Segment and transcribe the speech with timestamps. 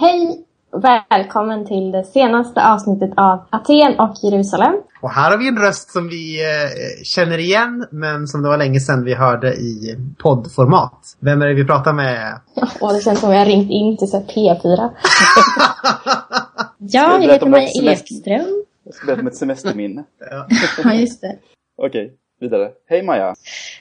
[0.00, 4.72] Hej och välkommen till det senaste avsnittet av Aten och Jerusalem.
[5.00, 8.58] Och här har vi en röst som vi eh, känner igen, men som det var
[8.58, 11.16] länge sedan vi hörde i poddformat.
[11.18, 12.40] Vem är det vi pratar med?
[12.80, 14.60] Åh, det känns som jag har ringt in till så här P4.
[16.78, 18.64] ja, jag berätta heter Maja Ekström.
[18.84, 20.04] Jag ska berätta om ett semesterminne.
[20.30, 20.46] Ja.
[20.84, 21.36] Ja, just det.
[21.82, 22.70] Okej, vidare.
[22.88, 23.34] Hej Maja.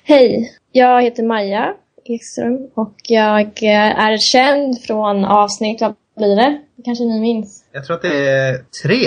[0.03, 1.73] Hej, jag heter Maja
[2.05, 5.81] Ekström och jag eh, är känd från avsnitt,
[6.19, 6.61] blir det?
[6.85, 7.63] Kanske ni minns?
[7.71, 8.97] Jag tror att det är tre.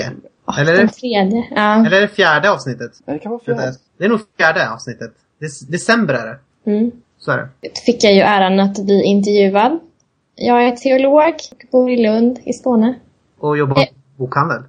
[0.47, 1.45] Oh, Eller är den det- tredje.
[1.55, 1.87] Ja.
[1.87, 2.93] Eller är det fjärde avsnittet?
[3.07, 3.73] Det kan vara fjärde.
[3.99, 5.13] Det är nog fjärde avsnittet.
[5.41, 6.71] Dec- december är det.
[6.71, 6.91] Mm.
[7.19, 7.79] Så är det.
[7.87, 9.79] fick jag ju äran att bli intervjuad.
[10.35, 11.15] Jag är teolog
[11.51, 12.95] och bor i Lund i Skåne.
[13.39, 13.87] Och jobbar Eh.
[13.87, 14.63] på bokhandel.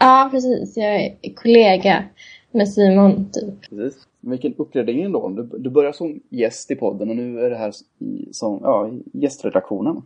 [0.00, 0.76] Ja, precis.
[0.76, 2.04] Jag är kollega
[2.50, 3.70] med Simon, typ.
[3.70, 4.02] Precis.
[4.20, 5.28] Vilken uppgradering ändå.
[5.28, 8.90] Du, du börjar som gäst i podden och nu är det här i, som ja,
[9.12, 10.02] gästredaktionen.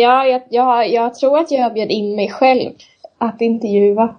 [0.00, 2.70] Ja, jag, jag, jag tror att jag bjöd in mig själv
[3.18, 4.14] att intervjua.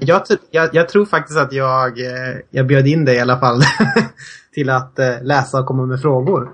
[0.00, 3.60] Jag, jag, jag tror faktiskt att jag, eh, jag bjöd in dig i alla fall
[4.54, 6.50] till att eh, läsa och komma med frågor.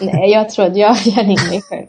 [0.00, 1.86] Nej, jag tror att jag bjöd in mig själv.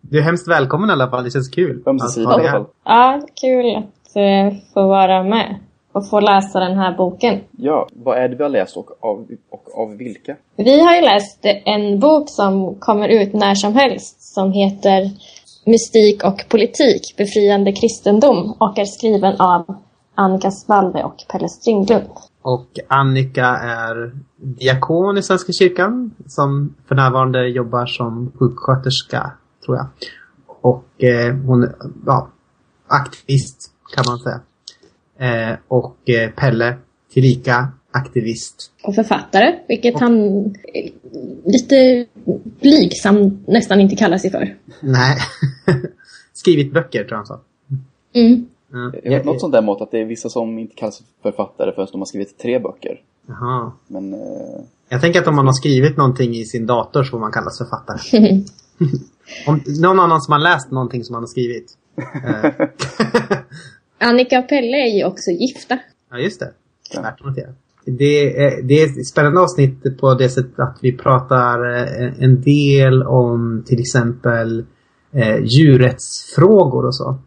[0.00, 1.24] Du är hemskt välkommen i alla fall.
[1.24, 1.82] Det känns kul.
[1.86, 2.66] Ömsesidigt att i alla fall.
[2.84, 5.58] ja, kul att eh, få vara med
[5.92, 7.40] och få läsa den här boken.
[7.50, 10.36] Ja, vad är det vi har läst och av, och av vilka?
[10.56, 15.10] Vi har ju läst en bok som kommer ut när som helst som heter
[15.66, 19.76] Mystik och politik, befriande kristendom och är skriven av
[20.14, 22.08] Annika Svalde och Pelle Stringlund.
[22.42, 29.32] Och Annika är diakon i Svenska kyrkan som för närvarande jobbar som sjuksköterska,
[29.64, 29.86] tror jag.
[30.46, 31.74] Och eh, hon är
[32.06, 32.28] ja,
[32.86, 34.40] aktivist, kan man säga.
[35.18, 36.76] Eh, och eh, Pelle,
[37.12, 38.72] tillika aktivist.
[38.82, 40.92] Och författare, vilket han eh,
[41.44, 42.06] lite
[42.60, 44.56] blygsam nästan inte kallar sig för.
[44.80, 45.16] Nej.
[46.32, 47.40] Skrivit böcker, tror jag han sa.
[48.14, 48.46] Mm.
[48.72, 48.92] Ja.
[49.04, 52.00] Jag något sånt där mått att det är vissa som inte kallas författare förrän de
[52.00, 53.00] har skrivit tre böcker.
[53.26, 53.72] Jaha.
[53.88, 54.20] Men eh,
[54.88, 57.58] Jag tänker att om man har skrivit någonting i sin dator så får man kallas
[57.58, 57.98] författare.
[59.46, 61.76] Om någon annan som har läst någonting som man har skrivit.
[61.96, 62.50] Eh,
[64.08, 65.78] Annika och Pelle är ju också gifta.
[66.10, 66.52] Ja, just det.
[66.94, 67.54] Värt att notera.
[67.84, 72.40] Det är, det är ett spännande avsnitt på det sättet att vi pratar eh, en
[72.40, 74.64] del om till exempel
[75.12, 77.18] eh, djurrättsfrågor och så.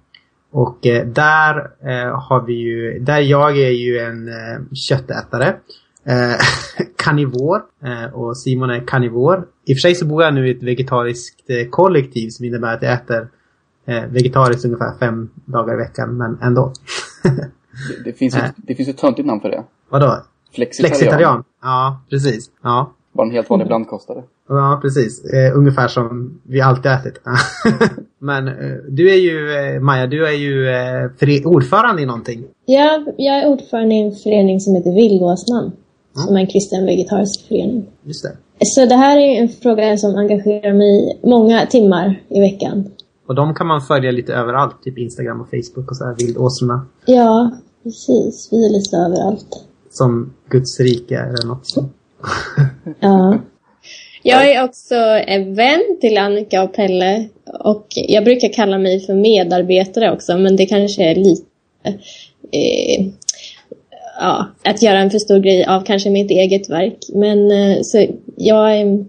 [0.52, 5.56] Och eh, där eh, har vi ju, där jag är ju en eh, köttätare.
[6.06, 6.36] Eh,
[6.96, 7.62] karnivor.
[7.84, 9.48] Eh, och Simon är karnivor.
[9.66, 12.74] I och för sig så bor jag nu i ett vegetariskt eh, kollektiv som innebär
[12.74, 13.28] att jag äter
[14.10, 16.74] vegetariskt ungefär fem dagar i veckan, men ändå.
[17.24, 18.50] det, det, finns Äh.
[18.58, 19.64] det finns ett töntigt namn för det.
[19.90, 20.24] Vadå?
[20.56, 20.98] Flexitarian.
[20.98, 21.44] Flexitarian.
[21.62, 22.52] Ja, precis.
[22.64, 24.24] Ja, Bara en helt vanlig blandkostare.
[24.50, 25.24] ja precis.
[25.26, 27.22] Eh, ungefär som vi alltid ätit.
[28.20, 28.54] Men eh,
[28.90, 32.44] du är ju, eh, Maja, du är ju eh, ordförande i någonting.
[32.66, 35.72] Ja, jag är ordförande i en förening som heter Vildåsnan.
[36.16, 37.86] Som är en kristen vegetarisk förening.
[38.04, 38.38] Just det.
[38.66, 42.92] Så det här är en fråga som engagerar mig många timmar i veckan.
[43.28, 46.86] Och de kan man följa lite överallt, typ Instagram och Facebook och så här, Vildåsrorna.
[47.06, 47.52] Ja,
[47.84, 48.50] precis.
[48.52, 49.66] Vi är lite överallt.
[49.94, 51.94] Som Guds rike eller något sånt.
[53.00, 53.38] Ja.
[54.26, 54.96] Jag är också
[55.28, 57.28] en vän till Annika och Pelle.
[57.60, 61.46] Och jag brukar kalla mig för medarbetare också, men det kanske är lite...
[62.52, 63.06] Eh,
[64.20, 66.98] ja, att göra en för stor grej av kanske mitt eget verk.
[67.14, 69.06] Men eh, så jag är...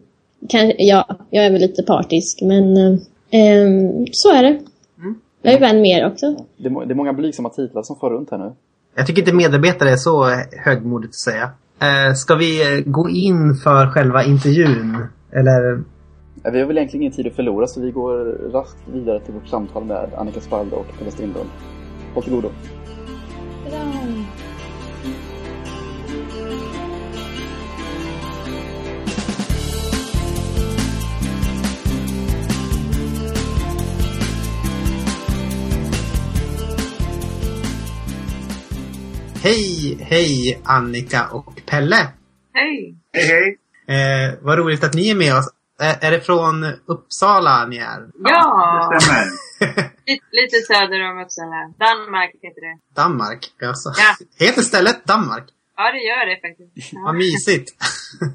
[0.49, 2.99] Kan, ja, jag är väl lite partisk, men eh,
[3.31, 4.59] ehm, så är det.
[5.43, 6.37] Jag är vän med er också.
[6.57, 8.53] Det är, det är många blygsamma titlar som far runt här nu.
[8.95, 10.25] Jag tycker inte medarbetare är så
[10.65, 11.51] högmodigt att säga.
[11.81, 15.07] Eh, ska vi gå in för själva intervjun?
[15.33, 15.83] Eller
[16.43, 19.35] Ja, Vi har väl egentligen ingen tid att förlora så vi går raskt vidare till
[19.35, 21.49] vårt samtal med Annika Spalde och Pelle Strindlund.
[22.15, 22.33] Håll till
[39.45, 42.09] Hej, hej Annika och Pelle!
[42.53, 42.95] Hej!
[43.13, 43.59] Hej, hej.
[43.97, 45.49] Eh, vad roligt att ni är med oss.
[45.81, 48.09] Eh, är det från Uppsala ni är?
[48.25, 49.27] Ja, Det stämmer.
[50.07, 51.73] lite, lite söder om Uppsala.
[51.79, 53.03] Danmark heter det.
[53.03, 53.89] Danmark, alltså.
[53.97, 54.47] Ja.
[54.47, 55.45] Heter stället Danmark?
[55.77, 56.93] Ja, det gör det faktiskt.
[57.05, 57.71] Vad mysigt.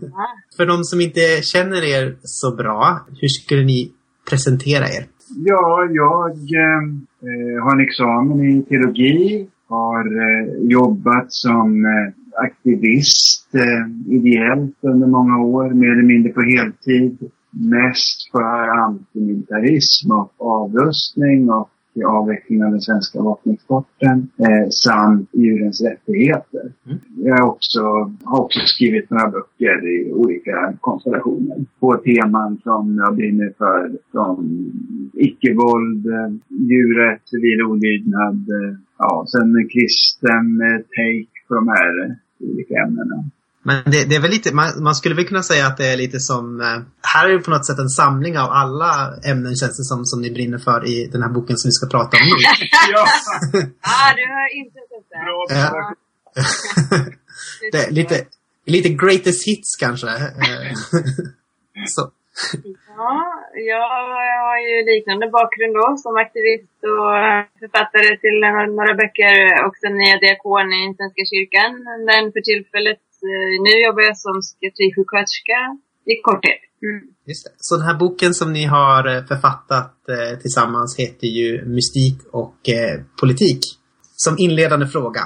[0.02, 0.28] Ja.
[0.58, 3.92] För de som inte känner er så bra, hur skulle ni
[4.30, 5.08] presentera er?
[5.36, 9.48] Ja, jag eh, har en examen i teologi.
[9.70, 12.14] Har eh, jobbat som eh,
[12.46, 17.32] aktivist eh, ideellt under många år, mer eller mindre på heltid.
[17.52, 21.70] Mest för antimilitarism och avrustning och
[22.00, 26.72] till avvecklingen av den svenska vapenexporten eh, samt djurens rättigheter.
[26.86, 27.00] Mm.
[27.16, 27.82] Jag har också,
[28.24, 34.36] har också skrivit några böcker i olika konstellationer på teman som jag brinner för som
[35.14, 36.06] icke-våld,
[36.50, 43.24] djurrätt, civil olydnad, eh, ja, sen en kristen eh, take på de här olika ämnena.
[43.70, 45.98] Men det, det är väl lite, man, man, skulle väl kunna säga att det är
[45.98, 46.80] lite som, eh,
[47.14, 48.92] här är det på något sätt en samling av alla
[49.32, 51.88] ämnen känns det som, som ni brinner för i den här boken som vi ska
[51.88, 52.36] prata om nu.
[52.94, 53.06] ja,
[53.82, 55.18] ah, du har inte sett det.
[55.72, 55.94] bra
[57.72, 58.26] det är lite,
[58.66, 60.08] lite greatest hits kanske.
[60.08, 60.74] Eh,
[61.88, 62.12] Så,
[62.98, 63.14] Ja,
[63.72, 63.86] jag
[64.46, 67.14] har ju liknande bakgrund då som aktivist och
[67.62, 68.38] författare till
[68.78, 69.36] några böcker
[69.66, 71.72] och sen är jag diakon i Svenska kyrkan.
[72.08, 73.09] Men för tillfället, eh,
[73.66, 75.60] nu jobbar jag som psykiatrisjuksköterska
[76.06, 76.62] i korthet.
[76.84, 77.02] Mm.
[77.26, 77.52] just det.
[77.58, 82.70] Så den här boken som ni har eh, författat eh, tillsammans heter ju Mystik och
[82.70, 83.60] eh, politik.
[84.16, 85.22] Som inledande fråga.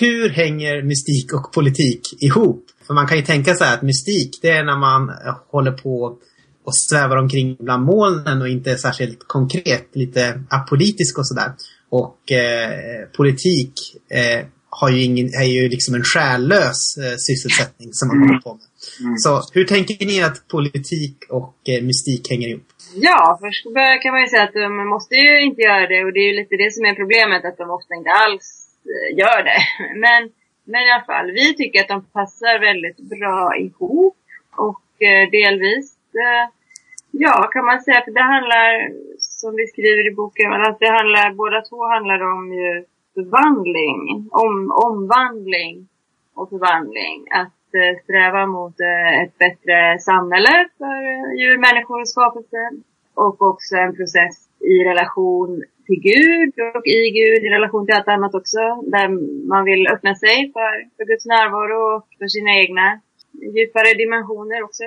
[0.00, 2.64] Hur hänger mystik och politik ihop?
[2.86, 6.18] För man kan ju tänka sig att mystik, det är när man eh, håller på
[6.64, 11.52] och svävar omkring bland molnen och inte är särskilt konkret, lite apolitisk och sådär.
[11.88, 13.72] Och eh, politik
[14.10, 14.46] eh,
[14.80, 18.68] har ju ingen, är ju liksom en själlös eh, sysselsättning som man håller på med.
[19.00, 19.16] Mm.
[19.24, 22.68] Så hur tänker ni att politik och eh, mystik hänger ihop?
[23.08, 23.62] Ja, först
[24.02, 26.36] kan man ju säga att de måste ju inte göra det och det är ju
[26.40, 28.46] lite det som är problemet att de ofta inte alls
[28.92, 29.60] eh, gör det.
[30.04, 30.20] Men,
[30.70, 34.16] men i alla fall, vi tycker att de passar väldigt bra ihop
[34.66, 35.86] och eh, delvis
[36.24, 36.44] eh,
[37.18, 38.02] Ja, kan man säga.
[38.04, 38.70] För det handlar,
[39.18, 42.84] som vi skriver i boken, att det handlar, båda två handlar om ju
[43.16, 44.00] förvandling,
[44.44, 44.54] om,
[44.86, 45.88] omvandling
[46.34, 47.18] och förvandling.
[47.42, 52.62] Att eh, sträva mot eh, ett bättre samhälle för eh, djur, människor och skapelse.
[53.24, 55.50] Och också en process i relation
[55.86, 58.62] till Gud och i Gud i relation till allt annat också.
[58.94, 59.08] Där
[59.52, 62.86] man vill öppna sig för, för Guds närvaro och för sina egna
[63.56, 64.82] djupare dimensioner också.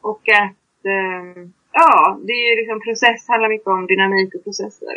[0.00, 1.42] Och att eh,
[1.72, 4.96] ja, det är ju liksom process, handlar mycket om dynamik och processer.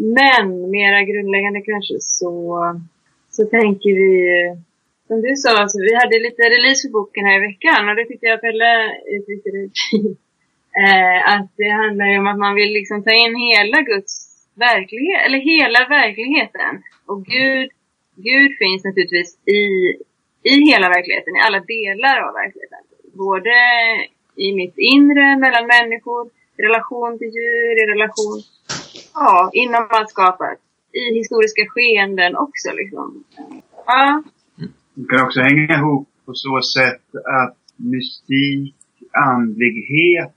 [0.00, 2.34] Men mera grundläggande kanske så,
[3.30, 4.12] så tänker vi,
[5.06, 8.04] som du sa, alltså, vi hade lite release för boken här i veckan och det
[8.04, 8.72] tyckte jag Pelle
[9.14, 9.50] uttryckte
[10.84, 14.14] eh, Att det handlar ju om att man vill liksom ta in hela Guds
[14.54, 16.72] verklighet, eller hela verkligheten.
[17.06, 17.70] Och Gud,
[18.14, 19.62] Gud finns naturligtvis i,
[20.52, 22.82] i hela verkligheten, i alla delar av verkligheten.
[23.24, 23.54] Både
[24.36, 26.22] i mitt inre, mellan människor,
[26.58, 28.38] i relation till djur, i relation
[29.16, 30.58] ja, inom landskapet.
[30.92, 33.24] I historiska skeenden också liksom.
[33.86, 34.22] Ja,
[34.94, 37.06] Det kan också hänga ihop på så sätt
[37.42, 38.74] att mystik,
[39.12, 40.34] andlighet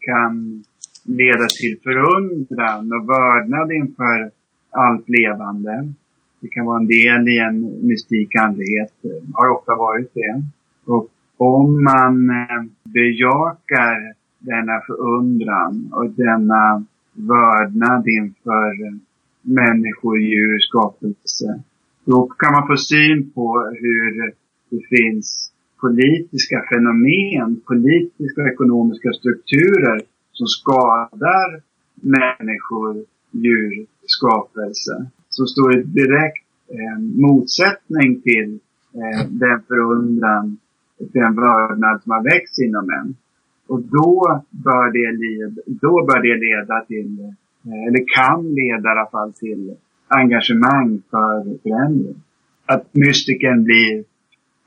[0.00, 0.64] kan
[1.04, 4.30] leda till förundran och vördnad inför
[4.70, 5.92] allt levande.
[6.40, 8.92] Det kan vara en del i en mystik andlighet,
[9.34, 10.42] har ofta varit det.
[10.86, 16.84] Och om man eh, bejakar denna förundran och denna
[17.16, 18.94] vördnad inför eh,
[19.42, 21.62] människor, djur, skapelse.
[22.04, 24.34] Då kan man få syn på hur
[24.70, 30.00] det finns politiska fenomen, politiska och ekonomiska strukturer
[30.32, 31.62] som skadar
[31.94, 35.06] människor, djur, skapelse.
[35.28, 38.58] Som står i direkt eh, motsättning till
[38.94, 40.58] eh, den förundran
[40.98, 43.16] och den vördnad som har växt inom en.
[43.66, 47.20] Och då bör det leda, då bör det leda till,
[47.66, 49.76] eh, eller kan leda i alla fall till
[50.08, 52.22] engagemang för förändring.
[52.66, 54.04] Att mystiken blir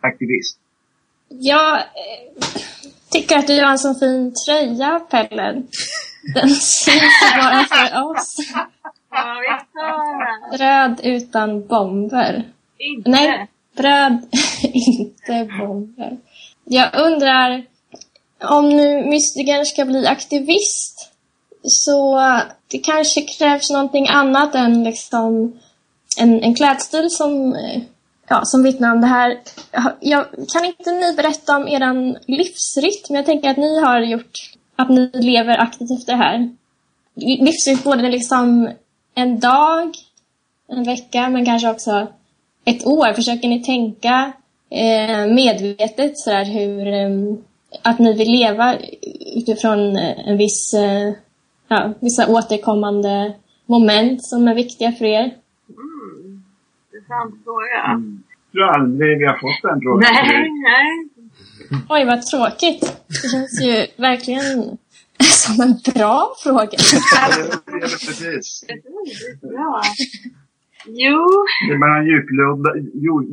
[0.01, 0.59] aktivist.
[1.29, 1.83] Jag eh,
[3.11, 5.63] tycker att du har en så fin tröja, Pelle.
[6.35, 8.35] Den syns bara för oss.
[9.11, 10.59] ja visst har jag.
[10.59, 12.43] Röd utan bomber.
[12.77, 13.09] Inte.
[13.09, 14.27] Nej, bröd,
[14.73, 16.17] inte bomber.
[16.63, 17.65] Jag undrar,
[18.43, 21.12] om nu mystikern ska bli aktivist,
[21.63, 22.22] så
[22.67, 25.60] det kanske krävs någonting annat än liksom
[26.17, 27.81] en, en klädstil som, eh,
[28.27, 29.39] ja, som vittnar om det här.
[30.00, 33.15] Jag, kan inte ni berätta om er livsrytm?
[33.15, 34.38] Jag tänker att ni har gjort
[34.75, 36.50] att ni lever aktivt efter det här.
[37.15, 38.69] Livsrytm både liksom
[39.15, 39.93] en dag,
[40.67, 42.08] en vecka, men kanske också
[42.65, 43.13] ett år.
[43.13, 44.31] Försöker ni tänka
[44.69, 47.10] eh, medvetet sådär hur eh,
[47.81, 48.77] att ni vill leva
[49.35, 51.13] utifrån eh, en viss, eh,
[51.67, 53.33] ja, vissa återkommande
[53.65, 55.19] moment som är viktiga för er?
[55.21, 56.43] Mm.
[56.93, 57.83] Intressant fråga.
[57.91, 58.23] Mm.
[58.51, 60.13] Jag tror aldrig vi har fått den frågan.
[60.13, 61.09] Nej, nej.
[61.89, 63.01] Oj, vad tråkigt.
[63.07, 64.77] Det känns ju verkligen
[65.23, 66.77] Som en bra fråga.
[67.11, 67.27] ja,
[67.67, 68.65] precis.
[69.41, 69.81] Ja.
[70.86, 71.27] Jo.
[71.67, 72.69] Det är bara djuploda,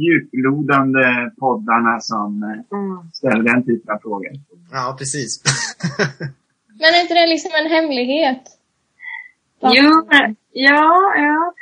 [0.04, 3.10] djuplodande poddarna som eh, Mm.
[3.12, 4.32] ställer den typen av frågor.
[4.72, 5.42] Ja, precis.
[6.80, 8.42] Men är inte det liksom en hemlighet?
[9.62, 9.90] Jo,
[10.52, 10.88] ja,
[11.26, 11.54] ja.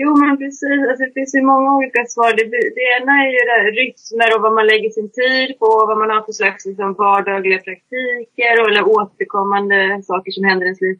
[0.00, 0.80] Jo, men precis.
[0.88, 2.30] Alltså, det finns ju många olika svar.
[2.38, 2.44] Det,
[2.78, 6.10] det ena är ju det rytmer och vad man lägger sin tid på, vad man
[6.14, 9.78] har för slags liksom, vardagliga praktiker och, eller återkommande
[10.10, 10.96] saker som händer i ens liv.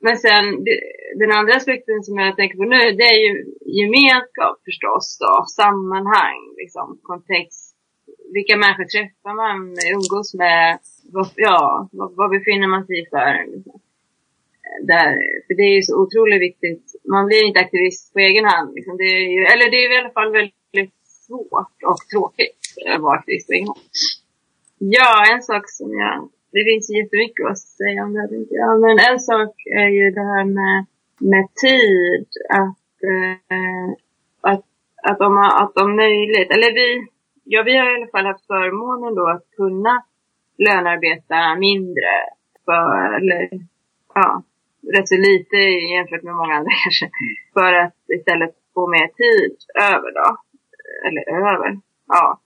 [0.00, 0.44] Men sen,
[1.18, 3.32] den andra aspekten som jag tänker på nu, det är ju
[3.80, 7.76] gemenskap förstås då, sammanhang, liksom, kontext.
[8.34, 9.58] Vilka människor träffar man,
[9.94, 10.78] umgås med,
[11.12, 13.52] vad, ja, vad, vad befinner man sig i för?
[13.52, 13.80] Liksom
[14.82, 15.10] där,
[15.46, 16.84] för det är ju så otroligt viktigt.
[17.08, 18.74] Man blir inte aktivist på egen hand.
[18.74, 18.96] Liksom.
[18.96, 20.94] Det är ju, eller det är i alla fall väldigt
[21.26, 22.60] svårt och tråkigt
[22.94, 23.80] att vara aktivist på egen hand.
[24.78, 26.30] Ja, en sak som jag...
[26.52, 28.28] Det finns jättemycket att säga om det.
[28.28, 29.52] tänker men en sak
[29.84, 30.86] är ju det här med,
[31.30, 32.26] med tid.
[32.48, 33.88] Att, eh,
[34.40, 34.64] att,
[35.02, 37.06] att, om, att om möjligt, eller vi,
[37.44, 40.04] ja, vi har i alla fall haft förmånen då att kunna
[40.58, 42.12] lönearbeta mindre.
[42.64, 43.48] För, eller,
[44.14, 44.42] ja,
[44.94, 45.56] rätt så lite
[45.92, 47.10] jämfört med många andra kanske.
[47.52, 49.56] För att istället få mer tid
[49.92, 50.36] över då.
[51.06, 52.40] Eller över, ja.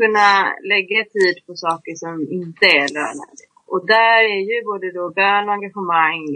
[0.00, 0.28] Kunna
[0.72, 3.44] lägga tid på saker som inte är lönade.
[3.66, 6.26] Och där är ju både då bön och engagemang,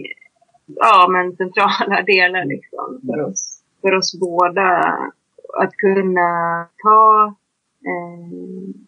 [0.66, 3.62] ja men centrala delar liksom för oss.
[3.80, 4.68] För oss båda.
[5.62, 6.30] Att kunna
[6.82, 7.34] ta,
[7.86, 8.28] eh,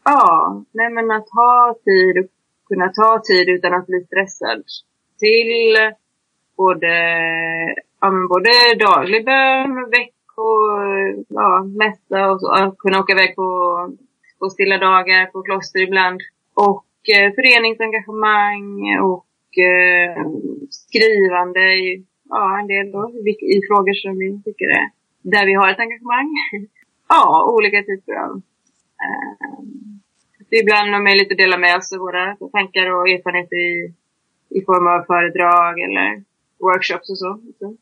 [0.04, 2.30] ja, nej men att ha tid och
[2.68, 4.62] kunna ta tid utan att bli stressad.
[5.18, 5.76] Till
[6.56, 6.94] både,
[8.00, 12.52] ja, men både daglig bön, veckor, ja, mässa och så.
[12.52, 13.46] Att kunna åka iväg på,
[14.38, 16.20] på stilla dagar, på kloster ibland.
[16.54, 18.68] Och eh, föreningsengagemang
[19.10, 20.26] och eh,
[20.70, 24.86] skrivande i, ja, en del då, i, i frågor som vi tycker är
[25.32, 26.30] där vi har ett engagemang.
[27.08, 28.32] ja, olika typer av
[29.04, 33.92] eh, ibland om möjligt dela med oss av våra tankar och erfarenheter i,
[34.58, 36.22] i form av föredrag eller
[36.58, 37.40] workshops och så.
[37.58, 37.76] så.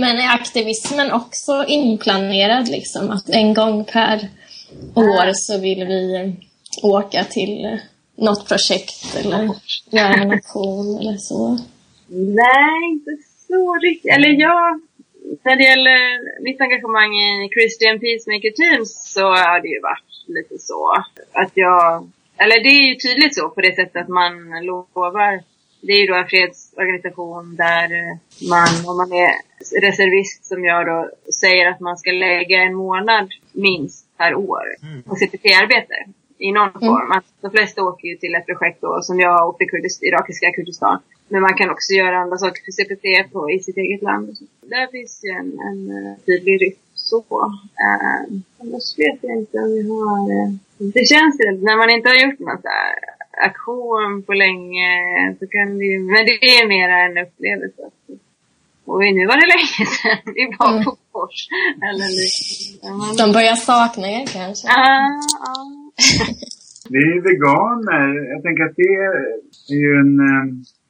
[0.00, 3.10] Men är aktivismen också inplanerad liksom?
[3.10, 4.28] Att en gång per
[4.94, 6.30] år så vill vi eh,
[6.82, 7.78] åka till eh,
[8.16, 9.50] något projekt eller
[9.90, 11.58] göra en aktion eller så?
[12.40, 13.10] Nej, inte
[13.48, 14.12] så riktigt.
[14.12, 14.80] Eller ja,
[15.44, 15.98] när det gäller
[16.42, 20.80] mitt engagemang i Christian Peacemaker Teams så har det ju varit lite så
[21.32, 22.10] att jag...
[22.36, 24.32] Eller det är ju tydligt så på det sättet att man
[24.64, 25.42] lovar
[25.80, 27.88] det är ju då en fredsorganisation där
[28.50, 29.32] man, om man är
[29.80, 31.10] reservist som jag då,
[31.40, 34.64] säger att man ska lägga en månad minst per år
[35.08, 35.96] på CPT-arbete
[36.38, 37.12] i någon form.
[37.12, 40.98] Att de flesta åker ju till ett projekt då, som jag åkte Kurdist, irakiska Kurdistan.
[41.28, 44.36] Men man kan också göra andra saker för CPT på, i sitt eget land.
[44.60, 45.80] Där finns ju en, en
[46.26, 47.24] tydlig rytm så.
[47.84, 50.20] Uh, annars vet jag inte om vi har...
[50.32, 50.48] Uh,
[50.78, 52.94] det känns ju, när man inte har gjort något där
[53.48, 54.90] aktion på länge
[55.38, 57.82] så kan det ju, men det är mer en upplevelse.
[58.90, 60.84] Och nu var det länge sedan vi var mm.
[60.84, 61.38] på Fors.
[61.88, 62.10] Eller.
[63.20, 64.64] De börjar sakna er kanske?
[64.68, 64.84] Ja,
[65.44, 65.54] ja.
[66.92, 68.08] Vi är veganer.
[68.32, 68.92] Jag tänker att det
[69.74, 70.12] är ju en,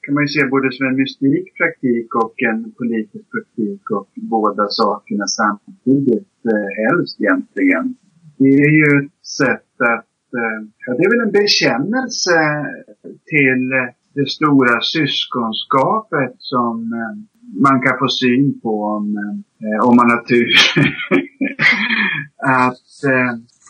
[0.03, 4.65] kan man ju se både som en mystik praktik och en politisk praktik och båda
[4.83, 6.43] sakerna samtidigt
[6.83, 7.85] helst egentligen.
[8.39, 10.09] Det är ju ett sätt att
[10.87, 12.39] Ja, det är väl en bekännelse
[13.33, 13.63] till
[14.15, 16.77] det stora syskonskapet som
[17.55, 19.07] man kan få syn på om,
[19.83, 20.49] om man har tur.
[22.65, 22.89] att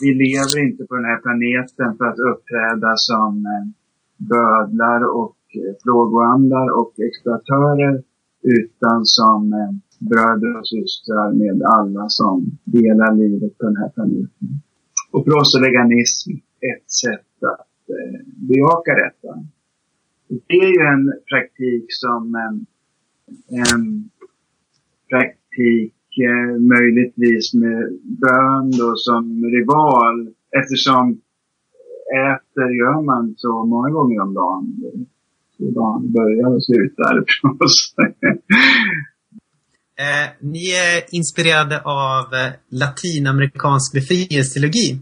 [0.00, 3.44] vi lever inte på den här planeten för att uppträda som
[4.16, 5.36] bödlar och
[5.82, 8.02] plågoandar och exploatörer
[8.42, 9.40] utan som
[9.98, 14.48] bröder och systrar med alla som delar livet på den här planeten.
[15.12, 16.30] Och för oss är veganism
[16.72, 19.32] ett sätt att eh, bejaka detta.
[20.28, 22.66] Det är ju en praktik som en
[25.10, 25.94] praktik
[26.28, 30.16] eh, möjligtvis med bön då som rival
[30.60, 31.20] eftersom
[32.30, 34.66] äter gör man så många gånger om dagen.
[35.56, 37.24] Så dagen börjar och slutar
[37.58, 37.94] förstås.
[39.98, 45.00] Eh, ni är inspirerade av eh, latinamerikansk befrielseteologi.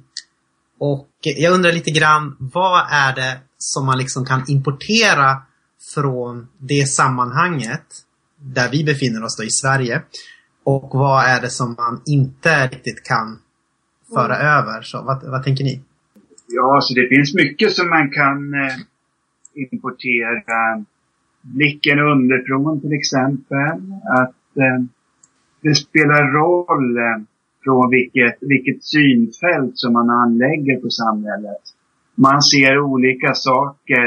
[0.78, 5.42] Och jag undrar lite grann, vad är det som man liksom kan importera
[5.94, 8.05] från det sammanhanget
[8.54, 10.02] där vi befinner oss då i Sverige?
[10.64, 13.38] Och vad är det som man inte riktigt kan
[14.14, 14.46] föra mm.
[14.46, 14.82] över?
[14.82, 15.82] Så vad, vad tänker ni?
[16.48, 18.76] Ja, så det finns mycket som man kan eh,
[19.54, 20.84] importera
[21.42, 23.76] blicken underifrån till exempel.
[24.20, 24.78] Att eh,
[25.62, 27.24] det spelar roll eh,
[27.64, 31.62] från vilket, vilket synfält som man anlägger på samhället.
[32.14, 34.06] Man ser olika saker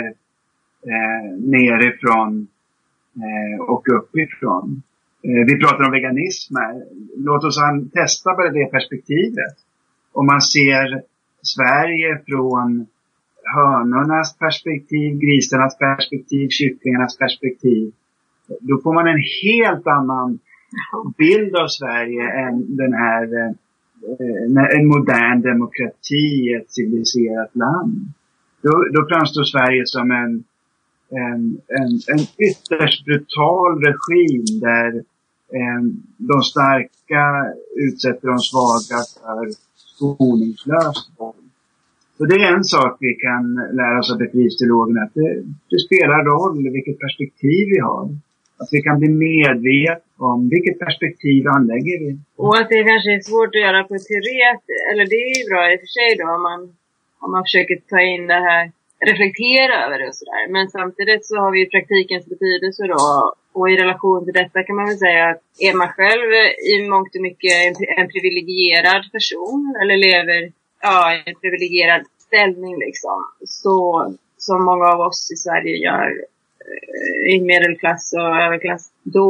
[0.91, 2.48] eh, nerifrån
[3.28, 4.84] eh, och uppifrån.
[5.24, 6.84] Eh, vi pratar om veganism här.
[7.18, 7.60] Låt oss
[7.94, 9.56] testa bara det perspektivet.
[10.12, 11.04] Om man ser
[11.42, 12.88] Sverige från
[13.56, 17.92] hönornas perspektiv, grisarnas perspektiv, kycklingarnas perspektiv.
[18.60, 20.40] Då får man en helt annan
[21.18, 27.96] bild av Sverige än den här eh, en modern demokrati i ett civiliserat land.
[28.62, 30.44] Då, då framstår Sverige som en,
[31.12, 34.92] en, en, en ytterst brutal regim där
[35.58, 35.82] eh,
[36.18, 37.24] de starka
[37.75, 41.50] utsätter de svaga för skoningslöst våld.
[42.18, 43.44] Så det är en sak vi kan
[43.80, 45.30] lära oss av befrielseteologerna, att det,
[45.72, 48.06] det spelar roll vilket perspektiv vi har.
[48.62, 52.12] Att vi kan bli medvetna om vilket perspektiv anlägger vi.
[52.44, 55.62] Och att det kanske är svårt att göra på teoret, eller det är ju bra
[55.66, 56.62] i och för sig då om man,
[57.24, 58.63] om man försöker ta in det här,
[59.06, 60.48] reflektera över det och sådär.
[60.50, 63.34] Men samtidigt så har vi ju praktikens betydelse då.
[63.53, 66.29] Och i relation till detta kan man väl säga att är man själv
[66.72, 70.51] i mångt och mycket en, en privilegierad person eller lever
[70.82, 73.20] ja, en privilegierad ställning liksom.
[73.46, 73.77] Så
[74.38, 76.08] som många av oss i Sverige gör
[76.68, 79.29] eh, i medelklass och överklass, då,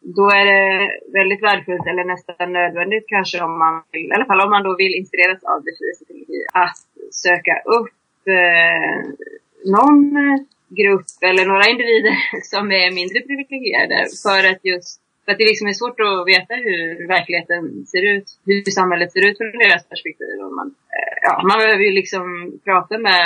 [0.00, 4.40] då är det väldigt värdefullt eller nästan nödvändigt kanske om man vill, i alla fall
[4.40, 6.78] om man då vill inspireras av befrielseteologi, att
[7.24, 7.94] söka upp
[8.26, 8.96] eh,
[9.64, 10.14] någon
[10.68, 12.16] grupp eller några individer
[12.52, 16.54] som är mindre privilegierade för att just för att det liksom är svårt att veta
[16.54, 20.34] hur verkligheten ser ut, hur samhället ser ut från deras perspektiv.
[20.44, 22.24] Och man, eh, ja, man behöver ju liksom
[22.64, 23.22] prata med,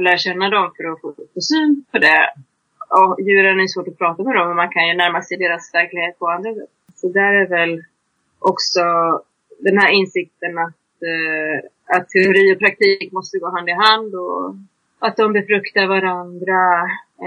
[0.00, 2.30] lära känna dem för att få, få syn på det
[3.00, 5.74] Och djuren är svårt att prata med dem, men man kan ju närma sig deras
[5.74, 6.72] verklighet på andra sätt.
[6.94, 7.84] Så där är väl
[8.38, 8.82] också
[9.58, 10.74] den här insikten att,
[11.96, 14.54] att teori och praktik måste gå hand i hand och
[15.06, 16.60] att de befruktar varandra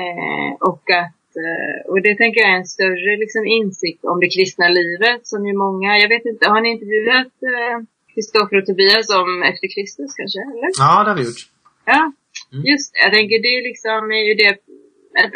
[0.01, 4.29] eh, och att eh, och det tänker jag är en större liksom, insikt om det
[4.35, 7.33] kristna livet som ju många, jag vet inte, har ni intervjuat
[8.13, 10.39] Kristoffer eh, och Tobias om efter Kristus kanske?
[10.51, 10.69] Eller?
[10.83, 11.43] Ja, det har vi gjort.
[11.85, 12.01] Ja,
[12.53, 12.65] mm.
[12.71, 12.99] just det.
[13.05, 14.51] Jag tänker det är liksom är ju det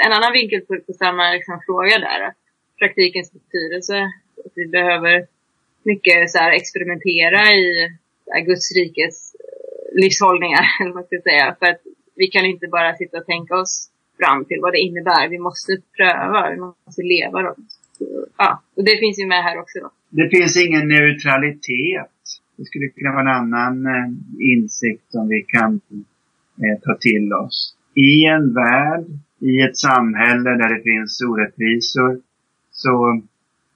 [0.06, 2.34] en annan vinkel på, på samma liksom, fråga där.
[2.80, 3.98] Praktikens betydelse.
[4.46, 5.28] Att vi behöver
[5.84, 7.66] mycket så här, experimentera i
[8.30, 11.56] Eh, Guds rikes eh, livshållningar, eller vad ska säga.
[11.60, 11.82] För att
[12.16, 13.90] vi kan inte bara sitta och tänka oss
[14.20, 15.30] fram till vad det innebär.
[15.30, 17.58] Vi måste pröva, vi måste leva dem.
[18.38, 19.80] Ja, och det finns ju med här också.
[19.80, 19.90] Då.
[20.10, 22.20] Det finns ingen neutralitet.
[22.58, 24.10] Det skulle kunna vara en annan eh,
[24.54, 25.82] insikt som vi kan
[26.64, 27.76] eh, ta till oss.
[27.94, 29.06] I en värld
[29.40, 32.22] i ett samhälle där det finns orättvisor.
[32.72, 33.22] Så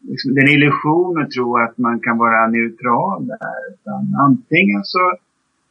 [0.10, 3.74] liksom, det är en illusion att tro att man kan vara neutral där.
[3.74, 5.14] Utan antingen så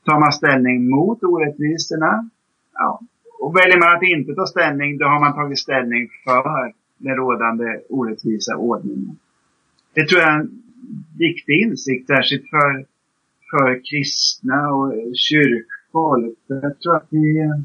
[0.05, 2.31] tar man ställning mot orättvisorna.
[2.75, 3.01] Ja.
[3.41, 7.81] Och väljer man att inte ta ställning, då har man tagit ställning för den rådande
[7.89, 9.19] orättvisa ordningen.
[9.95, 10.63] Det tror jag är en
[11.19, 12.85] viktig insikt, särskilt för,
[13.51, 16.39] för kristna och kyrkfolk.
[16.47, 17.59] Jag tror att vi eh,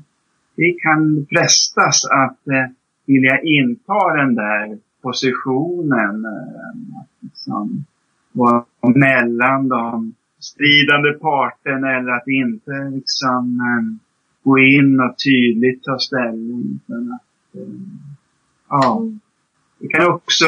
[0.57, 2.67] vi kan frestas att eh,
[3.05, 6.25] vilja inta den där positionen.
[6.25, 6.75] Eh,
[7.21, 7.85] liksom
[8.31, 8.65] vara
[8.95, 13.83] mellan de stridande parterna eller att inte liksom eh,
[14.43, 16.79] gå in och tydligt ta ställning.
[16.87, 17.61] För att, eh,
[18.69, 19.01] ja,
[19.79, 20.45] det kan också,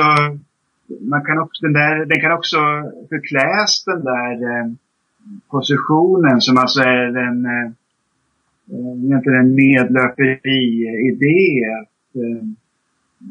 [1.01, 2.57] man kan också, den, där, den kan också
[3.09, 4.71] förkläs den där eh,
[5.49, 7.71] positionen som alltså är en eh,
[9.05, 11.65] egentligen en medlöperi-idé.
[11.81, 12.43] Att, eh,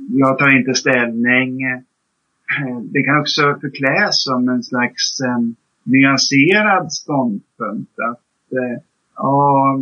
[0.09, 1.63] jag tar inte ställning.
[1.63, 1.81] Eh,
[2.83, 5.39] det kan också förkläs som en slags eh,
[5.83, 7.99] nyanserad ståndpunkt.
[8.11, 8.83] Att eh,
[9.17, 9.79] ja,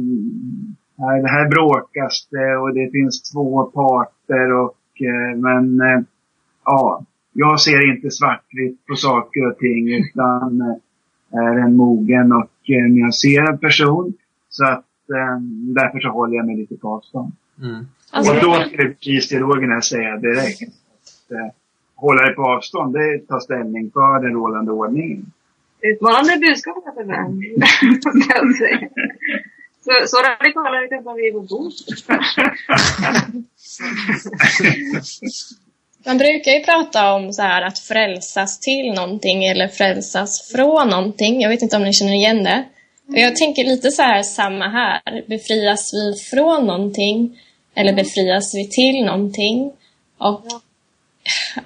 [0.99, 6.01] här, här bråkas det och det finns två parter och eh, men eh,
[6.65, 10.77] ja, jag ser inte svartvitt på saker och ting utan eh,
[11.39, 14.13] är en mogen och nyanserad person.
[14.49, 14.85] Så att
[15.75, 17.33] därför så håller jag mig lite på avstånd.
[17.63, 17.87] Mm.
[18.17, 21.53] Alltså, och då skulle kristeologerna säga direkt att eh,
[21.95, 25.33] hålla dig på avstånd, det är att ta ställning för den rådande ordningen.
[25.81, 27.43] Utmanande budskap män.
[29.85, 31.73] så, så radikala är det bara vi bor.
[36.07, 41.41] Man brukar ju prata om så här att frälsas till någonting eller frälsas från någonting.
[41.41, 42.65] Jag vet inte om ni känner igen det.
[43.09, 45.25] Jag tänker lite så här samma här.
[45.27, 47.39] Befrias vi från någonting
[47.77, 49.73] eller befrias vi till någonting?
[50.19, 50.43] Och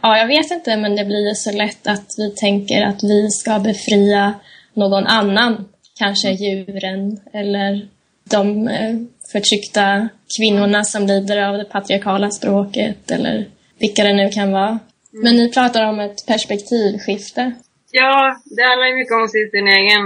[0.01, 3.59] ja, jag vet inte, men det blir så lätt att vi tänker att vi ska
[3.59, 4.35] befria
[4.75, 5.69] någon annan,
[5.99, 7.89] kanske djuren eller
[8.31, 8.97] de eh,
[9.33, 13.47] förtryckta kvinnorna som lider av det patriarkala språket eller
[13.79, 14.79] vilka det nu kan vara.
[15.13, 17.53] Men ni pratar om ett perspektivskifte.
[17.91, 20.03] Ja, det handlar ju mycket om sin egen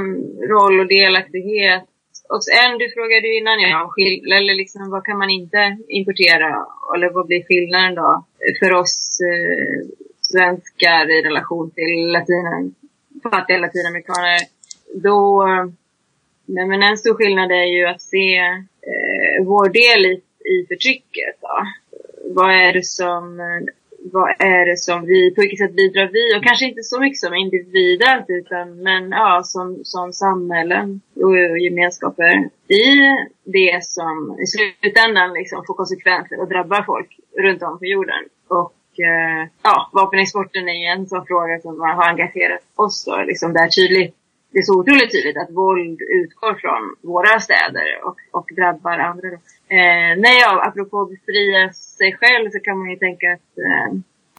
[0.53, 1.85] roll och delaktighet.
[2.29, 3.95] Och sen, du frågade ju innan ja,
[4.37, 6.67] eller liksom, vad kan man inte importera?
[6.95, 8.25] Eller vad blir skillnaden då
[8.59, 9.89] för oss eh,
[10.21, 12.75] svenskar i relation till latinen,
[13.23, 14.41] fattiga latinamerikaner?
[14.95, 15.45] Då,
[16.47, 18.37] nej, men en stor skillnad är ju att se
[18.91, 21.41] eh, vår del i, i förtrycket.
[21.41, 21.67] Då.
[22.25, 23.63] Vad är det som eh,
[24.13, 26.39] vad är det som vi, på vilket sätt bidrar vi?
[26.39, 32.35] Och kanske inte så mycket som individer, utan men ja, som, som samhällen och gemenskaper
[32.69, 32.87] i
[33.45, 38.23] det som i slutändan liksom får konsekvenser och drabbar folk runt om på jorden.
[38.49, 43.69] Och eh, ja, vapenexporten är en sån fråga som har engagerat oss då, liksom där
[43.69, 44.15] tydligt
[44.55, 49.29] det är så otroligt tydligt att våld utgår från våra städer och, och drabbar andra.
[49.75, 53.91] Eh, nej, ja, apropå befria sig själv så kan man ju tänka att eh,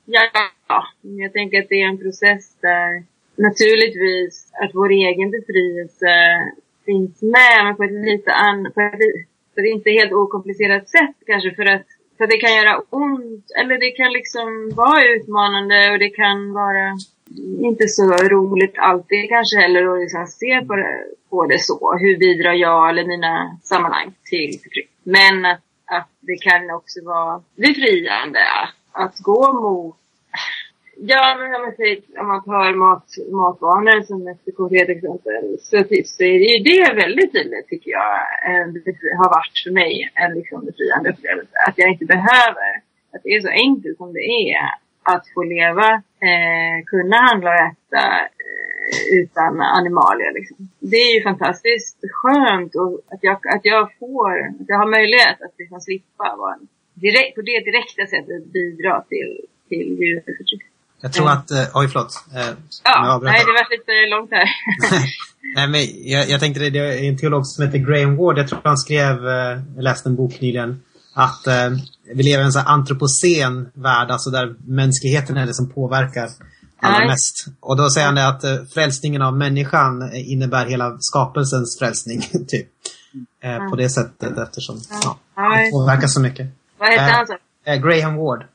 [0.05, 3.03] ja, jag tänker att det är en process där
[3.35, 6.11] naturligtvis att vår egen befrielse
[6.85, 8.99] finns med men på ett lite annat, på ett,
[9.53, 13.77] på ett inte helt okomplicerat sätt kanske för att för det kan göra ont eller
[13.77, 16.97] det kan liksom vara utmanande och det kan vara
[17.59, 21.03] inte så roligt alltid kanske heller att liksom se på det,
[21.35, 21.97] på det så.
[21.97, 24.91] Hur bidrar jag eller mina sammanhang till förtryck?
[25.03, 29.95] Men att, att det kan också vara befriande att, att gå mot
[30.97, 35.83] Ja, men om man, säger, om man tar mat, matvanor som ett konkret exempel så,
[35.83, 38.09] typ så är det ju det väldigt tydligt tycker jag
[39.21, 41.55] har varit för mig en liksom befriande upplevelse.
[41.67, 42.71] Att jag inte behöver,
[43.13, 44.69] att det är så enkelt som det är
[45.13, 45.89] att få leva,
[46.29, 48.03] eh, kunna handla och äta
[48.45, 50.31] eh, utan animalier.
[50.39, 50.57] Liksom.
[50.91, 55.37] Det är ju fantastiskt skönt och att jag, att jag får, att jag har möjlighet
[55.45, 56.57] att liksom slippa vara
[56.93, 59.31] direkt, på det direkta sättet bidra till,
[59.69, 60.63] till djurförtryck.
[61.01, 62.13] Jag tror att, eh, oj förlåt.
[62.35, 64.47] Eh, ja, nej det var lite långt här.
[65.55, 68.47] nej men jag, jag tänkte det, det är en teolog som heter Graham Ward, jag
[68.47, 71.47] tror han skrev, eh, jag läste en bok nyligen, att
[72.13, 76.29] vi lever i en här antropocen värld, alltså där mänskligheten är det som påverkar
[76.81, 77.07] allra Nej.
[77.07, 77.45] mest.
[77.59, 82.67] Och då säger han det att eh, frälsningen av människan innebär hela skapelsens frälsning, typ.
[83.43, 86.47] Eh, på det sättet eftersom ja, det påverkar så mycket.
[86.77, 87.37] Vad heter han så?
[87.65, 88.45] Eh, Graham Ward.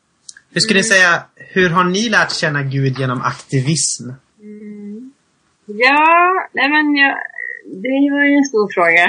[0.51, 0.89] Hur skulle mm.
[0.89, 4.11] ni säga, hur har ni lärt känna Gud genom aktivism?
[4.41, 5.13] Mm.
[5.67, 7.15] Ja, nej men jag,
[7.65, 9.09] det var ju en stor fråga.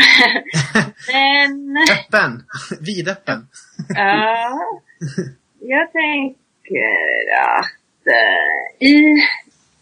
[1.14, 1.78] Men...
[1.92, 2.44] Öppen!
[2.80, 3.48] Vidöppen!
[3.90, 4.60] Ja.
[5.60, 6.96] Jag tänker
[7.58, 9.22] att uh, i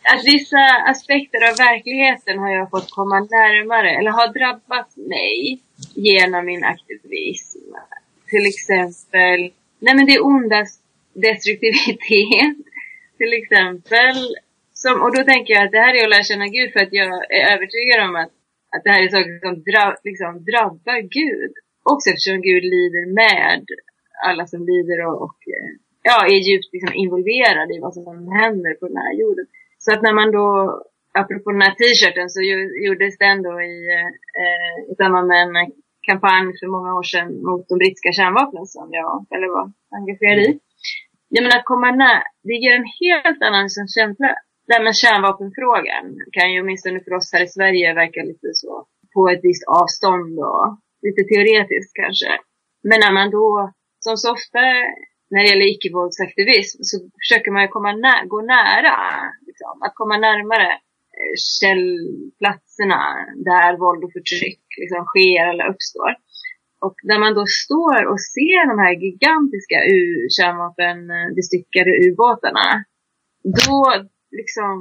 [0.04, 5.60] att vissa aspekter av verkligheten har jag fått komma närmare, eller har drabbat mig
[5.96, 7.60] genom min aktivism.
[8.28, 9.40] Till exempel,
[9.80, 10.80] nej men det ondas
[11.14, 12.58] destruktivitet.
[13.18, 14.16] Till exempel,
[14.74, 16.94] som, och då tänker jag att det här är att lära känna Gud för att
[16.94, 17.08] jag
[17.38, 18.32] är övertygad om att
[18.72, 21.54] att det här är saker som dra, liksom, drabbar Gud.
[21.92, 23.66] Också eftersom Gud lider med
[24.28, 25.70] alla som lider och, och eh,
[26.10, 28.06] ja, är djupt liksom, involverad i vad som
[28.42, 29.46] händer på den här jorden.
[29.84, 30.48] Så att när man då,
[31.22, 32.40] apropå den här t-shirten, så
[32.86, 33.78] gjordes den då i,
[34.44, 35.56] eh, i samband med en
[36.10, 39.66] kampanj för många år sedan mot de brittiska kärnvapnen som jag eller var
[40.00, 40.60] engagerad i.
[41.36, 44.30] Jag menar, att komma nära, det ger en helt annan liksom, känsla
[44.70, 46.06] det här med kärnvapenfrågan
[46.36, 48.72] kan ju åtminstone för oss här i Sverige verka lite så
[49.14, 50.68] på ett visst avstånd och
[51.06, 52.32] lite teoretiskt kanske.
[52.90, 53.48] Men när man då,
[54.10, 54.62] som så ofta
[55.32, 58.98] när det gäller icke-våldsaktivism, så försöker man ju komma nä gå nära,
[59.48, 60.70] liksom, att komma närmare
[61.20, 63.02] eh, källplatserna
[63.50, 66.12] där våld och förtryck liksom, sker eller uppstår.
[66.86, 69.78] Och när man då står och ser de här gigantiska
[70.38, 72.68] kärnvapenbestyckade ubåtarna,
[73.60, 73.80] då,
[74.40, 74.76] liksom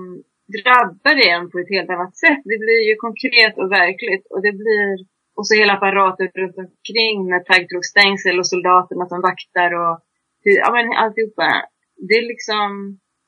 [0.56, 2.42] drabbar det en på ett helt annat sätt.
[2.50, 4.88] Det blir ju konkret och verkligt och det blir
[5.38, 9.96] och så hela apparaten runt omkring med taggtrådsstängsel och soldaterna som vaktar och
[10.62, 11.48] ja men alltihopa.
[12.09, 12.68] Det är liksom,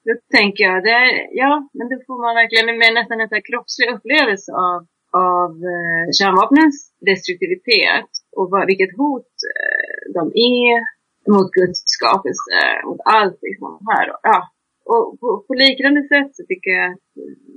[0.06, 1.10] då tänker jag, det är,
[1.42, 4.80] ja men då får man verkligen med nästan en kroppslig upplevelse av,
[5.36, 6.76] av eh, kärnvapnens
[7.10, 10.22] destruktivitet och vad, vilket hot eh, de
[10.54, 10.74] är
[11.32, 14.06] mot Guds skapelse, mot allt liksom här.
[14.30, 14.38] Ja,
[14.92, 17.04] och på, på, liknande sätt så tycker jag att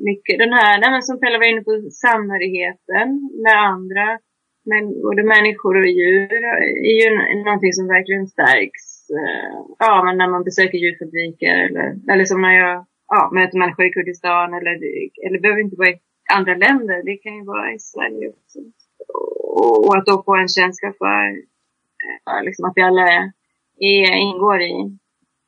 [0.10, 1.74] mycket den här, nej, som Pelle var inne på,
[2.06, 3.08] samhörigheten
[3.44, 4.06] med andra,
[4.66, 6.34] men både människor och djur
[6.92, 7.10] är ju
[7.44, 12.56] någonting som verkligen stärks eh, ja, men när man besöker djurfabriker eller, eller som när
[12.64, 14.76] jag ja, möter människor i Kurdistan eller,
[15.26, 16.00] eller behöver inte vara i
[16.34, 18.60] andra länder, det kan ju vara i Sverige också.
[19.60, 21.24] Och, och att då få en känsla för
[22.06, 23.32] eh, liksom att vi alla är,
[23.80, 24.98] är, ingår i,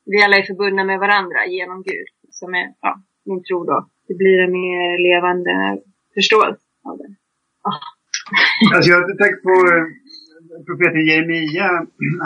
[0.06, 3.88] vi alla är förbundna med varandra genom Gud, som är ja, min tro då.
[4.08, 5.82] Det blir en mer levande
[6.14, 7.16] förståelse av det.
[7.62, 7.95] Ah.
[8.74, 9.86] Alltså jag har tänkt på eh,
[10.68, 11.70] profeten Jeremia.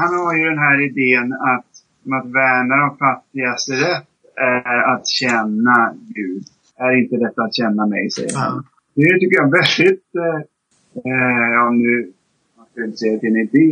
[0.01, 1.71] Han har ju den här idén att,
[2.17, 6.43] att värna de fattigas rätt är att känna Gud.
[6.77, 8.65] Är inte detta att känna mig, säger han.
[8.95, 10.39] Det tycker jag är väldigt, eh,
[11.09, 12.11] eh, ja nu,
[12.57, 13.67] man ska inte säga att det är en idé.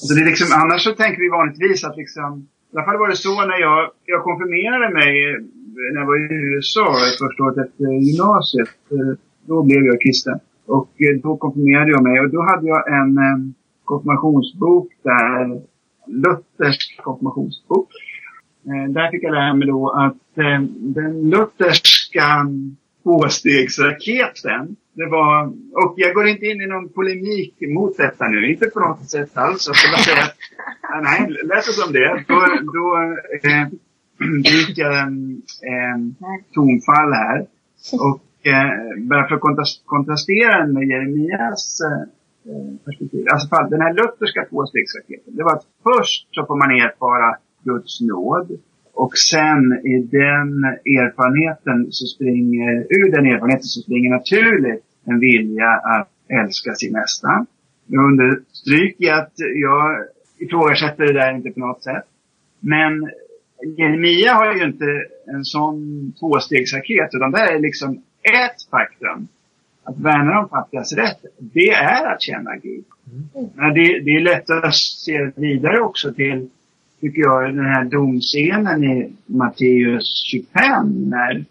[0.00, 3.08] Alltså det är liksom, annars så tänker vi vanligtvis att liksom, i alla fall var
[3.08, 5.12] det så när jag, jag konfirmerade mig
[5.92, 6.86] när jag var i USA,
[7.22, 8.68] första året efter gymnasiet.
[9.46, 10.38] Då blev jag kristen.
[10.66, 13.38] Och eh, då konfirmerade jag mig och då hade jag en eh,
[13.84, 15.60] konfirmationsbok där,
[16.06, 17.88] Luthers konfirmationsbok.
[18.66, 22.46] Eh, där fick jag lära mig då att den lutherska
[23.02, 28.66] tvåstegsraketen, det var, och jag går inte in i någon polemik mot detta nu, inte
[28.66, 29.66] på något sätt alls.
[29.66, 30.36] Jag ska bara säga att,
[31.02, 32.24] nej, läs oss om det.
[32.28, 32.34] Då,
[32.72, 32.86] då
[33.48, 33.68] eh,
[34.76, 36.16] jag en, en
[36.54, 37.46] tonfall här.
[37.92, 38.70] Och Eh,
[39.10, 42.02] bara för att kontrastera den med Jeremias eh,
[42.52, 43.26] eh, perspektiv.
[43.32, 45.36] Alltså den här lutherska tvåstegsraketen.
[45.36, 48.48] Det var att först så får man erfara Guds nåd.
[48.94, 50.64] Och sen i den
[50.98, 57.46] erfarenheten så springer, ur den erfarenheten så springer naturligt en vilja att älska sin nästa.
[57.86, 60.04] Nu understryker jag att jag
[60.38, 62.04] ifrågasätter det där inte på något sätt.
[62.60, 63.10] Men
[63.78, 64.86] Jeremia har ju inte
[65.26, 65.78] en sån
[66.20, 69.28] tvåstegsraket utan det är liksom ett faktum.
[69.84, 72.84] Att värna de fattigas rätt, det är att känna Gud.
[73.12, 73.50] Mm.
[73.54, 76.48] Men det, det är lätt att se vidare också till,
[77.00, 81.10] tycker jag, den här domscenen i Matteus 25.
[81.10, 81.44] När,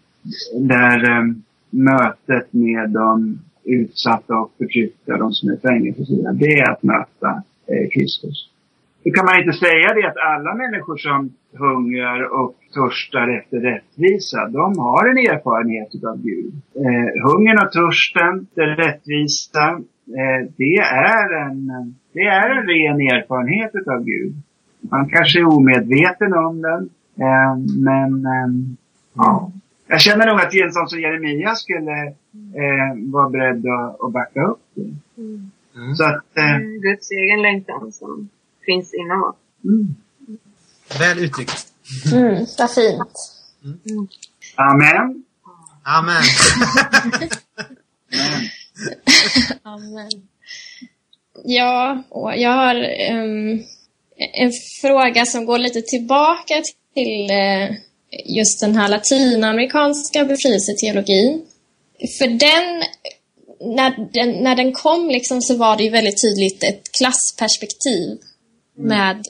[0.54, 6.82] där um, mötet med de utsatta och förtryckta, de som är fängelse, det är att
[6.82, 8.50] möta eh, Kristus.
[9.04, 14.48] Då kan man inte säga det att alla människor som hungrar och törstar efter rättvisa,
[14.48, 16.52] de har en erfarenhet av Gud.
[16.74, 19.66] Eh, hungern och törsten, det rättvisa,
[20.18, 20.76] eh, det,
[21.10, 21.66] är en,
[22.12, 24.34] det är en ren erfarenhet av Gud.
[24.80, 26.82] Man kanske är omedveten om den,
[27.24, 28.76] eh, men eh,
[29.14, 29.52] ja.
[29.86, 32.06] Jag känner nog att en sån som Jeremia skulle
[32.62, 34.90] eh, vara beredd att, att backa upp det.
[35.16, 35.94] Mm.
[35.94, 38.28] Så att, eh, Guds egen längtan som
[38.66, 39.36] finns inom oss.
[39.64, 39.94] Mm.
[40.98, 41.73] Väl uttryckt.
[42.12, 43.12] Mm, vad fint.
[43.64, 44.08] Mm.
[44.56, 45.24] Amen.
[45.84, 46.22] Amen.
[49.62, 50.10] Amen.
[51.44, 52.74] Ja, och jag har
[53.12, 53.64] um,
[54.32, 56.62] en fråga som går lite tillbaka
[56.94, 57.76] till uh,
[58.24, 61.42] just den här latinamerikanska befrielseteologin.
[62.18, 62.84] För den
[63.60, 68.18] när den, när den kom liksom så var det ju väldigt tydligt ett klassperspektiv
[68.78, 68.88] mm.
[68.88, 69.24] med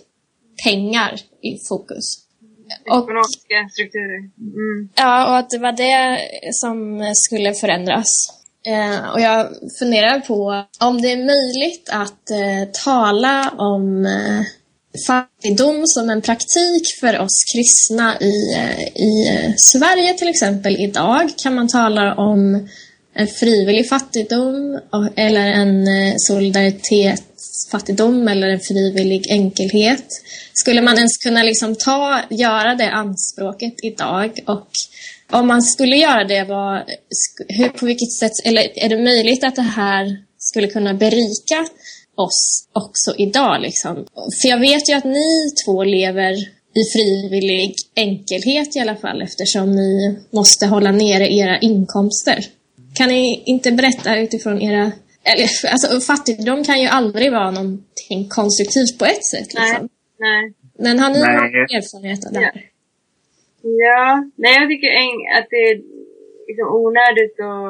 [0.64, 2.23] pengar i fokus.
[2.86, 4.18] Ekonomiska strukturer.
[4.18, 4.88] Mm.
[4.94, 6.18] Ja, och att det var det
[6.52, 8.06] som skulle förändras.
[8.66, 14.42] Eh, och jag funderar på om det är möjligt att eh, tala om eh,
[15.06, 21.30] fattigdom som en praktik för oss kristna i, eh, i eh, Sverige till exempel idag.
[21.42, 22.68] Kan man tala om
[23.14, 24.80] en frivillig fattigdom
[25.16, 30.06] eller en eh, solidaritetsfattigdom eller en frivillig enkelhet.
[30.54, 34.68] Skulle man ens kunna liksom ta, göra det anspråket idag och
[35.30, 36.82] om man skulle göra det, vad,
[37.48, 41.66] hur, på vilket sätt, eller är det möjligt att det här skulle kunna berika
[42.16, 43.60] oss också idag?
[43.60, 44.06] Liksom?
[44.42, 46.34] För jag vet ju att ni två lever
[46.74, 52.46] i frivillig enkelhet i alla fall eftersom ni måste hålla nere era inkomster.
[52.94, 54.92] Kan ni inte berätta utifrån era...
[55.24, 59.54] Eller, alltså, fattigdom kan ju aldrig vara någonting konstruktivt på ett sätt.
[59.54, 59.88] Liksom.
[60.26, 60.42] Nej.
[60.84, 61.34] Men har ni Nej.
[61.36, 62.56] någon erfarenhet av det här?
[63.84, 64.04] Ja,
[64.42, 64.90] nej jag tycker
[65.38, 65.76] att det är
[66.48, 67.66] liksom onödigt och...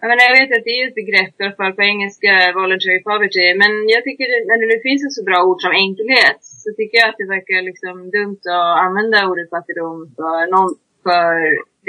[0.00, 3.00] Jag, menar, jag vet att det är ett begrepp i alla fall på engelska, voluntary
[3.08, 6.68] poverty, men jag tycker när det nu finns ett så bra ord som enkelhet så
[6.76, 10.70] tycker jag att det verkar liksom dumt att använda ordet fattigdom för, någon,
[11.06, 11.32] för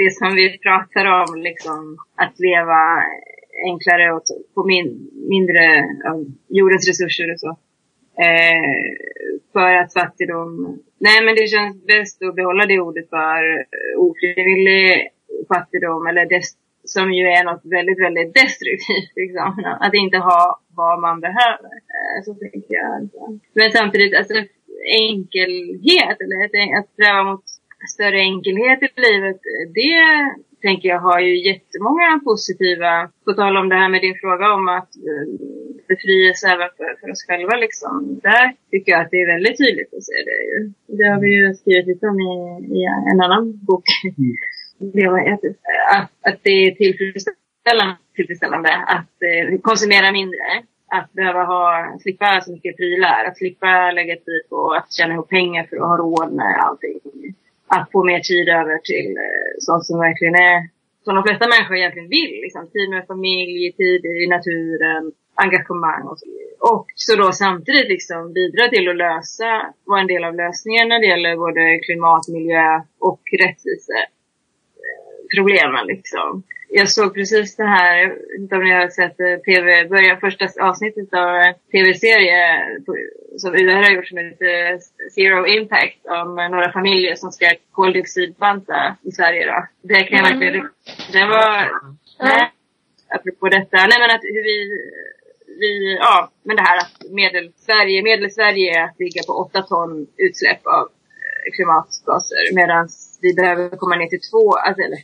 [0.00, 1.80] det som vi pratar om, liksom
[2.24, 2.80] att leva
[3.70, 4.88] enklare och på min,
[5.34, 5.64] mindre
[6.10, 6.16] av
[6.58, 7.50] jordens resurser och så.
[8.18, 8.86] Eh,
[9.52, 10.78] för att fattigdom...
[10.98, 15.08] Nej, men det känns bäst att behålla det ordet för eh, ofrivillig
[15.48, 19.12] fattigdom, eller dest, som ju är något väldigt, väldigt destruktivt.
[19.16, 19.76] Liksom.
[19.80, 21.72] Att inte ha vad man behöver.
[21.94, 22.90] Eh, så tänker jag.
[22.96, 23.18] Alltså.
[23.54, 24.34] Men samtidigt, alltså,
[25.08, 27.44] enkelhet eller att, att sträva mot
[27.94, 29.98] större enkelhet i livet, eh, det
[30.66, 32.92] tänker jag har ju jättemånga positiva,
[33.24, 35.26] på tal om det här med din fråga om att eh,
[35.90, 37.92] befrielse även för, för oss själva liksom.
[38.28, 40.58] Där tycker jag att det är väldigt tydligt att se det ju.
[40.98, 42.34] Det har vi ju skrivit lite om i,
[42.78, 42.80] i
[43.12, 43.86] en annan bok.
[44.18, 44.36] Mm.
[44.96, 45.20] Det var
[45.98, 50.46] att, att det är tillfredsställande, tillfredsställande att eh, konsumera mindre.
[50.98, 55.28] Att behöva ha, slippa så mycket prylar, att slippa lägga tid på att tjäna ihop
[55.28, 57.00] pengar för att ha råd med allting
[57.74, 60.58] att få mer tid över till eh, sånt som verkligen är,
[61.04, 62.34] som de flesta människor egentligen vill.
[62.44, 62.62] Liksom.
[62.74, 65.02] Tid med familj, tid i naturen,
[65.44, 66.26] engagemang och så
[66.72, 71.00] Och så då samtidigt liksom bidra till att lösa, vara en del av lösningen när
[71.00, 72.68] det gäller både klimat, miljö
[73.08, 75.84] och rättviseproblemen.
[75.84, 76.42] Eh, liksom
[76.76, 80.20] jag såg precis det här, jag vet inte om ni har sett eh, TV, början
[80.20, 82.38] första avsnittet av tv-serie
[83.38, 84.78] som UR har gjort som heter
[85.14, 89.66] Zero Impact om några familjer som ska koldioxidbanta i Sverige då.
[89.82, 90.70] Det kan jag verkligen, mm.
[91.12, 91.70] det var,
[92.20, 92.52] nej,
[93.08, 94.56] apropå detta, nej men att hur vi,
[95.60, 99.62] vi, ja, men det här att medel Sverige, medel Sverige är att ligga på 8
[99.62, 100.84] ton utsläpp av
[101.24, 102.88] eh, klimatgaser medan
[103.22, 104.98] vi behöver komma ner till två, alltså, eller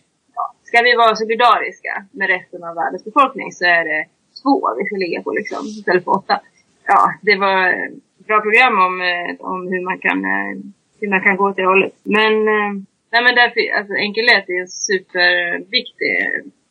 [0.70, 4.06] ska vi vara solidariska med resten av världens befolkning så är det
[4.42, 6.40] två vi ska ligga på liksom, istället för åtta.
[6.86, 7.88] Ja, det var
[8.30, 10.52] bra program om, eh, om hur, man kan, eh,
[11.00, 11.94] hur man kan gå åt det hållet.
[12.18, 12.70] Men, eh,
[13.12, 16.12] nej, men därför, alltså, enkelhet är en superviktig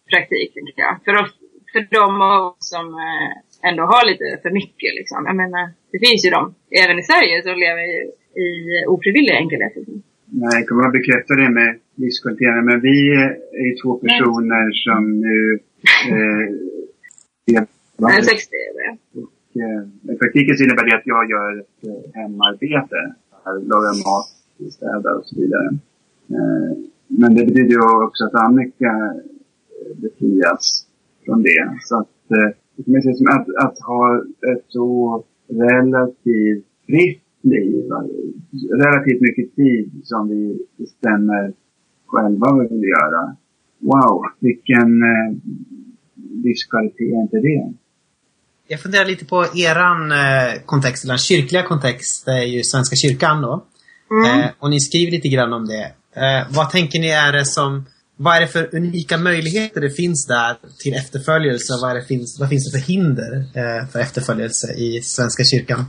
[0.10, 0.96] praktik, tycker jag.
[1.06, 1.14] För,
[1.72, 2.86] för de av oss som
[3.70, 4.92] ändå har lite för mycket.
[5.00, 5.20] Liksom.
[5.30, 6.42] Jag menar, det finns ju de,
[6.84, 7.98] även i Sverige, som lever i,
[8.46, 8.50] i
[8.94, 9.74] ofrivillig enkelhet.
[9.76, 9.98] Liksom.
[10.42, 11.70] Nej, jag kommer att bekräfta det med
[12.02, 12.66] livskvaliteten.
[12.70, 12.98] Men vi
[13.62, 14.84] är ju två personer Nej.
[14.86, 15.60] som nu...
[16.12, 16.46] Eh,
[18.18, 18.56] är 60
[19.16, 23.16] och, eh, I praktiken så innebär det att jag gör ett eh, hemarbete.
[23.46, 24.28] Lagar mat,
[24.74, 25.70] städar och så vidare.
[26.30, 30.86] Eh, men det betyder ju också att Annika eh, befrias
[31.26, 31.78] från det.
[31.82, 37.84] Så att, eh, att, att ha ett så relativt fritt liv,
[38.72, 41.54] relativt mycket tid som vi bestämmer
[42.06, 43.36] själva vad vi vill göra.
[43.80, 45.36] Wow, vilken eh,
[46.44, 47.74] livskvalitet är inte det?
[48.72, 53.42] Jag funderar lite på eran eh, kontext, eller kyrkliga kontext, det är ju Svenska kyrkan
[53.42, 53.66] då.
[54.12, 54.40] Mm.
[54.40, 55.86] Eh, och ni skriver lite grann om det.
[56.24, 57.86] Eh, vad tänker ni är det som,
[58.18, 61.74] vad är det för unika möjligheter det finns där till efterföljelse?
[61.82, 65.86] Vad, är det finns, vad finns det för hinder eh, för efterföljelse i Svenska kyrkan?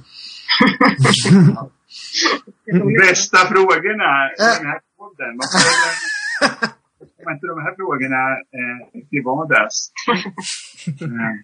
[2.66, 5.33] De bästa frågorna i den här podden.
[5.38, 8.23] Varför inte de här frågorna
[8.59, 9.77] eh, till vardags?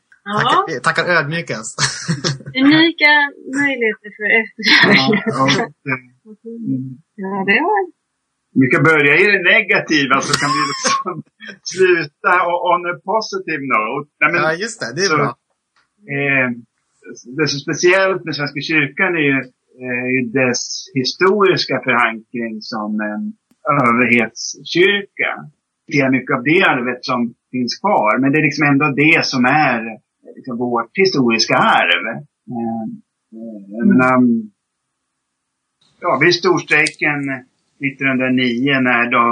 [0.27, 1.77] Tackar, tackar ödmjukast.
[2.63, 3.13] Unika
[3.61, 5.23] möjligheter för efterföljare.
[5.27, 5.45] Ja,
[7.23, 7.97] ja, det var
[8.61, 11.15] vi kan börja i det negativa så kan vi liksom
[11.75, 12.33] sluta
[12.73, 14.09] on a positive note.
[14.21, 14.91] Nej, men, ja, just det.
[14.97, 15.31] Det är så, bra.
[16.15, 16.49] Eh,
[17.37, 19.39] det som är speciellt med Svenska kyrkan är ju,
[20.15, 20.63] ju dess
[21.01, 23.23] historiska förankring som en
[23.85, 25.31] överhetskyrka.
[25.89, 27.21] Det är mycket av det arvet som
[27.55, 28.13] finns kvar.
[28.21, 29.81] Men det är liksom ändå det som är
[30.37, 32.05] liksom vårt historiska arv.
[32.57, 32.89] Ehm,
[33.37, 34.17] eh, jag menar,
[36.01, 37.21] ja, vid storstrejken
[37.81, 39.27] 1909 när de,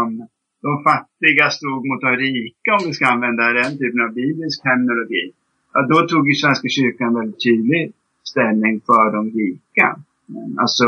[0.63, 5.25] de fattiga stod mot de rika, om vi ska använda den typen av biblisk terminologi.
[5.73, 7.93] Ja, då tog ju Svenska kyrkan väldigt tydlig
[8.33, 9.87] ställning för de rika.
[10.29, 10.87] Ehm, alltså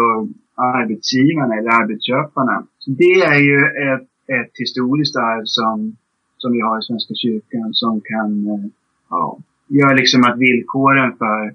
[0.57, 2.67] arbetsgivarna eller arbetsköparna.
[2.79, 3.59] Så det är ju
[3.93, 5.97] ett, ett historiskt arv som,
[6.39, 8.65] som vi har i Svenska kyrkan som kan eh,
[9.11, 11.53] ja, gör liksom att villkoren för, eh,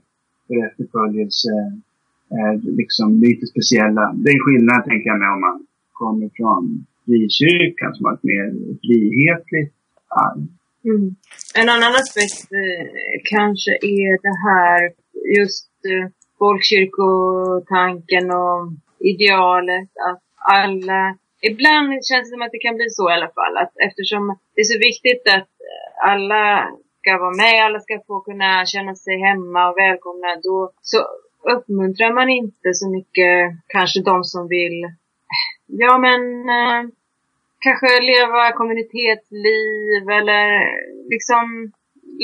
[0.48, 1.50] för efterföljelse
[2.30, 4.14] är eh, liksom lite speciella.
[4.14, 8.48] Det är skillnad tänker jag med om man kommer från frikyrkan som har ett mer
[8.86, 9.74] frihetligt
[10.08, 10.48] arv.
[10.86, 11.16] Mm.
[11.60, 12.86] En annan aspekt eh,
[13.36, 14.80] kanske är det här
[15.38, 16.06] just eh,
[16.40, 18.62] folkkyrkotanken och
[19.12, 20.24] idealet att
[20.62, 21.02] alla,
[21.50, 24.62] ibland känns det som att det kan bli så i alla fall, att eftersom det
[24.62, 26.44] är så viktigt att eh, alla
[27.02, 31.00] ska vara med, alla ska få kunna känna sig hemma och välkomna, då så
[31.54, 33.36] uppmuntrar man inte så mycket
[33.68, 34.80] kanske de som vill,
[35.68, 36.22] ja men
[36.58, 36.82] eh,
[37.66, 40.46] kanske leva kommunitetsliv eller
[41.14, 41.72] liksom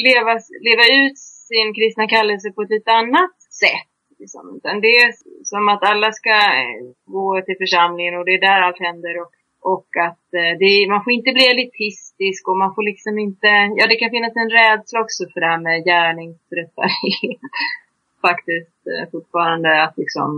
[0.07, 0.33] leva,
[0.67, 1.17] leva ut
[1.49, 3.89] sin kristna kallelse på ett lite annat sätt.
[4.19, 4.59] Liksom.
[4.81, 5.09] det är
[5.43, 9.21] som att alla ska eh, gå till församlingen och det är där allt händer.
[9.21, 9.29] Och,
[9.73, 13.83] och att eh, det, man får inte bli elitistisk och man får liksom inte, ja
[13.87, 17.41] det kan finnas en rädsla också för det här med gärningsrättfärdighet.
[18.27, 20.29] Faktiskt eh, fortfarande att liksom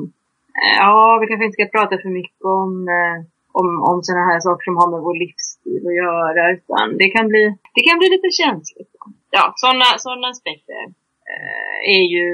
[0.57, 3.17] Eh, ja, vi kanske inte ska prata för mycket om, eh,
[3.59, 6.41] om, om sådana här saker som har med vår livsstil att göra.
[6.55, 7.43] Utan det kan bli,
[7.75, 8.91] det kan bli lite känsligt.
[9.37, 10.83] Ja, sådana såna aspekter
[11.33, 12.27] eh, är ju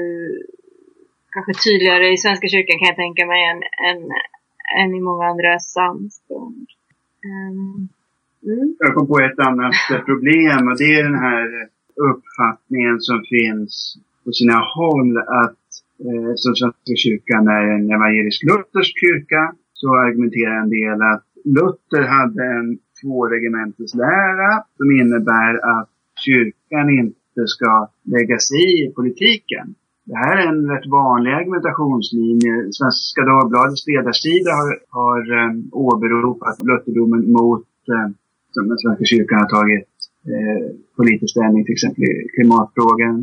[1.34, 4.00] kanske tydligare i Svenska kyrkan kan jag tänka mig än, än,
[4.80, 6.66] än i många andra samfund.
[7.26, 7.88] Ehm,
[8.46, 8.76] mm.
[8.78, 9.74] Jag kom på ett annat
[10.10, 11.46] problem och det är den här
[12.10, 15.64] uppfattningen som finns på sina håll att
[16.04, 22.44] eh, som Svenska kyrkan är en evangelisk-luthersk kyrka så argumenterar en del att Luther hade
[22.58, 25.90] en tvåregementeslära som innebär att
[26.26, 29.74] kyrkan inte ska lägga sig i politiken.
[30.10, 32.54] Det här är en rätt vanlig argumentationslinje.
[32.78, 38.14] Svenska Dagbladets ledarsida har, har um, åberopat Lutherdomen mot um,
[38.54, 39.90] som den Svenska kyrkan har tagit
[40.32, 43.16] eh, politisk ställning till exempel i klimatfrågan.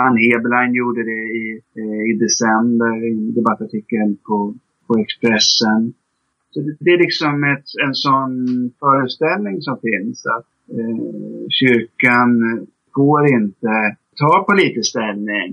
[0.00, 1.46] Ann Heberlein gjorde det i,
[1.80, 4.36] eh, i december i en debattartikel på,
[4.86, 5.80] på Expressen.
[6.52, 8.32] Så det, det är liksom ett, en sån
[8.82, 12.30] föreställning som finns att eh, kyrkan
[12.94, 13.74] får inte
[14.20, 15.50] ta politisk ställning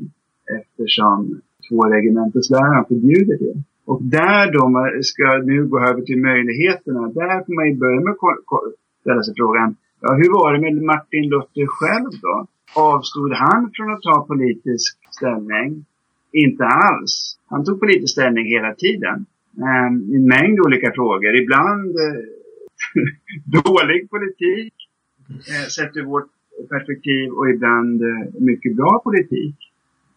[0.58, 3.56] eftersom två tvåregementesläran förbjuder det.
[3.86, 8.00] Och där då man ska nu gå över till möjligheterna, där får man ju börja
[8.00, 12.48] med att ställa sig frågan, ja, hur var det med Martin Luther själv då?
[12.76, 15.86] Avstod han från att ta politisk ställning?
[16.32, 17.14] Inte alls.
[17.50, 19.26] Han tog politisk ställning hela tiden.
[19.66, 21.36] Ehm, I en mängd olika frågor.
[21.36, 22.22] Ibland eh,
[23.64, 24.74] dålig politik,
[25.30, 26.30] eh, sett ur vårt
[26.70, 29.56] perspektiv, och ibland eh, mycket bra politik.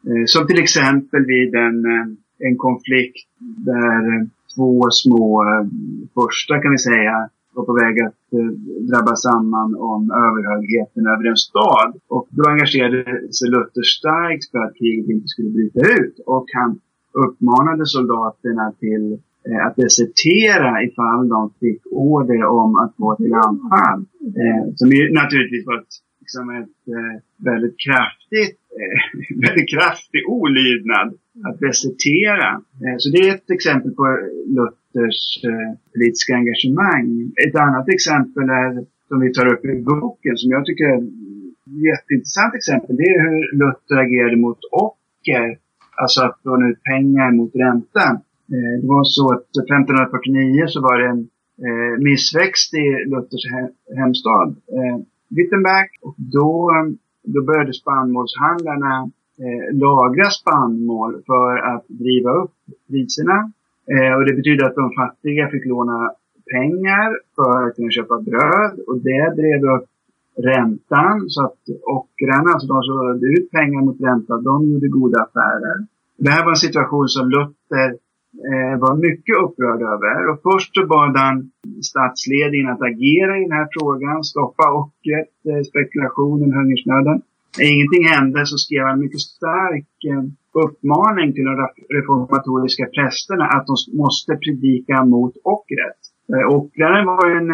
[0.07, 2.07] Eh, som till exempel vid en, eh,
[2.49, 3.29] en konflikt
[3.71, 4.27] där eh,
[4.57, 5.45] två små
[6.15, 8.25] första kan vi säga var på väg att
[8.91, 11.91] drabba samman om överhögheten över en stad.
[12.09, 13.05] Och då engagerade
[13.37, 16.17] sig Luther starkt för att kriget inte skulle bryta ut.
[16.27, 16.81] Och han
[17.25, 19.19] uppmanade soldaterna till
[19.67, 24.01] att desertera ifall de fick order om att gå till anfall.
[24.75, 25.95] som ju naturligtvis var ett,
[26.31, 27.15] liksom ett eh,
[27.51, 28.99] väldigt kraftigt Eh,
[29.47, 31.09] väldigt kraftig olydnad
[31.47, 32.49] att desertera.
[32.83, 34.05] Eh, så det är ett exempel på
[34.57, 37.09] Luthers eh, politiska engagemang.
[37.47, 38.73] Ett annat exempel är,
[39.09, 41.13] som vi tar upp i boken, som jag tycker är ett
[41.89, 42.97] jätteintressant exempel.
[43.01, 45.47] Det är hur Luther agerade mot ocker,
[46.03, 48.07] alltså att låna ut pengar mot ränta.
[48.53, 51.23] Eh, det var så att 1549 så var det en
[51.67, 53.45] eh, missväxt i Luthers
[53.99, 54.49] hemstad,
[55.37, 55.89] Wittenberg.
[56.03, 59.11] Och då eh, då började spannmålshandlarna
[59.45, 62.55] eh, lagra spannmål för att driva upp
[62.89, 63.53] priserna.
[63.93, 66.11] Eh, och det betyder att de fattiga fick låna
[66.55, 69.89] pengar för att kunna köpa bröd och det drev upp
[70.51, 71.63] räntan så att
[71.99, 75.77] ockrarna, alltså de som lånade ut pengar mot ränta, de gjorde goda affärer.
[76.19, 77.89] Det här var en situation som Luther
[78.49, 80.17] Eh, var mycket upprörd över.
[80.31, 81.51] Och först så bad han
[81.91, 87.19] statsledningen att agera i den här frågan, stoppa ockret, eh, spekulationen, hungersnöden.
[87.59, 90.25] När ingenting hände så skrev han en mycket stark eh,
[90.65, 91.55] uppmaning till de
[91.97, 96.01] reformatoriska prästerna att de måste predika mot ockret.
[96.33, 97.49] Eh, ockraren var en,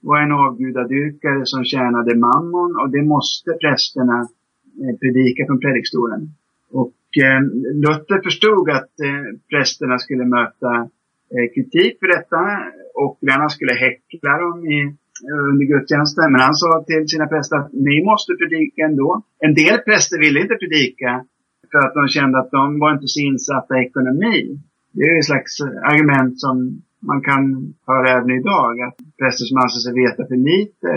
[0.00, 4.18] var en avgudadyrkare som tjänade mammon och det måste prästerna
[4.80, 6.20] eh, predika från predikstolen.
[6.70, 7.40] Och eh,
[7.84, 10.72] Luther förstod att eh, prästerna skulle möta
[11.34, 12.40] eh, kritik för detta.
[12.94, 14.78] och Ockrarna skulle häckla dem i,
[15.28, 16.32] eh, under gudstjänsten.
[16.32, 19.22] Men han sa till sina präster att ni måste predika ändå.
[19.46, 21.24] En del präster ville inte predika
[21.70, 24.60] för att de kände att de var inte så insatta i ekonomi.
[24.92, 25.60] Det är ett slags
[25.92, 28.80] argument som man kan höra även idag.
[28.86, 30.90] Att präster som anser sig veta för lite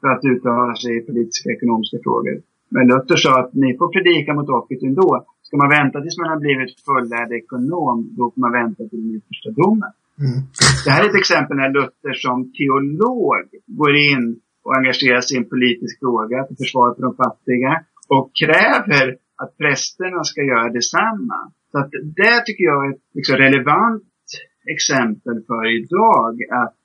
[0.00, 2.36] för att uttala sig i politiska och ekonomiska frågor.
[2.74, 5.26] Men Luther sa att ni får predika mot ockret ändå.
[5.52, 9.14] Ska man vänta tills man har blivit fullärd ekonom, då får man vänta till den
[9.18, 9.92] yttersta domen.
[10.24, 10.38] Mm.
[10.84, 13.46] Det här är ett exempel när Luther som teolog
[13.80, 14.24] går in
[14.64, 17.72] och engagerar sig i en politisk fråga till försvar för de fattiga
[18.16, 19.06] och kräver
[19.42, 21.38] att prästerna ska göra detsamma.
[21.70, 21.90] Så att
[22.20, 24.26] det tycker jag är ett liksom relevant
[24.74, 26.76] exempel för idag att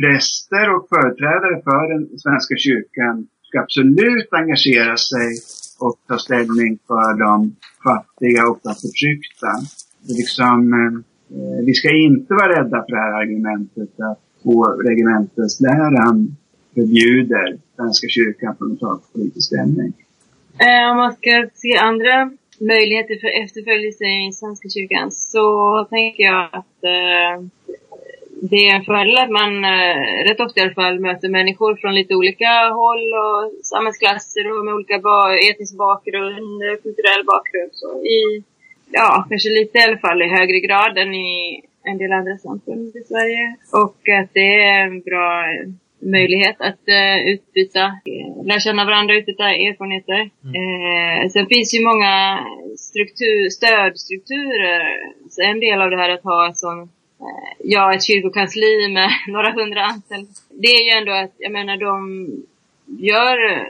[0.00, 3.14] präster och företrädare för den svenska kyrkan
[3.46, 5.28] ska absolut engagera sig
[5.78, 9.52] och ta ställning för de fattiga och de förtryckta.
[10.18, 10.72] Liksom,
[11.30, 16.36] eh, vi ska inte vara rädda för det här argumentet att på regementesläran
[16.74, 19.92] förbjuder Svenska kyrkan från att ta politisk ställning.
[20.58, 25.46] Eh, om man ska se andra möjligheter för efterföljelse i Svenska kyrkan så
[25.90, 27.46] tänker jag att eh,
[28.42, 31.94] det är en fördel att man, eh, rätt ofta i alla fall, möter människor från
[31.94, 37.70] lite olika håll och samhällsklasser och med olika ba etnisk bakgrund, kulturell bakgrund.
[37.72, 38.44] Så i,
[38.90, 42.96] ja, kanske lite i alla fall i högre grad än i en del andra samfund
[42.96, 43.56] i Sverige.
[43.72, 45.44] Och att det är en bra
[46.00, 47.84] möjlighet att uh, utbyta,
[48.44, 50.30] lära känna varandra, utbyta erfarenheter.
[50.44, 50.54] Mm.
[50.60, 52.14] Uh, sen finns ju många
[52.76, 54.82] struktur, stödstrukturer.
[55.30, 56.88] Så en del av det här att ha en sån
[57.58, 60.30] ja, ett kyrkokansli med några hundra anställda.
[60.50, 62.26] Det är ju ändå att, jag menar, de
[62.86, 63.66] gör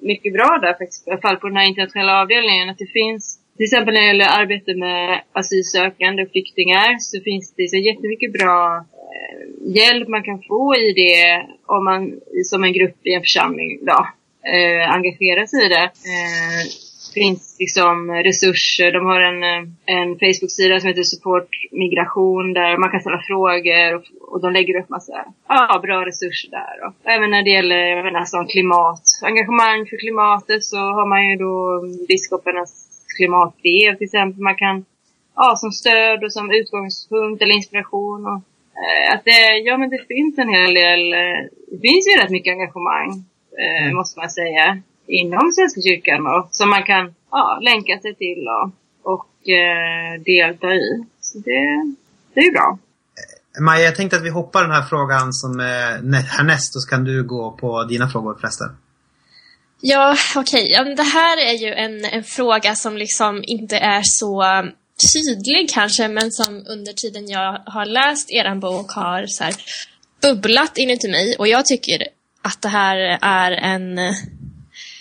[0.00, 2.70] mycket bra där faktiskt, i alla fall på den här internationella avdelningen.
[2.70, 7.54] Att det finns, till exempel när det gäller arbete med asylsökande och flyktingar, så finns
[7.56, 12.72] det så jättemycket bra eh, hjälp man kan få i det om man som en
[12.72, 14.06] grupp i en församling då,
[14.54, 15.84] eh, engagerar sig i det.
[15.84, 18.92] Eh, finns liksom resurser.
[18.92, 19.42] De har en,
[19.86, 24.80] en Facebook-sida som heter Support Migration där man kan ställa frågor och, och de lägger
[24.80, 26.74] upp massa ja, bra resurser där.
[26.86, 31.28] Och även när det gäller jag menar, som klimat, engagemang för klimatet så har man
[31.28, 31.54] ju då
[32.08, 32.72] biskoparnas
[33.16, 34.42] klimatbrev till exempel.
[34.42, 34.84] Man kan
[35.38, 38.26] ja, som stöd och som utgångspunkt eller inspiration.
[38.26, 38.40] Och,
[38.82, 41.40] eh, att det, ja, men det finns en hel del, eh,
[41.70, 43.10] det finns ju rätt mycket engagemang,
[43.62, 43.96] eh, mm.
[43.96, 48.66] måste man säga inom Svenska kyrkan och, som man kan ja, länka sig till och,
[49.14, 51.04] och eh, delta i.
[51.20, 51.94] Så det,
[52.34, 52.78] det är bra.
[53.60, 57.04] Maja, jag tänkte att vi hoppar den här frågan som är härnäst och så kan
[57.04, 58.68] du gå på dina frågor förresten.
[59.80, 60.80] Ja, okej.
[60.80, 60.94] Okay.
[60.94, 64.44] Det här är ju en, en fråga som liksom inte är så
[65.12, 69.54] tydlig kanske, men som under tiden jag har läst er bok har så här
[70.22, 71.36] bubblat inuti mig.
[71.38, 72.02] Och jag tycker
[72.42, 73.98] att det här är en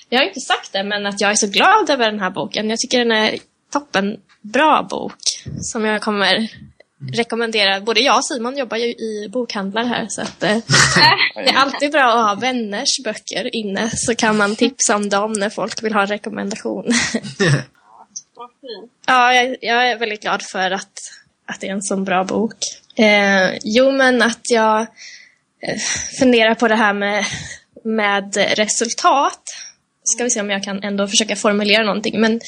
[0.10, 2.70] jag har inte sagt det, men att jag är så glad över den här boken.
[2.70, 3.38] Jag tycker den är
[3.72, 5.20] toppen bra bok
[5.62, 6.50] som jag kommer
[7.12, 7.82] rekommendera.
[7.82, 10.58] Både jag och Simon jobbar ju i bokhandlar här så att eh,
[11.36, 15.34] det är alltid bra att ha vänners böcker inne så kan man tipsa om dem
[15.34, 16.86] när folk vill ha en rekommendation.
[19.06, 21.00] ja, jag, jag, är väldigt glad för att,
[21.46, 22.58] att det är en så bra bok.
[22.96, 24.82] Eh, jo, men att jag
[25.62, 25.78] eh,
[26.20, 27.26] funderar på det här med,
[27.84, 29.42] med resultat
[30.14, 32.22] ska vi se om jag kan ändå försöka formulera någonting.
[32.22, 32.40] Men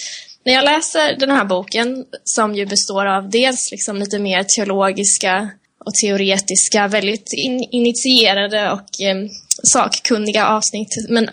[0.46, 5.50] när jag läser den här boken, som ju består av dels liksom lite mer teologiska
[5.86, 9.30] och teoretiska, väldigt in initierade och eh,
[9.64, 10.90] sakkunniga avsnitt.
[11.10, 11.30] Men,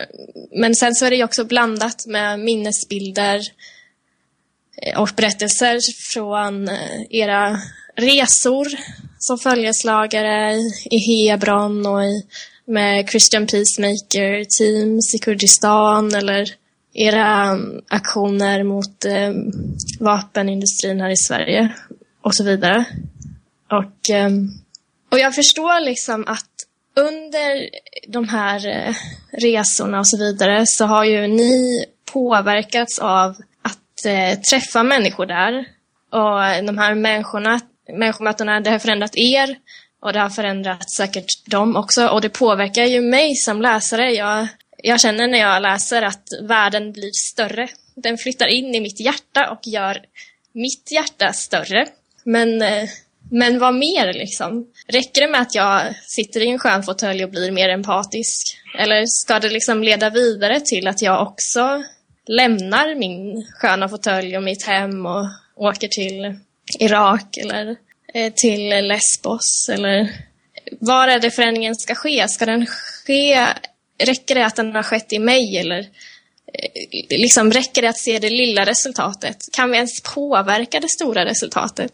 [0.51, 3.41] men sen så är det ju också blandat med minnesbilder
[4.81, 5.79] eh, och berättelser
[6.13, 7.57] från eh, era
[7.95, 8.67] resor
[9.19, 10.55] som följeslagare
[10.91, 12.23] i Hebron och i
[12.67, 16.53] med Christian Peacemaker Teams i Kurdistan eller
[16.93, 19.31] era um, aktioner mot eh,
[19.99, 21.73] vapenindustrin här i Sverige
[22.21, 22.85] och så vidare.
[23.71, 24.29] Och, eh,
[25.11, 26.49] och jag förstår liksom att
[26.95, 27.69] under
[28.07, 28.95] de här eh,
[29.31, 35.65] resorna och så vidare så har ju ni påverkats av att eh, träffa människor där.
[36.11, 37.59] Och de här människorna,
[37.93, 39.57] människomötena, det har förändrat er
[40.01, 42.07] och det har förändrat säkert dem också.
[42.07, 44.13] Och det påverkar ju mig som läsare.
[44.13, 44.47] Jag,
[44.83, 47.67] jag känner när jag läser att världen blir större.
[47.95, 49.97] Den flyttar in i mitt hjärta och gör
[50.53, 51.85] mitt hjärta större.
[52.23, 52.89] Men, eh,
[53.31, 54.67] men vad mer liksom?
[54.87, 58.57] Räcker det med att jag sitter i en skön fåtölj och blir mer empatisk?
[58.79, 61.83] Eller ska det liksom leda vidare till att jag också
[62.27, 65.25] lämnar min sköna fåtölj och mitt hem och
[65.55, 66.39] åker till
[66.79, 67.75] Irak eller
[68.35, 69.69] till Lesbos?
[69.69, 70.09] Eller
[70.79, 72.27] var är det förändringen ska ske?
[72.27, 73.47] Ska den ske?
[74.03, 78.19] Räcker det att den har skett i mig eller eh, liksom räcker det att se
[78.19, 79.37] det lilla resultatet?
[79.53, 81.91] Kan vi ens påverka det stora resultatet?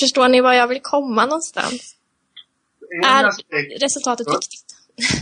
[0.00, 1.96] Förstår ni var jag vill komma någonstans?
[2.90, 4.66] En är aspekt, resultatet viktigt?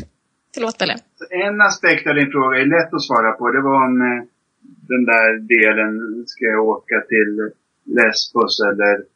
[0.54, 0.96] Förlåt, Pelle.
[1.30, 3.50] En aspekt av din fråga är lätt att svara på.
[3.50, 4.22] Det var om eh,
[4.92, 7.32] den där delen, ska jag åka till
[7.96, 9.13] Lesbos eller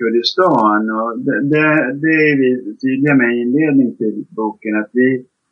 [0.00, 0.82] Kurdistan.
[0.98, 1.66] Och det, det,
[2.02, 2.50] det är vi
[2.82, 4.74] tydliga med i inledning till boken.
[4.82, 5.08] Att vi,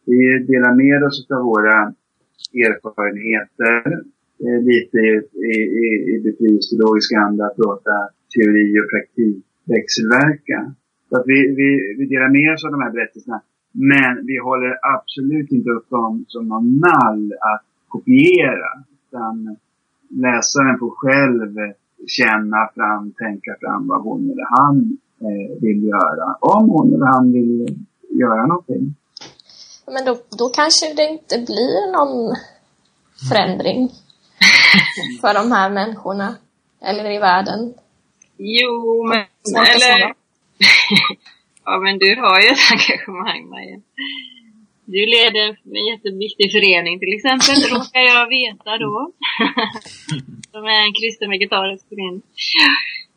[0.06, 0.18] vi
[0.52, 1.78] delar med oss av våra
[2.66, 3.82] erfarenheter.
[4.44, 5.86] Eh, lite i, i,
[7.12, 7.96] i anda att låta
[8.34, 9.44] teori och praktik
[9.74, 10.58] växelverka.
[11.08, 11.68] Så att vi, vi,
[11.98, 13.40] vi delar med oss av de här berättelserna.
[13.72, 18.70] Men vi håller absolut inte upp dem som någon mall att kopiera.
[19.06, 19.56] Utan
[20.10, 21.52] läsaren får själv
[22.06, 26.36] känna fram, tänka fram vad hon eller han eh, vill göra.
[26.40, 27.78] Om hon eller han vill
[28.10, 28.94] göra någonting.
[29.86, 32.36] Men då, då kanske det inte blir någon
[33.28, 33.90] förändring
[35.20, 36.36] för de här människorna.
[36.80, 37.74] Eller i världen.
[38.36, 39.24] Jo, men...
[39.56, 39.98] Eller...
[41.64, 43.80] ja, men du har ju ett engagemang, Maja.
[44.94, 45.46] Du leder
[45.78, 48.94] en jätteviktig förening till exempel, råkar jag veta då.
[50.52, 52.22] Som är en kristen vegetarisk förening.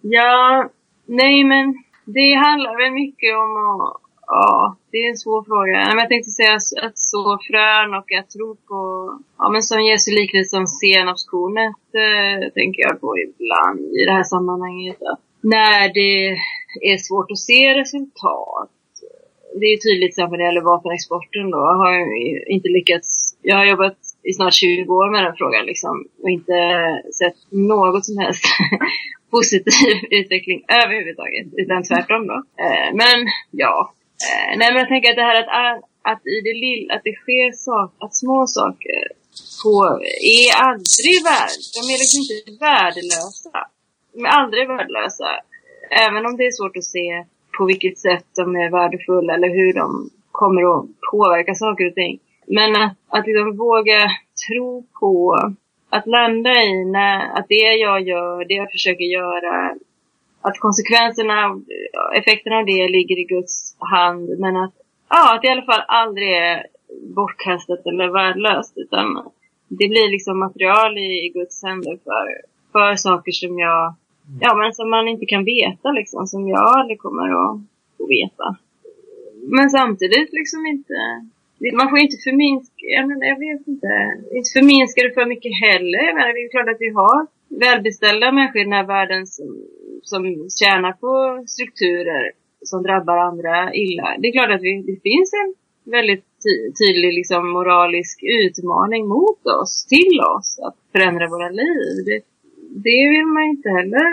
[0.01, 0.69] Ja,
[1.05, 1.65] nej men
[2.05, 4.01] det handlar väl mycket om att
[4.33, 6.01] Ja, det är en svår fråga.
[6.01, 6.55] Jag tänkte säga
[6.87, 8.79] att så frön och att tro på,
[9.37, 14.23] ja men som Jesu liknelse som senapskornet, eh, tänker jag på ibland i det här
[14.23, 14.97] sammanhanget.
[15.41, 16.13] när det
[16.91, 18.69] är svårt att se resultat.
[19.59, 21.57] Det är tydligt till exempel när det gäller vapenexporten då.
[21.57, 21.95] Jag har
[22.55, 23.07] inte lyckats,
[23.41, 23.97] jag har jobbat
[24.29, 26.57] i snart 20 år med den frågan liksom och inte
[27.19, 28.43] sett något som helst
[29.35, 32.37] positiv utveckling överhuvudtaget, utan tvärtom då.
[32.65, 33.17] Eh, men
[33.51, 33.93] ja,
[34.27, 37.15] eh, nej men jag tänker att det här att, att i det lilla, att det
[37.23, 39.01] sker saker, att små saker
[39.63, 39.75] på,
[40.39, 43.57] är aldrig värd, de är liksom inte värdelösa.
[44.13, 45.29] De är aldrig värdelösa.
[46.05, 47.07] Även om det är svårt att se
[47.57, 52.19] på vilket sätt de är värdefulla eller hur de kommer att påverka saker och ting.
[52.47, 54.11] Men att, att liksom våga
[54.47, 55.37] tro på,
[55.89, 59.75] att landa i när, att det jag gör, det jag försöker göra,
[60.41, 61.61] att konsekvenserna,
[62.15, 64.29] effekterna av det ligger i Guds hand.
[64.39, 64.73] Men att,
[65.09, 66.65] ja, att det i alla fall aldrig är
[67.15, 68.73] bortkastat eller värdelöst.
[68.75, 69.31] Utan
[69.67, 72.27] det blir liksom material i, i Guds händer för,
[72.71, 73.95] för saker som jag,
[74.39, 76.27] ja men som man inte kan veta liksom.
[76.27, 77.61] Som jag aldrig kommer att
[77.97, 78.47] få veta.
[79.57, 80.97] Men samtidigt liksom inte,
[81.73, 83.91] man får ju inte förminska, jag, menar, jag vet inte,
[84.37, 86.01] inte förminska det för mycket heller.
[86.07, 87.19] Jag menar, det är klart att vi har
[87.65, 89.47] välbeställda människor i den här världen som
[90.03, 90.23] som
[90.59, 94.15] tjänar på strukturer som drabbar andra illa.
[94.19, 95.53] Det är klart att vi, det finns en
[95.91, 96.25] väldigt
[96.79, 101.93] tydlig liksom, moralisk utmaning mot oss, till oss, att förändra våra liv.
[102.05, 102.21] Det,
[102.87, 104.07] det vill man inte heller.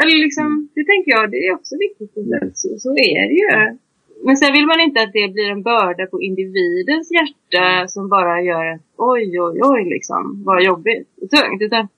[0.00, 2.12] Eller liksom, det tänker jag, det är också viktigt.
[2.54, 3.78] Så, så är det ju.
[4.24, 8.42] Men sen vill man inte att det blir en börda på individens hjärta som bara
[8.42, 11.62] gör att oj, oj, oj, liksom, vad jobbigt och tungt.
[11.62, 11.88] Utan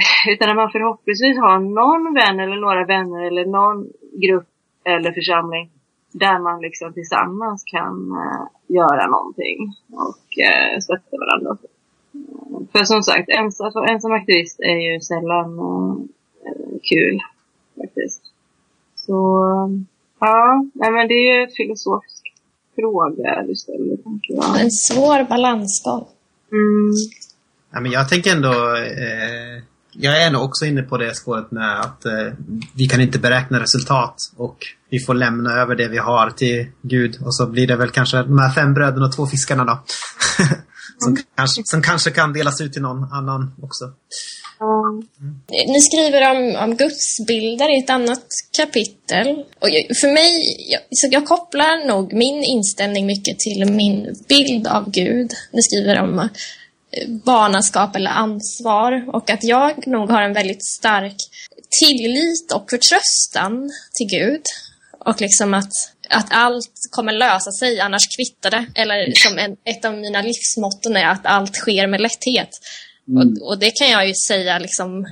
[0.32, 3.88] utan att man förhoppningsvis har någon vän eller några vänner eller någon
[4.24, 4.48] grupp
[4.84, 5.70] eller församling
[6.12, 9.58] där man liksom tillsammans kan uh, göra någonting
[9.92, 11.56] och uh, stötta varandra.
[12.72, 15.96] För som sagt, ens, alltså, ensam aktivist är ju sällan uh,
[16.82, 17.20] kul
[17.76, 18.22] faktiskt.
[18.94, 19.14] Så
[20.20, 22.22] ja, nej, men det är ju en filosofisk
[22.74, 24.60] fråga du ställer, tänker jag.
[24.60, 26.06] En svår balansgång.
[26.52, 26.92] Mm.
[27.72, 31.80] Ja, men jag tänker ändå eh, jag är nog också inne på det spåret med
[31.80, 32.32] att eh,
[32.74, 34.56] vi kan inte beräkna resultat och
[34.90, 38.22] vi får lämna över det vi har till Gud och så blir det väl kanske
[38.22, 39.82] de här fem bröderna och två fiskarna då.
[41.00, 41.22] som, mm.
[41.34, 43.84] kanske, som kanske kan delas ut till någon annan också.
[44.60, 45.40] Mm.
[45.72, 48.26] Ni skriver om, om gudsbilder i ett annat
[48.56, 49.44] kapitel.
[49.58, 49.68] Och
[50.00, 55.32] för mig, jag, så jag kopplar nog min inställning mycket till min bild av Gud.
[55.52, 56.28] Ni skriver om
[57.24, 61.16] barnaskap eller ansvar och att jag nog har en väldigt stark
[61.80, 64.42] tillit och förtröstan till Gud.
[64.98, 65.72] Och liksom att,
[66.10, 68.66] att allt kommer lösa sig, annars kvittar det.
[68.74, 72.48] Eller som en, ett av mina livsmotton är att allt sker med lätthet.
[73.08, 73.18] Mm.
[73.18, 75.06] Och, och, det kan jag ju säga liksom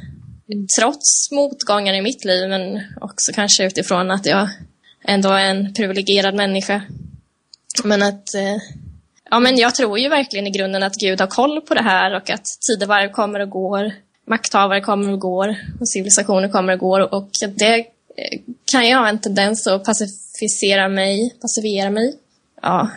[0.78, 4.48] trots motgångar i mitt liv, men också kanske utifrån att jag
[5.04, 6.82] ändå är en privilegierad människa.
[7.84, 8.56] Men att eh,
[9.30, 12.16] Ja, men jag tror ju verkligen i grunden att Gud har koll på det här
[12.16, 13.92] och att tidevarv kommer och går,
[14.26, 18.40] makthavare kommer och går och civilisationer kommer och går och det eh,
[18.72, 19.84] kan jag ha en tendens att
[20.38, 22.14] pacificera mig, pacifiera mig.
[22.62, 22.90] Ja,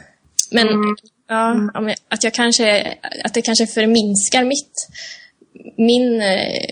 [0.51, 0.95] men mm.
[1.27, 1.69] ja,
[2.09, 4.75] att jag kanske, att det kanske förminskar mitt,
[5.77, 6.65] min, eh,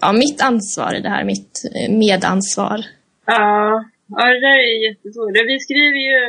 [0.00, 2.80] ja, mitt ansvar i det här, mitt eh, medansvar.
[3.26, 5.32] Ja, ja det där är jättesvårt.
[5.32, 6.20] Vi skriver ju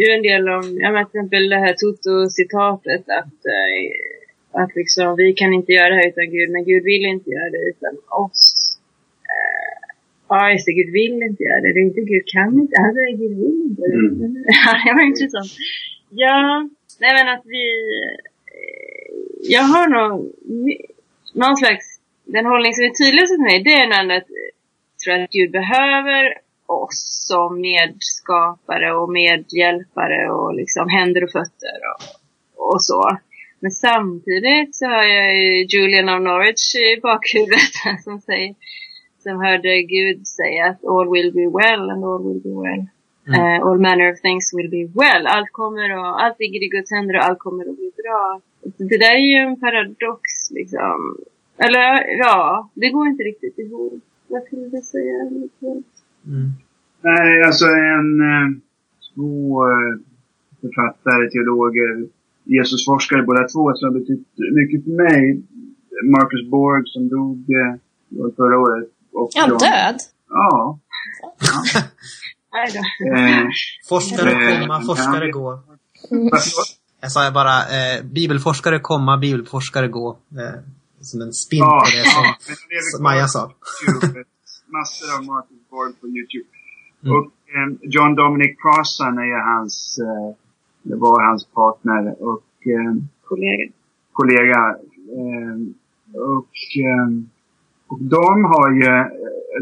[0.00, 5.16] ju en del om, ja men till exempel det här Toto-citatet att, äh, att liksom
[5.16, 7.94] vi kan inte göra det här utan Gud, men Gud vill inte göra det utan
[8.24, 8.47] oss.
[10.28, 11.72] Ja, just det, Gud vill inte göra det.
[11.74, 13.82] Det är inte Gud kan inte, alltså Gud vill inte.
[13.84, 14.44] Mm.
[14.64, 15.52] ja, det var intressant.
[16.10, 16.68] Ja,
[17.00, 17.64] nej men att vi,
[18.58, 19.04] eh,
[19.54, 20.32] jag har nog
[21.34, 21.84] någon slags,
[22.24, 24.28] den hållning som är tydligast för mig, det är nog att
[24.92, 26.22] jag tror att Gud behöver
[26.66, 32.02] oss som medskapare och medhjälpare och liksom händer och fötter och,
[32.72, 33.18] och så.
[33.60, 37.74] Men samtidigt så har jag ju Julian of Norwich i bakhuvudet
[38.04, 38.54] som säger
[39.18, 42.82] som hörde Gud säga att all will be well and all will be well.
[43.28, 43.40] Mm.
[43.40, 45.26] Uh, all manner of things will be well.
[45.26, 48.40] Allt kommer och, allt ligger i Guds händer och allt kommer att bli bra.
[48.76, 51.16] Det där är ju en paradox liksom.
[51.58, 54.02] Eller ja, det går inte riktigt ihop.
[54.28, 55.14] Vad skulle du säga?
[56.26, 56.48] Mm.
[57.02, 58.48] Nej, alltså en eh,
[59.14, 59.62] två,
[60.60, 62.08] författare, teologer,
[62.44, 65.42] Jesusforskare båda två som har betytt mycket för mig.
[66.04, 67.74] Marcus Borg som dog eh,
[68.36, 68.88] förra året.
[69.18, 69.58] Och ja, John.
[69.58, 69.96] död?
[70.28, 70.78] Ja.
[72.50, 72.64] ja.
[73.16, 73.46] eh,
[73.88, 75.60] forskare komma, forskare gå.
[77.00, 80.18] Jag sa bara eh, bibelforskare komma, bibelforskare gå.
[80.32, 80.60] Eh,
[81.00, 83.42] som en spin ja, på det som, ja, som Maja sa.
[84.74, 86.48] Massor av Marcus Borg på Youtube.
[87.02, 87.16] Mm.
[87.16, 90.36] Och eh, John Dominic Crossan är hans, eh,
[90.82, 92.94] det var hans partner och eh,
[93.24, 93.72] kollega.
[94.12, 94.60] kollega
[95.18, 95.56] eh,
[96.36, 96.54] och,
[96.86, 97.08] eh,
[97.88, 98.90] och de har ju,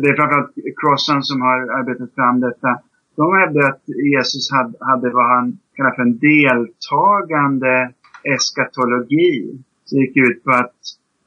[0.01, 2.71] det är framförallt Crossan som har arbetat fram detta.
[3.17, 7.93] De hävdar att Jesus hade, hade vad han kallar för en deltagande
[8.35, 9.59] eskatologi.
[9.91, 10.79] Det gick ut på att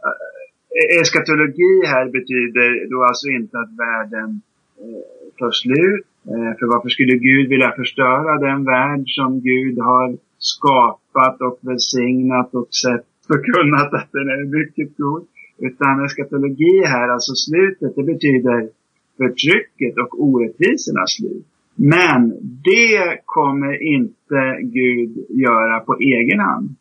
[0.08, 4.42] äh, eskatologi här betyder då alltså inte att världen
[4.84, 5.02] äh,
[5.40, 6.06] tar slut.
[6.34, 12.54] Äh, för varför skulle Gud vilja förstöra den värld som Gud har skapat och välsignat
[12.54, 15.28] och sett förkunnat att den är mycket god.
[15.60, 18.70] Utan eskatologi här, alltså slutet, det betyder
[19.18, 21.46] förtrycket och orättvisornas slut.
[21.76, 22.30] Men
[22.64, 26.76] det kommer inte Gud göra på egen hand.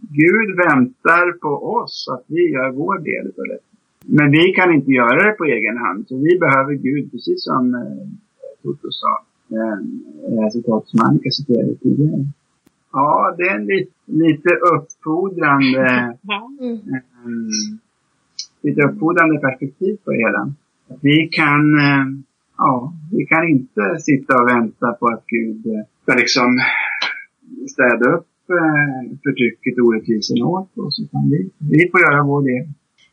[0.00, 3.58] Gud väntar på oss att vi gör vår del av det.
[4.06, 6.08] Men vi kan inte göra det på egen hand.
[6.08, 8.08] Så vi behöver Gud, precis som eh,
[8.62, 9.22] Toto sa.
[9.56, 12.24] Eh, citat som Annika citerade tidigare.
[12.92, 16.16] Ja, det är en lite, lite uppfordrande,
[17.24, 17.78] mm.
[18.62, 20.42] Lite uppfordrande perspektiv på det hela.
[20.90, 22.06] Att vi kan, eh,
[22.58, 26.60] ja, vi kan inte sitta och vänta på att Gud eh, ska liksom
[27.74, 31.00] städa upp eh, förtrycket och orättvisorna åt oss.
[31.04, 32.66] Utan vi, vi får göra vår del.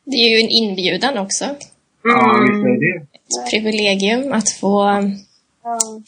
[0.04, 1.44] Det är ju en inbjudan också.
[2.02, 2.96] Ja, visst är det.
[2.96, 5.02] Ett privilegium att få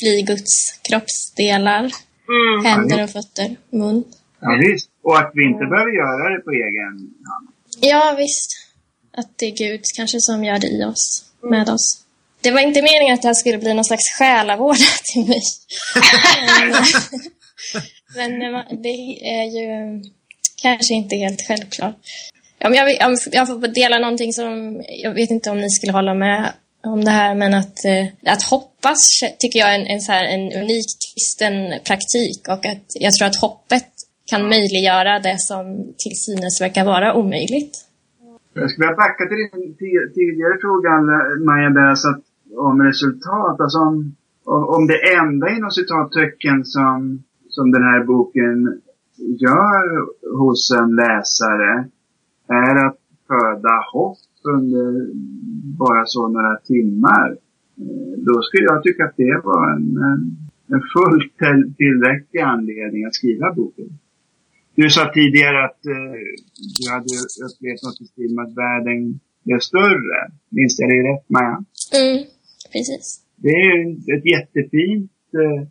[0.00, 1.90] bli Guds kroppsdelar
[2.36, 2.64] Mm.
[2.64, 4.04] Händer och fötter, mun.
[4.40, 4.90] Ja, visst.
[5.02, 6.94] Och att vi inte behöver göra det på egen
[7.30, 7.48] hand.
[7.80, 8.50] Ja, visst.
[9.18, 12.04] Att det är Gud kanske som gör det i oss, med oss.
[12.40, 15.42] Det var inte meningen att det här skulle bli någon slags själavård till mig.
[18.16, 20.02] men, men det är ju
[20.62, 21.96] kanske inte helt självklart.
[22.60, 26.14] Men jag, jag, jag får dela någonting som, jag vet inte om ni skulle hålla
[26.14, 26.52] med
[26.86, 30.24] om det här, men att, eh, att hoppas tycker jag är en, en, så här,
[30.24, 33.88] en unik kristen praktik och att jag tror att hoppet
[34.26, 37.87] kan möjliggöra det som till synes verkar vara omöjligt.
[38.52, 39.74] Jag skulle vilja backa till din
[40.14, 40.90] tidigare fråga,
[41.46, 42.22] Maja, där, så att,
[42.56, 43.60] om resultat.
[43.60, 44.14] Alltså om,
[44.76, 48.80] om det enda inom citattecken som, som den här boken
[49.18, 49.86] gör
[50.38, 51.88] hos en läsare
[52.48, 55.06] är att föda hopp under
[55.78, 57.28] bara så några timmar.
[57.78, 59.98] Eh, då skulle jag tycka att det var en,
[60.66, 61.36] en fullt
[61.76, 63.88] tillräcklig anledning att skriva boken.
[64.80, 66.18] Du sa tidigare att eh,
[66.78, 67.14] du hade
[67.46, 69.00] upplevt något i stil med att världen
[69.44, 70.18] blev större.
[70.56, 71.56] Minns jag det rätt, Maja?
[72.00, 72.18] Mm,
[72.72, 73.06] precis.
[73.44, 73.74] Det är
[74.16, 75.12] ett jättefint
[75.42, 75.62] eh,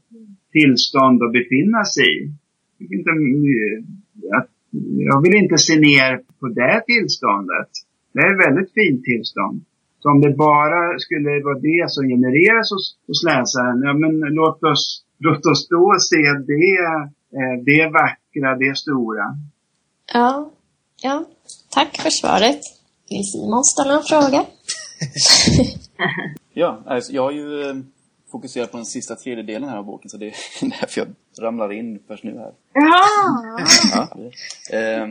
[0.56, 2.22] tillstånd att befinna sig i.
[2.78, 3.12] Jag, inte,
[4.38, 4.52] att,
[5.10, 7.72] jag vill inte se ner på det tillståndet.
[8.14, 9.58] Det är ett väldigt fint tillstånd.
[10.00, 14.64] Så om det bara skulle vara det som genereras hos, hos läsaren, ja men låt
[14.72, 14.84] oss,
[15.26, 16.78] låt oss då se det,
[17.38, 19.38] eh, det vackra, det stora.
[20.14, 20.52] Ja,
[21.02, 21.26] ja.
[21.70, 22.62] Tack för svaret.
[23.10, 24.46] Vill Simon ställa en fråga?
[26.54, 27.76] ja, alltså, jag har ju eh,
[28.32, 31.08] fokuserat på den sista tredjedelen här av boken så det är därför jag
[31.46, 32.54] ramlar in först nu här.
[32.74, 33.04] Ja!
[34.72, 35.10] ja eh,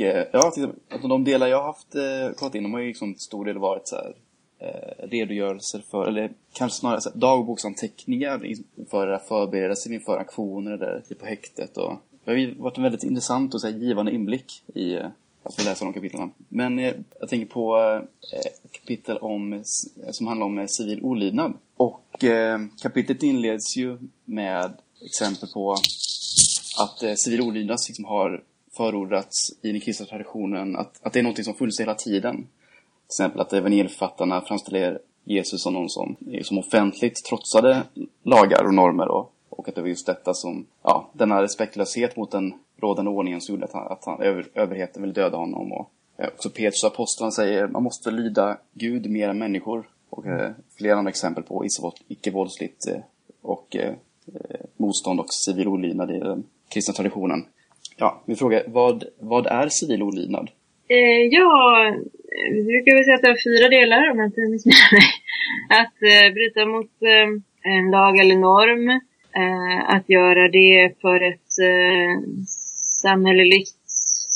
[0.00, 0.52] Eh, ja,
[0.90, 3.44] alltså de delar jag har haft eh, kollat in, de har ju liksom till stor
[3.44, 4.14] del varit så här,
[4.58, 11.18] eh, redogörelser för, eller kanske snarare så här, dagboksanteckningar inför förberedelser inför aktioner där typ
[11.18, 11.92] på häktet och
[12.34, 15.06] det har varit en väldigt intressant och så här, givande inblick i eh,
[15.42, 16.30] att få läsa de kapitlen.
[16.48, 17.78] Men eh, jag tänker på
[18.32, 19.60] eh, kapitel om, eh,
[20.10, 21.52] som handlar om eh, civil olydnad.
[21.76, 24.72] Och eh, kapitlet inleds ju med
[25.04, 25.72] exempel på
[26.78, 28.42] att eh, civil olydnad liksom har
[28.76, 32.36] förordats i den kristna traditionen att, att det är något som funnits hela tiden.
[32.36, 37.82] Till exempel att evangelieförfattarna framställer Jesus som någon som, eh, som offentligt trotsade
[38.22, 42.30] lagar och normer och, och att det var just detta som, ja, denna respektlöshet mot
[42.30, 45.72] den rådande ordningen som gjorde att, han, att han, över, överheten ville döda honom.
[45.72, 49.88] Och, eh, också Petrus aposteln säger man måste lyda Gud mer än människor.
[50.10, 51.64] Och eh, flera andra exempel på
[52.08, 53.00] icke-våldsligt eh,
[53.42, 53.88] och eh,
[54.26, 57.44] eh, motstånd och civil olydnad i den kristna traditionen.
[57.96, 60.50] Ja, min fråga vad, vad är civil olydnad?
[60.88, 61.94] Eh, ja, eh,
[62.54, 65.08] vi brukar väl säga att det är fyra delar om jag inte missminner mig.
[65.80, 67.28] Att eh, bryta mot eh,
[67.62, 69.00] en lag eller norm,
[69.36, 72.20] Eh, att göra det för ett eh,
[73.02, 73.78] samhälleligt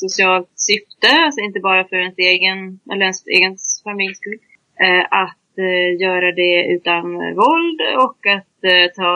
[0.02, 4.38] socialt syfte, alltså inte bara för ens egen, eller ens egen familjs skull.
[4.80, 9.14] Eh, att eh, göra det utan våld och att eh, ta,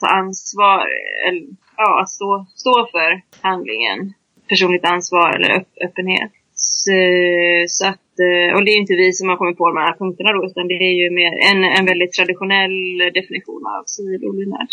[0.00, 0.86] ta ansvar,
[1.28, 1.46] eller,
[1.76, 4.12] ja, att stå, stå för handlingen.
[4.48, 6.32] Personligt ansvar eller öpp, öppenhet.
[6.54, 9.76] Så, eh, så att, eh, och det är inte vi som har kommit på de
[9.76, 14.24] här punkterna då, utan det är ju mer en, en väldigt traditionell definition av civil
[14.24, 14.68] olydnad.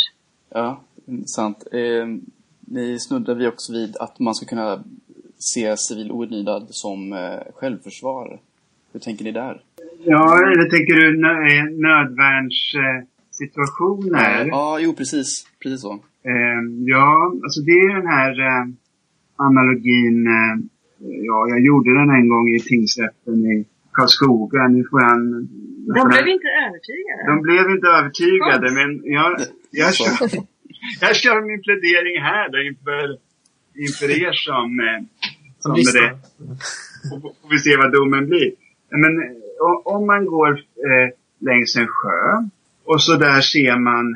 [0.53, 1.63] Ja, intressant.
[1.71, 2.07] Eh,
[2.59, 4.83] ni snuddar vi också vid att man ska kunna
[5.37, 8.39] se civil olydnad som eh, självförsvar.
[8.91, 9.61] Hur tänker ni där?
[10.03, 14.39] Ja, eller tänker du nö nödvärnssituationer?
[14.39, 15.47] Ja, ja, jo precis.
[15.63, 15.93] Precis så.
[16.23, 18.65] Eh, ja, alltså det är den här eh,
[19.35, 20.27] analogin.
[20.27, 20.55] Eh,
[20.99, 24.67] ja, jag gjorde den en gång i tingsrätten i Karlskoga.
[24.67, 25.49] Nu får han...
[25.97, 27.21] De blev inte övertygade.
[27.31, 29.29] De blev inte övertygade, men jag,
[29.71, 30.29] jag, kör,
[31.01, 33.05] jag kör min plädering här då inför,
[33.84, 34.99] inför er som, eh,
[35.59, 36.09] som det.
[37.11, 38.51] Och får vi se vad domen blir.
[38.89, 39.13] Men
[39.86, 40.51] om man går
[40.89, 41.09] eh,
[41.39, 42.49] längs en sjö
[42.86, 44.15] och så där ser man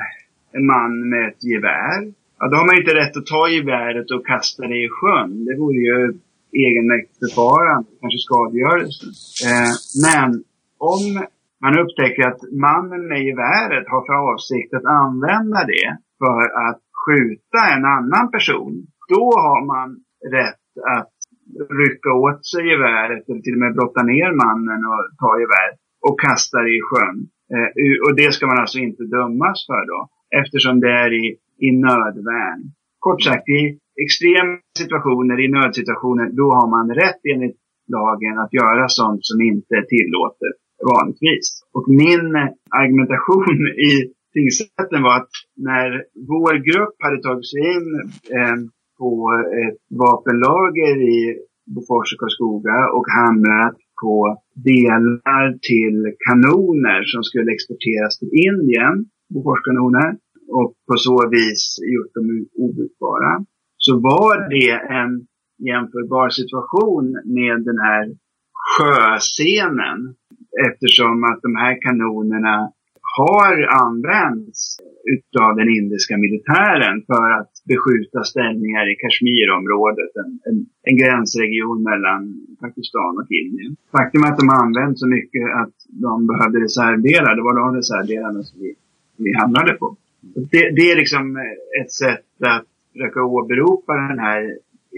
[0.52, 2.14] en man med ett gevär.
[2.40, 5.46] Ja, då har man inte rätt att ta geväret och kasta det i sjön.
[5.46, 6.20] Det vore ju
[6.52, 9.06] egenmäktigt förfarande, kanske skadegörelse.
[9.48, 9.74] Eh,
[10.06, 10.44] men
[10.78, 11.28] om
[11.64, 15.88] man upptäcker att mannen med geväret har för avsikt att använda det
[16.24, 18.74] för att skjuta en annan person.
[19.14, 19.90] Då har man
[20.38, 21.14] rätt att
[21.82, 26.20] rycka åt sig geväret eller till och med brotta ner mannen och ta geväret och
[26.26, 27.18] kasta det i sjön.
[27.54, 27.70] Eh,
[28.06, 30.00] och det ska man alltså inte dömas för då,
[30.42, 31.26] eftersom det är i,
[31.68, 32.62] i nödvärn.
[33.06, 33.62] Kort sagt, i
[34.04, 37.60] extrema situationer, i nödsituationer, då har man rätt enligt
[37.96, 40.58] lagen att göra sånt som inte är tillåtet
[40.94, 41.46] vanligtvis.
[41.76, 42.50] Och min eh,
[42.82, 43.58] argumentation
[43.92, 43.94] i
[44.34, 45.90] tingsrätten var att när
[46.32, 47.88] vår grupp hade tagit sig in
[48.38, 48.58] eh,
[49.00, 49.12] på
[49.64, 51.20] ett vapenlager i
[51.76, 54.16] Bofors och Karlskoga och hamnat på
[54.56, 55.98] delar till
[56.28, 58.96] kanoner som skulle exporteras till Indien,
[59.34, 60.10] Boforskanoner,
[60.48, 61.62] och på så vis
[61.94, 62.28] gjort dem
[62.66, 63.46] obrukbara.
[63.78, 65.12] Så var det en
[65.70, 68.06] jämförbar situation med den här
[68.64, 70.16] sjöscenen
[70.68, 72.72] eftersom att de här kanonerna
[73.18, 74.78] har använts
[75.16, 80.58] utav den indiska militären för att beskjuta ställningar i Kashmirområdet, en, en,
[80.90, 82.22] en gränsregion mellan
[82.62, 83.76] Pakistan och Indien.
[83.98, 85.76] Faktum är att de har använt så mycket att
[86.06, 87.36] de behövde reservdelar.
[87.36, 88.72] Det var de reservdelarna som vi,
[89.26, 89.88] vi hamnade på.
[90.52, 91.24] Det, det är liksom
[91.82, 94.42] ett sätt att försöka åberopa den här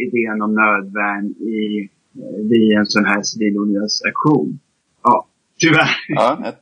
[0.07, 1.25] idén om nödvärn
[1.57, 1.89] i,
[2.21, 4.59] eh, vid en sån här civilolydnadsaktion.
[5.03, 5.27] Ja,
[5.59, 5.95] tyvärr.
[6.07, 6.53] Ja,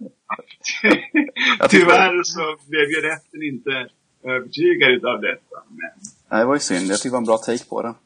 [1.69, 3.89] Tyvärr så blev ju rätten inte
[4.23, 5.63] övertygad av detta.
[5.69, 5.89] Men...
[6.29, 6.91] Nej, det var ju synd.
[6.91, 7.93] Jag tyckte det var en bra take på det.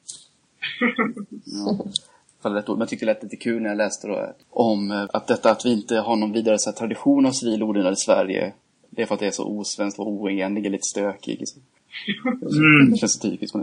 [2.44, 2.50] Ja.
[2.50, 5.52] Men jag tyckte det lät lite kul när jag läste då, om eh, att detta
[5.52, 8.54] att vi inte har någon vidare så här, tradition av civil olydnad i Sverige.
[8.90, 11.40] Det är för att det är så osvenskt och oenlig och lite stökig.
[11.40, 11.62] Liksom.
[12.42, 12.92] Mm.
[12.92, 13.56] Det känns så typiskt.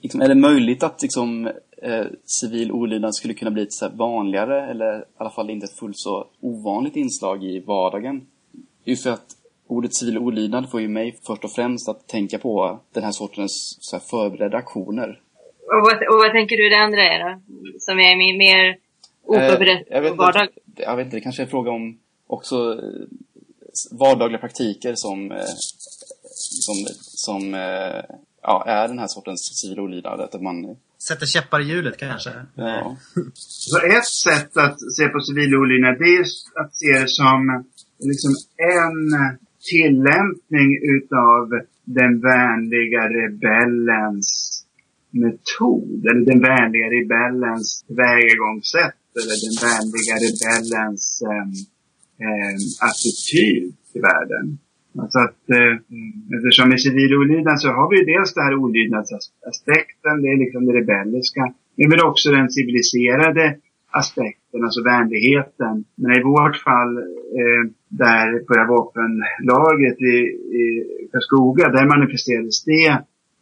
[0.00, 1.50] Liksom, är det möjligt att liksom,
[1.84, 5.78] eh, civil olydnad skulle kunna bli ett så vanligare, eller i alla fall inte ett
[5.78, 8.26] fullt så ovanligt inslag i vardagen?
[8.84, 12.78] Just för att ordet civil olydnad får ju mig först och främst att tänka på
[12.92, 15.20] den här sortens så här, förberedda aktioner.
[15.66, 17.40] Och vad, och vad tänker du det andra är då?
[17.78, 18.78] Som är mer
[19.26, 20.48] oförberett eh, jag vardag?
[20.76, 23.06] Jag vet inte, det kanske är en fråga om också eh,
[23.90, 25.38] vardagliga praktiker som, eh,
[26.24, 27.52] som, som
[28.42, 30.20] ja, är den här sortens civil olydnad.
[30.20, 30.76] Att man
[31.08, 32.30] sätter käppar i hjulet kanske.
[32.54, 32.96] Ja.
[33.34, 36.24] Så ett sätt att se på civil olydnad det är
[36.62, 37.64] att se det som
[37.98, 38.98] liksom en
[39.70, 41.48] tillämpning utav
[41.84, 44.60] den vänliga rebellens
[45.10, 46.06] metod.
[46.06, 49.00] Eller den vänliga rebellens vägegångssätt.
[49.18, 51.48] Eller den vänliga rebellens eh,
[52.24, 52.56] eh,
[52.88, 54.58] attityd till världen.
[54.98, 55.74] Alltså att eh,
[56.36, 60.72] eftersom i civil olydnad så har vi dels den här olydnadsaspekten, det är liksom det
[60.72, 61.42] rebelliska.
[61.76, 63.56] Men väl också den civiliserade
[63.90, 65.84] aspekten, alltså vänligheten.
[65.94, 66.92] Men i vårt fall,
[67.40, 70.16] eh, där på det här vapenlagret i,
[70.60, 70.64] i
[71.12, 72.90] Karlskoga, där manifesterades det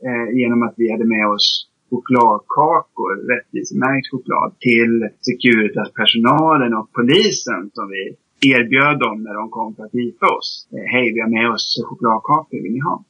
[0.06, 4.94] eh, genom att vi hade med oss chokladkakor, rättvisemärkt choklad, till
[5.28, 8.04] Securitas-personalen och polisen som vi
[8.42, 10.68] erbjöd dem när de kom för att gripa oss.
[10.72, 13.04] Eh, hej, vi har med oss chokladkakor, vill ni ha?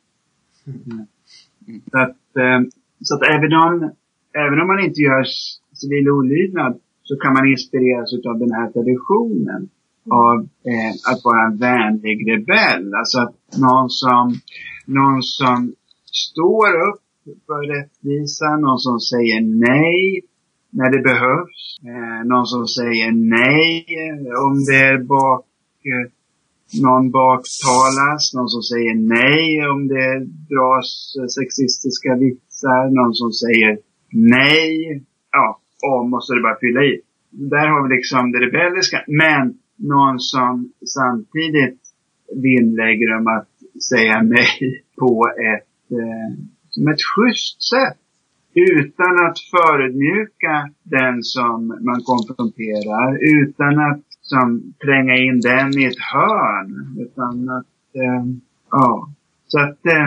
[0.67, 1.07] Mm.
[1.91, 2.61] Så, att, eh,
[3.03, 3.91] så att även om,
[4.45, 5.25] även om man inte gör
[5.73, 9.69] civil olydnad så kan man inspireras av den här traditionen
[10.11, 10.39] av
[10.71, 12.95] eh, att vara en vänlig rebell.
[12.95, 14.35] Alltså att någon som,
[14.87, 15.75] någon som
[16.31, 17.03] står upp
[17.47, 20.23] för rättvisa, någon som säger nej
[20.79, 21.61] när det behövs.
[21.91, 23.87] Eh, någon som säger nej
[24.47, 25.47] om det är bak,
[25.93, 26.07] eh,
[26.83, 30.11] någon baktalas, någon som säger nej om det
[30.53, 30.91] dras
[31.39, 33.79] sexistiska vitsar, någon som säger
[34.13, 35.03] nej,
[35.33, 35.61] ja,
[35.97, 37.01] om och så är det bara att fylla i.
[37.31, 39.05] Där har vi liksom det rebelliska.
[39.07, 41.81] Men någon som samtidigt
[42.47, 46.31] vinnlägger om att säga nej på ett, eh,
[46.69, 48.02] som ett schysst sätt.
[48.55, 56.03] Utan att förödmjuka den som man konfronterar, utan att som, tränga in den i ett
[56.13, 56.97] hörn.
[57.01, 58.25] Utan att, eh,
[58.71, 59.11] ja.
[59.47, 60.07] Så att eh,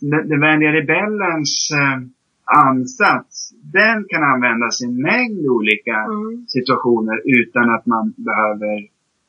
[0.00, 1.98] den, vänliga rebellens eh,
[2.44, 6.46] ansats, den kan användas i en mängd olika mm.
[6.48, 8.76] situationer utan att man behöver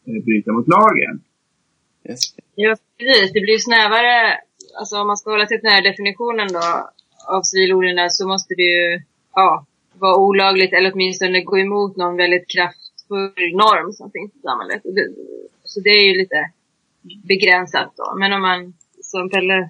[0.07, 1.21] eh, bryta mot lagen.
[2.09, 2.19] Yes.
[2.55, 3.33] Ja, precis.
[3.33, 4.37] Det blir snävare.
[4.79, 6.65] Alltså om man ska hålla sig till den här definitionen då
[7.27, 9.01] av civilorderna så måste det ju
[9.35, 14.81] ja, vara olagligt eller åtminstone gå emot någon väldigt kraftfull norm som finns i samhället.
[15.63, 16.51] Så det är ju lite
[17.23, 18.15] begränsat då.
[18.17, 19.69] Men om man, som Pelle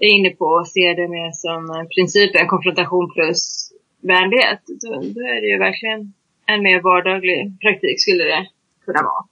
[0.00, 5.48] är inne på, ser det mer som principen konfrontation plus vänlighet, då, då är det
[5.48, 6.12] ju verkligen
[6.46, 8.48] en mer vardaglig praktik skulle det
[8.84, 9.24] kunna vara.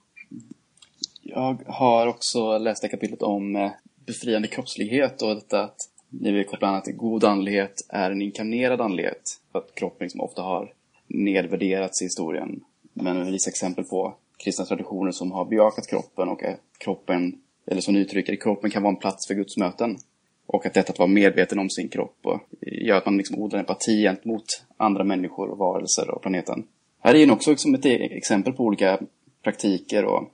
[1.21, 3.71] Jag har också läst det kapitlet om eh,
[4.05, 5.77] befriande kroppslighet och detta att
[6.09, 9.39] ni vill koppla annat att god andlighet är en inkarnerad andlighet.
[9.51, 10.73] För att kroppen liksom ofta har
[11.07, 12.63] nedvärderats i historien.
[12.93, 17.81] Men vi visar exempel på kristna traditioner som har bejakat kroppen och att kroppen, eller
[17.81, 19.97] som ni uttrycker det, kroppen kan vara en plats för Guds möten.
[20.45, 23.59] Och att detta att vara medveten om sin kropp och gör att man liksom odlar
[23.59, 26.63] empati gentemot andra människor och varelser och planeten.
[26.99, 28.99] Här är ju också liksom ett e- exempel på olika
[29.43, 30.31] praktiker och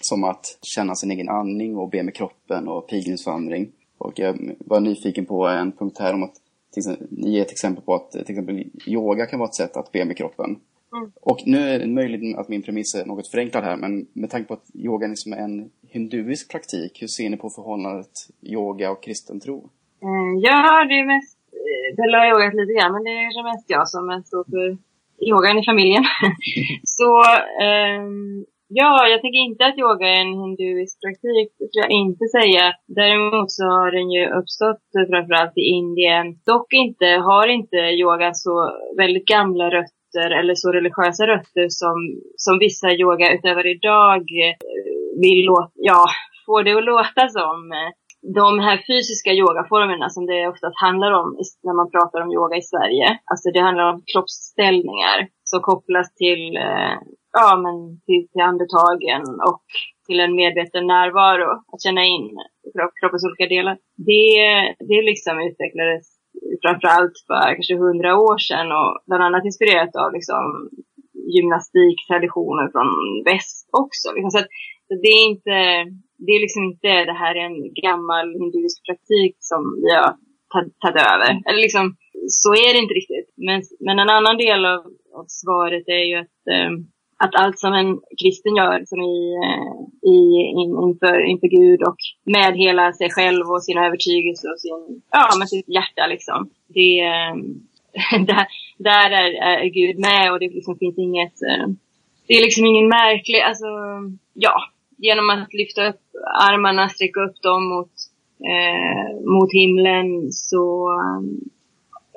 [0.00, 3.72] som att känna sin egen andning och be med kroppen och pilgrimsvandring.
[3.98, 6.34] Och jag var nyfiken på en punkt här om att
[7.10, 10.04] ni ger ett exempel på att till exempel yoga kan vara ett sätt att be
[10.04, 10.56] med kroppen.
[10.96, 11.12] Mm.
[11.20, 14.48] Och nu är det möjligt att min premiss är något förenklad här, men med tanke
[14.48, 19.02] på att yoga är som en hinduisk praktik, hur ser ni på förhållandet yoga och
[19.02, 19.70] kristen tro?
[20.02, 21.38] Mm, ja, det är mest,
[21.96, 24.78] det har yogat lite grann, men det är kanske mest jag som står för
[25.28, 26.04] yogan i familjen.
[26.84, 27.22] Så
[27.98, 32.24] um, Ja, jag tycker inte att yoga är en hinduisk praktik, det skulle jag inte
[32.38, 32.64] säga.
[33.00, 36.26] Däremot så har den ju uppstått eh, framförallt i Indien.
[36.52, 38.54] Dock inte, har inte yoga så
[39.00, 41.96] väldigt gamla rötter eller så religiösa rötter som,
[42.36, 44.54] som vissa yogautövare idag eh,
[45.24, 46.04] vill låta, ja,
[46.46, 47.58] få det att låta som.
[48.40, 51.28] De här fysiska yogaformerna som det oftast handlar om
[51.66, 53.08] när man pratar om yoga i Sverige.
[53.30, 56.96] Alltså det handlar om kroppsställningar som kopplas till eh,
[57.38, 57.76] ja, men
[58.06, 59.62] till, till andetagen och
[60.06, 62.26] till en medveten närvaro, att känna in
[63.00, 63.76] kroppens olika delar.
[64.10, 64.34] Det,
[64.90, 66.04] det liksom utvecklades
[66.62, 70.42] framförallt för kanske hundra år sedan och bland annat inspirerat av liksom
[71.36, 72.90] gymnastiktraditioner från
[73.28, 74.06] väst också.
[74.14, 74.30] Liksom.
[74.34, 74.38] Så,
[74.88, 75.56] så det är inte,
[76.24, 80.10] det är liksom inte det här är en gammal hinduisk praktik som vi har
[80.82, 81.30] tagit över.
[81.46, 81.96] Eller liksom,
[82.42, 83.28] så är det inte riktigt.
[83.46, 84.80] Men, men en annan del av,
[85.20, 86.70] av svaret är ju att eh,
[87.16, 89.74] att allt som en kristen gör som i, eh,
[90.10, 90.16] i,
[90.60, 95.28] in, inför, inför Gud och med hela sig själv och sina övertygelser och sin, ja,
[95.38, 96.50] med sitt hjärta liksom.
[96.66, 97.34] Det, eh,
[98.30, 98.46] där,
[98.78, 99.30] där är,
[99.64, 101.66] är, Gud med och det liksom finns inget, eh,
[102.26, 103.66] det är liksom ingen märklig, alltså,
[104.32, 104.54] ja,
[104.96, 106.00] genom att lyfta upp
[106.48, 107.92] armarna, sträcka upp dem mot,
[108.52, 110.90] eh, mot himlen så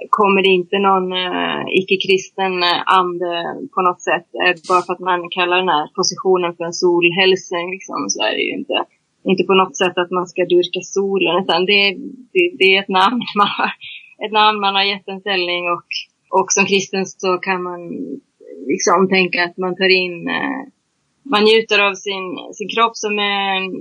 [0.10, 3.32] kommer det inte någon eh, icke-kristen eh, ande
[3.74, 4.28] på något sätt.
[4.44, 8.32] Eh, bara för att man kallar den här positionen för en solhälsning liksom, så är
[8.32, 8.78] det ju inte,
[9.24, 11.44] inte på något sätt att man ska dyrka solen.
[11.44, 11.82] Utan det,
[12.34, 13.72] det, det är ett namn man har,
[14.26, 15.88] ett namn man har gett en ställning och,
[16.40, 17.80] och som kristen så kan man
[18.68, 20.64] liksom tänka att man tar in eh,
[21.30, 23.72] man njuter av sin, sin kropp som är en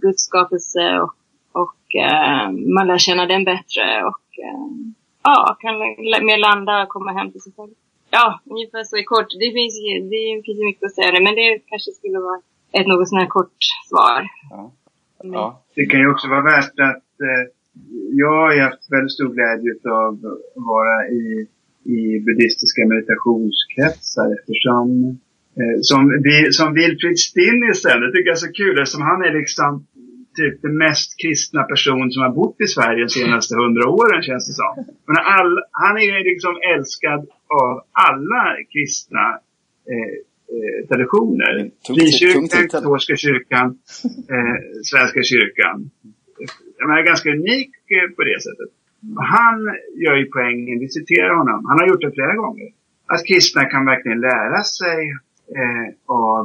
[0.00, 1.14] Guds skapelse och,
[1.62, 4.04] och eh, man lär känna den bättre.
[4.04, 4.95] Och, eh,
[5.34, 5.74] ja, kan
[6.28, 7.74] mer landa och komma hem till sig själv.
[8.10, 9.30] Ja, ungefär så i kort.
[9.42, 12.38] Det finns ju det finns mycket att säga det, men det kanske skulle vara
[12.76, 13.58] ett något sånt här kort
[13.88, 14.20] svar.
[14.50, 14.72] Ja.
[15.22, 15.62] Ja.
[15.76, 17.44] Det kan ju också vara värt att eh,
[18.22, 19.72] jag har haft väldigt stor glädje
[20.04, 21.26] av att vara i,
[21.94, 24.88] i buddhistiska meditationskretsar eftersom
[25.58, 26.00] eh, som,
[26.58, 29.86] som Wilfrid Stinnisen, det tycker jag är så kul eftersom han är liksom
[30.40, 34.44] typ den mest kristna person som har bott i Sverige de senaste hundra åren känns
[34.48, 34.72] det som.
[35.06, 37.20] Men all, han är ju liksom älskad
[37.62, 37.72] av
[38.08, 39.24] alla kristna
[39.92, 40.14] eh,
[40.54, 41.52] eh, traditioner.
[41.86, 43.66] Frikyrkan, katolska kyrkan,
[44.34, 44.56] eh,
[44.90, 45.76] svenska kyrkan.
[46.78, 48.70] Han är ganska unik eh, på det sättet.
[49.36, 49.58] han
[50.04, 52.68] gör ju poängen, vi citerar honom, han har gjort det flera gånger.
[53.12, 55.00] Att kristna kan verkligen lära sig
[55.58, 56.44] eh, av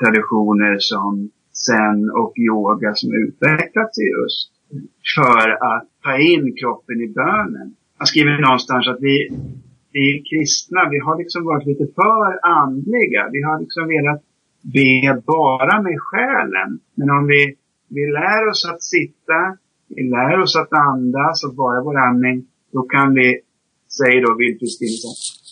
[0.00, 1.30] traditioner som
[1.64, 4.50] zen och yoga som utvecklats i öst
[5.16, 7.68] för att ta in kroppen i bönen.
[7.98, 9.16] Han skriver någonstans att vi,
[9.92, 12.32] vi kristna, vi har liksom varit lite för
[12.62, 13.22] andliga.
[13.32, 14.20] Vi har liksom velat
[14.74, 16.70] be bara med själen.
[16.94, 17.42] Men om vi,
[17.88, 19.38] vi lär oss att sitta,
[19.88, 23.40] vi lär oss att andas och vara vår andning, då kan vi,
[23.98, 25.02] säger då Wilfrid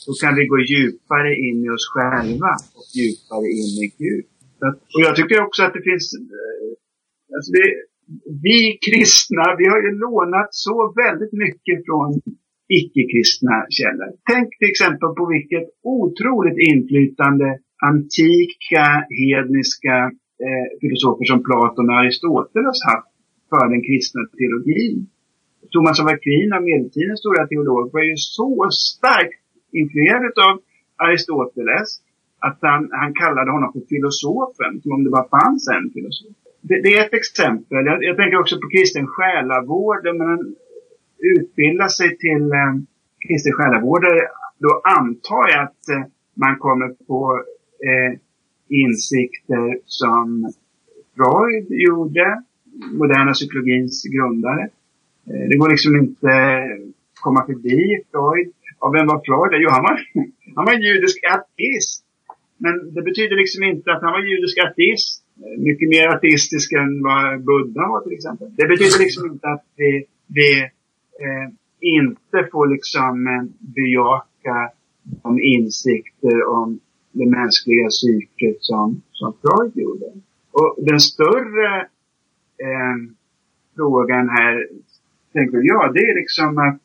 [0.06, 4.24] då kan vi gå djupare in i oss själva och djupare in i Gud.
[4.94, 6.06] Och jag tycker också att det finns,
[6.36, 6.68] eh,
[7.36, 7.66] alltså det,
[8.46, 12.10] vi kristna, vi har ju lånat så väldigt mycket från
[12.78, 14.10] icke-kristna källor.
[14.30, 17.48] Tänk till exempel på vilket otroligt inflytande
[17.90, 18.86] antika,
[19.22, 19.96] hedniska
[20.44, 23.12] eh, filosofer som Platon och Aristoteles haft
[23.50, 24.96] för den kristna teologin.
[25.72, 29.40] Thomas av Aquina, medeltidens stora teolog, var ju så starkt
[29.80, 30.54] influerad av
[31.04, 31.88] Aristoteles
[32.46, 36.36] att han, han kallade honom för filosofen, som om det bara fanns en filosof.
[36.68, 37.86] Det, det är ett exempel.
[37.90, 40.04] Jag, jag, tänker också på kristen själavård.
[40.24, 40.54] Man
[41.34, 42.74] utbildar sig till eh,
[43.26, 44.20] kristen själavårdare.
[44.58, 47.20] Då antar jag att eh, man kommer på
[47.88, 48.12] eh,
[48.68, 50.52] insikter som
[51.16, 52.42] Freud gjorde,
[52.92, 54.62] moderna psykologins grundare.
[55.28, 56.32] Eh, det går liksom inte
[57.24, 57.80] komma förbi
[58.10, 58.48] Freud.
[58.80, 59.62] Ja, vem var Freud?
[59.62, 59.96] Jo, han var,
[60.56, 62.03] han var en judisk ateist.
[62.64, 65.24] Men det betyder liksom inte att han var judisk ateist.
[65.68, 68.46] Mycket mer ateistisk än vad Buddha var till exempel.
[68.60, 69.90] Det betyder liksom inte att vi,
[70.38, 70.50] vi
[71.24, 71.46] eh,
[71.98, 73.44] inte får liksom eh,
[73.78, 74.56] bejaka
[75.22, 76.80] de insikter om
[77.12, 80.06] det mänskliga psyket som, som Freud gjorde.
[80.50, 81.80] Och den större
[82.66, 82.96] eh,
[83.76, 84.68] frågan här,
[85.32, 86.78] tänker jag, det är liksom att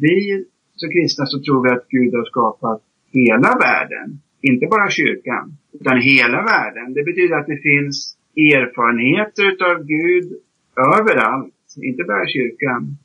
[0.00, 0.44] vi
[0.76, 4.20] som kristna så tror vi att Gud har skapat hela världen.
[4.42, 6.94] Inte bara kyrkan, utan hela världen.
[6.94, 10.26] Det betyder att det finns erfarenheter utav Gud
[10.96, 12.96] överallt, inte bara kyrkan.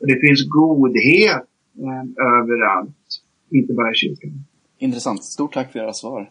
[0.00, 1.46] Och det finns godhet
[1.86, 2.04] eh,
[2.40, 3.06] överallt,
[3.50, 4.44] inte bara kyrkan.
[4.78, 5.24] Intressant.
[5.24, 6.30] Stort tack för era svar.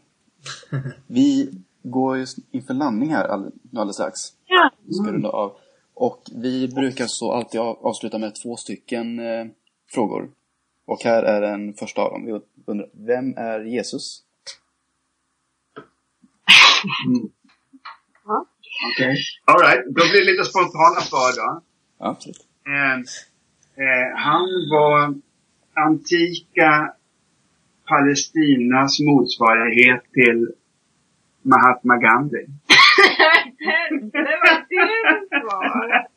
[1.07, 1.49] Vi
[1.84, 4.20] går just inför landning här alldeles strax.
[4.47, 4.72] Ja.
[4.86, 5.51] Vi ska runda av.
[5.93, 9.45] Och vi brukar så alltid avsluta med två stycken eh,
[9.91, 10.30] frågor.
[10.86, 12.26] Och här är den första av dem.
[12.26, 14.24] Vi undrar, vem är Jesus?
[17.08, 17.30] Mm.
[18.26, 18.46] Ja.
[18.94, 19.12] Okej.
[19.12, 19.18] Okay.
[19.46, 21.62] Alright, då blir det lite spontana svar då.
[22.10, 22.48] Absolut.
[22.68, 22.98] Eh,
[23.84, 25.16] eh, han var
[25.74, 26.94] antika
[27.88, 30.52] Palestinas motsvarighet till
[31.42, 32.46] Mahatma Gandhi.
[34.12, 36.11] det var ditt svar.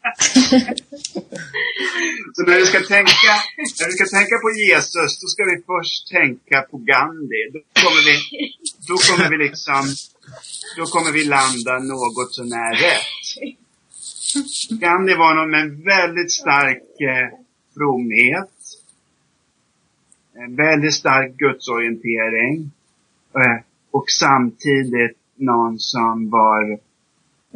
[2.35, 3.33] Så när vi ska tänka,
[3.81, 7.43] när vi ska tänka på Jesus, då ska vi först tänka på Gandhi.
[7.53, 8.17] Då kommer vi,
[8.89, 9.85] då kommer vi liksom,
[10.77, 13.27] då kommer vi landa något sånär rätt.
[14.81, 17.39] Gandhi var någon med en väldigt stark eh,
[17.75, 18.51] fromhet.
[20.35, 22.71] En väldigt stark gudsorientering.
[23.35, 26.73] Eh, och samtidigt någon som var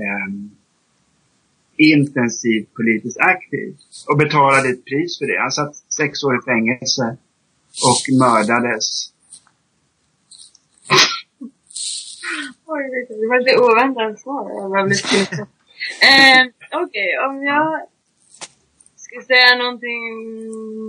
[0.02, 0.28] eh,
[1.78, 3.76] intensivt politiskt aktiv.
[4.08, 5.38] Och betalade ett pris för det.
[5.40, 7.16] Han satt sex år i fängelse
[7.90, 8.86] och mördades.
[12.66, 14.50] Oj, det var lite oväntat svar.
[14.50, 16.42] Jag var eh,
[16.82, 17.68] Okej, okay, om jag
[18.96, 20.02] ska säga någonting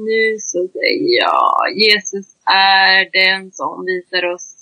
[0.09, 4.59] nu så säger jag Jesus är den som visar oss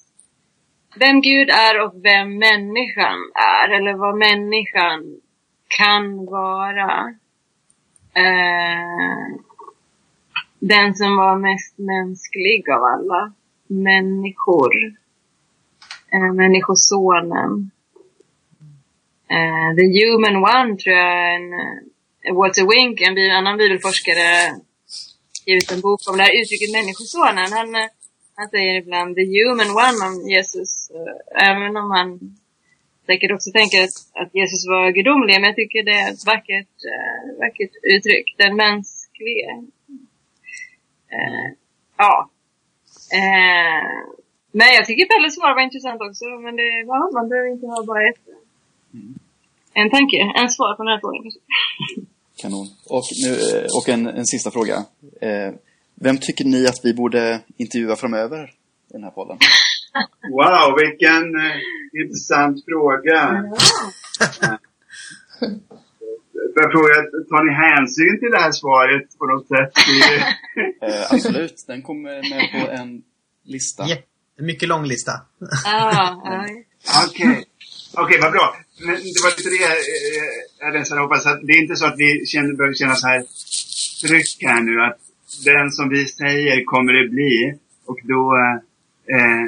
[0.99, 3.19] vem Gud är och vem människan
[3.55, 5.21] är, eller vad människan
[5.67, 7.15] kan vara.
[8.13, 9.39] Eh,
[10.59, 13.33] den som var mest mänsklig av alla
[13.67, 14.73] människor.
[16.13, 17.71] Eh, människosonen.
[19.29, 24.59] Eh, the human one tror jag en, eh, Walter Wink, en annan bibelforskare,
[25.33, 27.51] skrivit en bok om det här uttrycket människosonen.
[27.51, 27.89] Han, eh,
[28.35, 32.37] han säger ibland the human one om Jesus, eh, även om han
[33.09, 35.35] säkert också tänker att, att Jesus var gudomlig.
[35.35, 38.27] Men jag tycker det är ett vackert, uh, vackert uttryck.
[38.43, 39.51] Den mänskliga.
[41.15, 41.47] Uh,
[42.03, 42.13] ja.
[43.19, 43.97] Uh,
[44.59, 46.25] men jag tycker Pelles svar var intressant också.
[46.45, 48.23] Men det, ja, man behöver inte ha bara ett.
[48.93, 49.13] Mm.
[49.73, 51.23] En tanke, en svar på den här frågan.
[52.41, 52.67] Kanon.
[52.95, 53.31] Och, nu,
[53.77, 54.85] och en, en sista fråga.
[55.95, 58.43] Vem tycker ni att vi borde intervjua framöver
[58.89, 59.37] i den här podden?
[60.31, 63.19] Wow, vilken eh, intressant fråga.
[64.19, 64.59] Ja.
[66.55, 66.95] jag fråga,
[67.29, 69.71] tar ni hänsyn till det här svaret på något sätt?
[70.81, 73.01] eh, absolut, den kommer med på en
[73.45, 73.87] lista.
[73.87, 73.99] Yeah.
[74.39, 75.11] En mycket lång lista.
[75.65, 76.15] Ah,
[77.07, 77.45] Okej.
[77.93, 78.55] Okej, okay, vad bra.
[78.79, 79.77] Men det var lite det jag,
[80.59, 83.23] jag nästan hoppas att det är inte så att vi känner, behöver känna så här
[84.01, 84.99] tryck här nu att
[85.45, 87.59] den som vi säger kommer det bli.
[87.85, 88.57] Och då eh,
[89.17, 89.45] eh,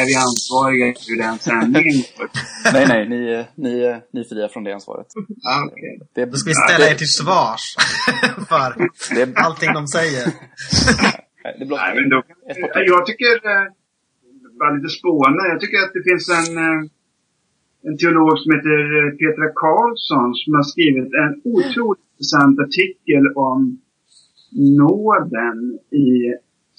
[0.00, 2.04] är vi ansvariga för den sändningen.
[2.72, 3.18] nej, nej, ni,
[3.54, 3.72] ni,
[4.12, 5.06] ni är fria från det ansvaret.
[5.44, 5.98] Ah, okay.
[6.14, 7.64] det, då ska vi ställa er till svars
[8.50, 8.68] för
[9.14, 10.26] det, allting de säger.
[11.44, 12.22] nej, nej, men då,
[12.74, 13.66] jag tycker, eh,
[14.58, 16.80] bara lite spåna, jag tycker att det finns en eh,
[17.84, 23.60] en teolog som heter eh, Petra Karlsson som har skrivit en otroligt intressant artikel om
[24.80, 25.58] nåden
[26.04, 26.08] i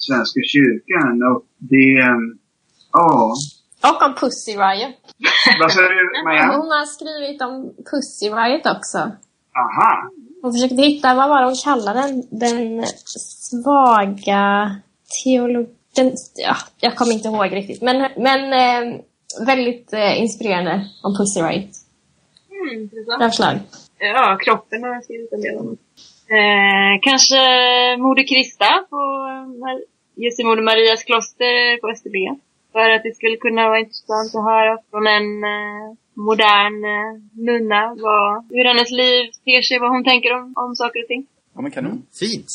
[0.06, 1.14] Svenska kyrkan.
[1.30, 1.98] Och det,
[2.92, 3.34] ja.
[3.88, 4.94] Och om Pussy Riot.
[5.60, 6.46] Vad sa du, Maja?
[6.46, 7.54] Hon har skrivit om
[7.90, 8.98] Pussy Riot också.
[9.62, 10.10] Aha.
[10.42, 12.22] Hon försökte hitta, vad var det hon kallade den?
[12.30, 14.76] Den svaga
[15.24, 16.16] teologin.
[16.34, 17.82] Ja, jag kommer inte ihåg riktigt.
[17.82, 19.00] Men, men eh,
[19.46, 21.70] väldigt eh, inspirerande om Pussy Riot.
[22.50, 22.82] Mm,
[23.20, 23.62] intressant.
[23.98, 25.76] Ja, kroppen har jag skrivit en del om.
[26.38, 27.36] Eh, kanske
[27.98, 29.00] Moder Krista på
[30.22, 32.36] Jesu Moder Marias kloster på Österlen.
[32.72, 37.12] För att det skulle kunna vara intressant att höra från en eh, modern eh,
[37.48, 41.26] nunna vad, hur hennes liv ter sig, vad hon tänker om, om saker och ting.
[41.54, 42.02] Ja, men kanon.
[42.20, 42.46] Fint.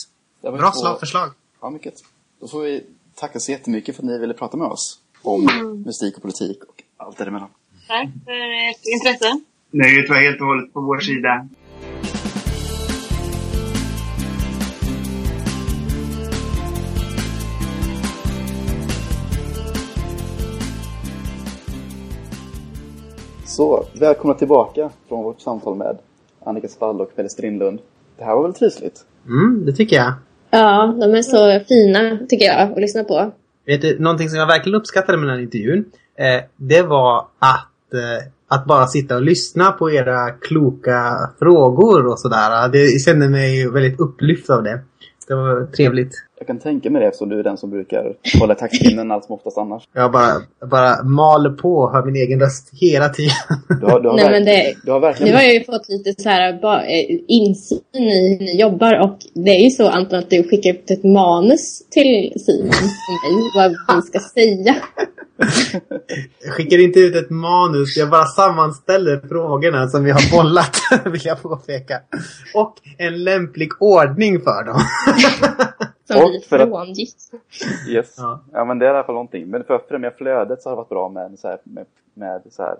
[0.41, 1.29] Bra slag, förslag.
[1.61, 1.93] Ja, mycket.
[2.39, 2.83] Då får vi
[3.15, 5.81] tacka så jättemycket för att ni ville prata med oss om mm.
[5.81, 7.49] musik och politik och allt däremellan.
[7.87, 9.41] Tack för ert intresse.
[9.71, 11.47] Nöjet var helt och hållet på vår sida.
[23.59, 25.97] Så, välkomna tillbaka från vårt samtal med
[26.43, 27.79] Annika Svall och Pelle Strindlund.
[28.17, 29.05] Det här var väl trivsligt?
[29.27, 30.13] Mm, det tycker jag.
[30.49, 33.31] Ja, de är så fina tycker jag att lyssna på.
[33.65, 37.93] Vet du, någonting som jag verkligen uppskattade med den här intervjun, eh, det var att,
[37.93, 42.69] eh, att bara sitta och lyssna på era kloka frågor och sådär.
[42.71, 44.79] Det kände mig väldigt upplyft av det.
[45.27, 46.13] Det var trevligt.
[46.39, 49.35] Jag kan tänka mig det eftersom du är den som brukar hålla taktpinnen allt som
[49.35, 49.83] oftast annars.
[49.93, 50.33] Jag bara,
[50.71, 53.33] bara maler på och hör min egen röst hela tiden.
[53.81, 55.31] Du har, du har, Nej, men det, du har verkligen...
[55.31, 58.99] Nu har jag ju fått lite så här ba, eh, insyn i hur ni jobbar
[58.99, 63.33] och det är ju så Anton att du skickar ut ett manus till Simon för
[63.33, 64.75] mig vad vi ska säga.
[66.43, 70.75] Jag skickar inte ut ett manus, jag bara sammanställer frågorna som vi har bollat,
[71.05, 71.99] vill jag påpeka.
[72.53, 74.81] Och en lämplig ordning för dem.
[76.13, 77.15] Som och vi frångick.
[77.33, 78.15] Att, yes.
[78.17, 78.39] Ja.
[78.53, 78.65] ja.
[78.65, 79.47] men det är i alla fall någonting.
[79.47, 82.41] Men för att främja flödet så har det varit bra med så här, med, med
[82.49, 82.77] så här,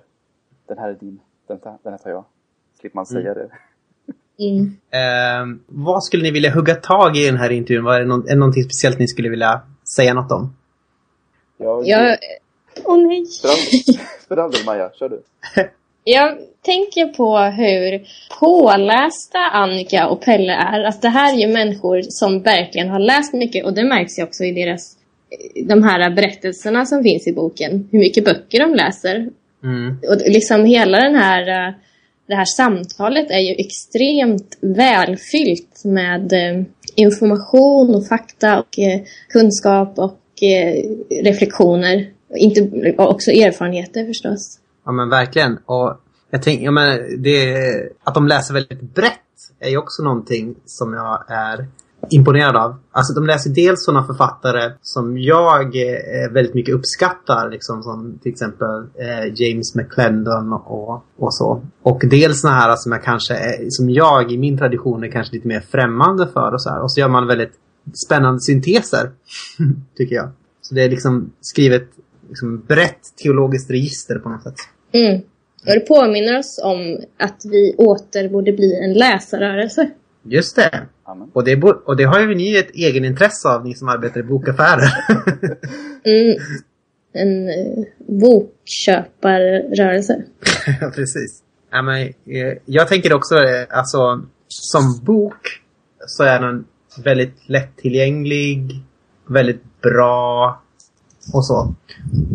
[0.68, 2.26] den här är din, den, den här tar jag.
[2.80, 3.47] Slipper man säga mm.
[3.47, 3.49] det.
[4.45, 4.65] Mm.
[4.65, 7.84] Uh, vad skulle ni vilja hugga tag i den här intervjun?
[7.84, 9.61] Var det någon, är det någonting speciellt ni skulle vilja
[9.95, 10.56] säga något om?
[11.57, 12.18] Ja, jag...
[12.85, 13.26] Åh oh, nej!
[14.27, 15.22] För all del Maja, kör du.
[16.03, 18.02] Jag tänker på hur
[18.40, 20.84] pålästa Annika och Pelle är.
[20.84, 24.23] Att det här är ju människor som verkligen har läst mycket och det märks ju
[24.23, 24.95] också i deras
[25.65, 27.90] de här berättelserna som finns i boken.
[27.91, 29.30] Hur mycket böcker de läser.
[29.64, 29.98] Mm.
[30.10, 31.73] Och liksom hela den här,
[32.27, 36.64] det här samtalet är ju extremt välfyllt med eh,
[36.95, 40.73] information och fakta och eh, kunskap och eh,
[41.23, 42.10] reflektioner.
[42.36, 44.60] Inte, också erfarenheter förstås.
[44.86, 45.57] Ja men verkligen.
[45.65, 49.19] Och jag tänker, jag menar, det, att de läser väldigt brett
[49.60, 51.68] är ju också någonting som jag är
[52.10, 52.76] imponerad av.
[52.91, 57.49] Alltså de läser dels sådana författare som jag eh, väldigt mycket uppskattar.
[57.49, 61.61] Liksom som till exempel eh, James McClendon och, och så.
[61.81, 65.35] Och dels sådana här som jag kanske är, som jag i min tradition är kanske
[65.35, 66.81] lite mer främmande för och så här.
[66.81, 67.53] Och så gör man väldigt
[68.06, 69.11] spännande synteser.
[69.97, 70.30] tycker jag.
[70.61, 71.88] Så det är liksom skrivet
[72.30, 74.56] liksom brett teologiskt register på något sätt.
[74.91, 75.22] Mm.
[75.69, 79.89] Och det påminner oss om att vi åter borde bli en läsarrörelse.
[80.23, 80.87] Just det.
[81.33, 84.91] Och det, och det har ju ni ett egenintresse av, ni som arbetar i bokaffärer.
[86.03, 86.37] mm.
[87.13, 90.23] En eh, bokköparrörelse.
[90.81, 91.43] ja, precis.
[91.71, 92.13] Ja, men, eh,
[92.65, 95.61] jag tänker också, eh, alltså, som bok
[96.07, 96.65] så är den
[97.03, 98.83] väldigt lättillgänglig,
[99.27, 100.61] väldigt bra,
[101.34, 101.76] och så.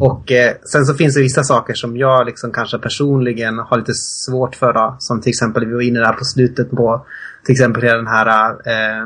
[0.01, 3.95] Och eh, sen så finns det vissa saker som jag liksom kanske personligen har lite
[3.95, 4.73] svårt för.
[4.73, 7.07] Då, som till exempel, vi var inne där på slutet på
[7.45, 9.03] till exempel den här eh,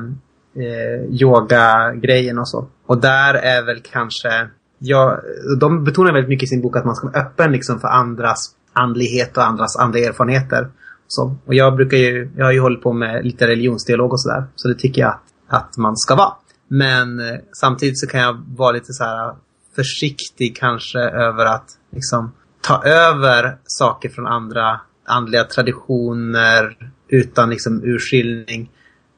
[0.64, 2.66] eh, yoga-grejen och så.
[2.86, 4.48] Och där är väl kanske,
[4.78, 5.18] ja,
[5.60, 8.54] de betonar väldigt mycket i sin bok att man ska vara öppen liksom för andras
[8.72, 10.68] andlighet och andras andliga erfarenheter.
[11.08, 11.36] Så.
[11.46, 14.46] Och jag brukar ju, jag har ju hållit på med lite religionsdialog och sådär.
[14.54, 16.32] Så det tycker jag att, att man ska vara.
[16.68, 19.34] Men eh, samtidigt så kan jag vara lite så här
[19.78, 26.76] försiktig kanske över att liksom ta över saker från andra andliga traditioner
[27.08, 28.70] utan liksom urskiljning.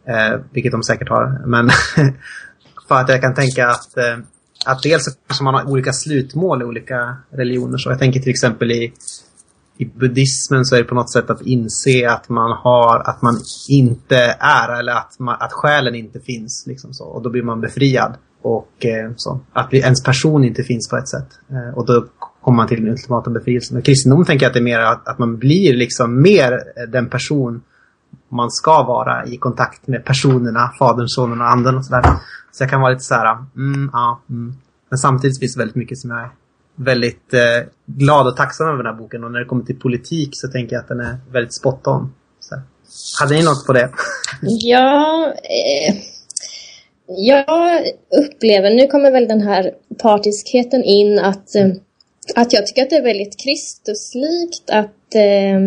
[0.09, 1.47] Eh, vilket de säkert har.
[1.47, 1.71] Men
[2.89, 4.19] för att jag kan tänka att, eh,
[4.67, 7.79] att dels kanske man har olika slutmål i olika religioner.
[7.79, 8.93] Så jag tänker till exempel i,
[9.77, 13.37] i buddhismen så är det på något sätt att inse att man har, att man
[13.69, 16.65] inte är eller att, man, att själen inte finns.
[16.67, 17.05] Liksom så.
[17.05, 18.17] Och då blir man befriad.
[18.43, 19.41] Och eh, så.
[19.53, 21.29] Att ens person inte finns på ett sätt.
[21.51, 22.05] Eh, och då
[22.41, 23.79] kommer man till den ultimata befrielsen.
[23.79, 27.09] Och kristendom tänker jag att det är mer att, att man blir liksom mer den
[27.09, 27.63] person
[28.29, 32.03] man ska vara i kontakt med personerna, Fadern, Sonen och Anden och sådär.
[32.53, 34.55] Så jag kan vara lite så här, mm, ja, mm.
[34.89, 36.31] Men samtidigt finns det väldigt mycket som jag är
[36.75, 39.25] väldigt eh, glad och tacksam över den här boken.
[39.25, 42.15] Och när det kommer till politik så tänker jag att den är väldigt spot on.
[42.41, 42.61] Så.
[43.21, 43.91] Hade ni något på det?
[44.43, 45.27] ja,
[45.89, 45.95] eh,
[47.17, 47.83] jag
[48.25, 51.69] upplever, nu kommer väl den här partiskheten in, att, eh,
[52.35, 55.61] att jag tycker att det är väldigt Kristuslikt att eh,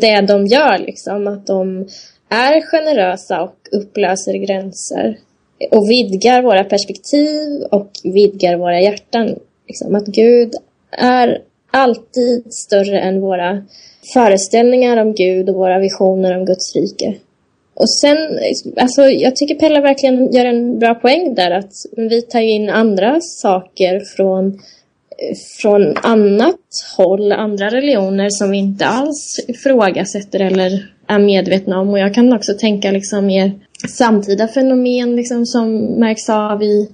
[0.00, 1.88] det de gör, liksom, att de
[2.28, 5.18] är generösa och upplöser gränser
[5.70, 9.38] och vidgar våra perspektiv och vidgar våra hjärtan.
[9.66, 10.54] Liksom, att Gud
[10.90, 13.62] är alltid större än våra
[14.12, 17.14] föreställningar om Gud och våra visioner om Guds rike.
[17.78, 18.18] Och sen,
[18.76, 23.20] alltså jag tycker Pella verkligen gör en bra poäng där att vi tar in andra
[23.20, 24.58] saker från,
[25.60, 26.60] från annat
[26.96, 31.88] håll, andra religioner som vi inte alls ifrågasätter eller är medvetna om.
[31.88, 33.52] Och jag kan också tänka liksom mer
[33.88, 36.88] samtida fenomen liksom, som märks av i,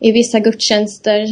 [0.00, 1.26] i vissa gudstjänster.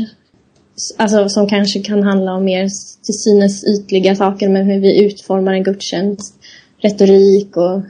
[0.97, 2.68] Alltså som kanske kan handla om mer
[3.05, 6.35] till synes ytliga saker men hur vi utformar en gudstjänst.
[6.80, 7.80] Retorik och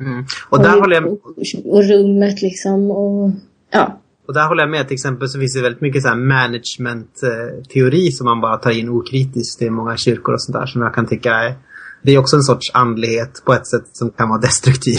[0.00, 0.24] Mm.
[0.48, 1.18] Och, där och, håller jag...
[1.66, 3.30] och rummet liksom och
[3.70, 3.98] ja.
[4.26, 4.86] Och där håller jag med.
[4.88, 8.88] Till exempel så finns det väldigt mycket så här management-teori som man bara tar in
[8.88, 11.54] okritiskt i många kyrkor och sånt där som jag kan tycka är...
[12.02, 14.98] Det är också en sorts andlighet på ett sätt som kan vara destruktiv.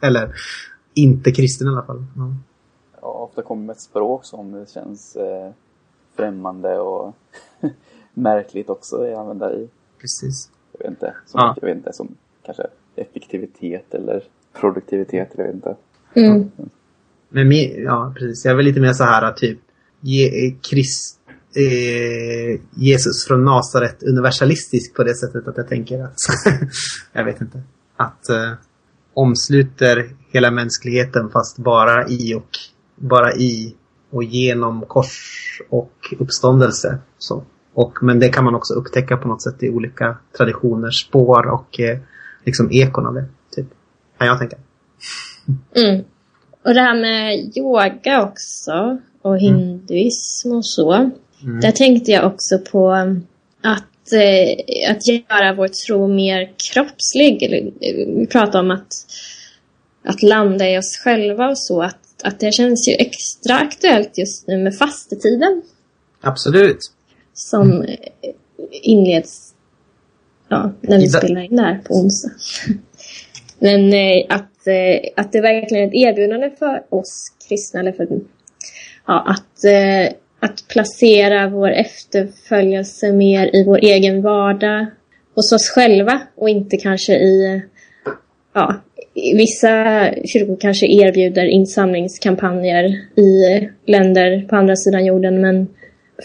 [0.00, 0.34] Eller
[0.94, 2.04] inte kristen i alla fall.
[2.16, 2.34] Ja.
[3.00, 5.50] ja ofta kommer ett språk som det känns eh,
[6.16, 7.14] främmande och
[8.14, 9.68] märkligt också att använda i.
[10.00, 10.50] Precis.
[10.72, 11.14] Jag vet inte.
[11.26, 11.54] Som, ja.
[11.60, 12.66] jag vet inte, som kanske
[12.98, 14.22] effektivitet eller
[14.60, 15.76] produktivitet, jag vet inte.
[16.14, 16.50] Mm.
[17.28, 17.52] Men
[17.84, 18.44] ja, precis.
[18.44, 19.58] Jag är väl lite mer så här typ
[20.00, 21.20] Je Christ,
[21.56, 26.16] eh, Jesus från Nasaret universalistisk på det sättet att jag tänker att
[27.12, 27.62] jag vet inte.
[27.96, 28.52] Att eh,
[29.14, 32.50] omsluter hela mänskligheten fast bara i och
[32.96, 33.74] bara i
[34.10, 36.98] och genom kors och uppståndelse.
[37.18, 37.44] Så.
[37.74, 41.80] Och, men det kan man också upptäcka på något sätt i olika traditioners spår och
[41.80, 41.98] eh,
[42.46, 43.24] liksom ekon av det.
[43.56, 43.66] Typ.
[44.18, 44.56] Kan jag tänka.
[45.76, 46.04] Mm.
[46.64, 50.92] Och det här med yoga också och hinduism och så.
[50.92, 51.60] Mm.
[51.60, 52.90] Där tänkte jag också på
[53.62, 57.64] att, eh, att göra vår tro mer kroppslig.
[58.18, 58.92] Vi pratar om att,
[60.04, 61.82] att landa i oss själva och så.
[61.82, 65.62] Att, att det känns ju extra aktuellt just nu med fastetiden.
[66.20, 66.78] Absolut.
[67.34, 67.96] Som mm.
[68.70, 69.45] inleds
[70.48, 72.30] ja, när vi spelar in här på onsdag.
[73.58, 78.08] Men eh, att, eh, att det verkligen är ett erbjudande för oss kristna, eller för,
[79.06, 84.86] ja, att, eh, att placera vår efterföljelse mer i vår egen vardag,
[85.34, 87.62] hos oss själva och inte kanske i,
[88.54, 88.74] ja,
[89.14, 92.84] vissa kyrkor kanske erbjuder insamlingskampanjer
[93.20, 95.66] i länder på andra sidan jorden, men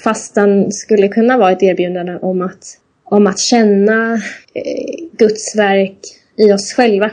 [0.03, 2.77] fastan skulle kunna vara ett erbjudande om att
[3.11, 4.13] om att känna
[4.53, 5.97] eh, Guds verk
[6.35, 7.11] i oss själva.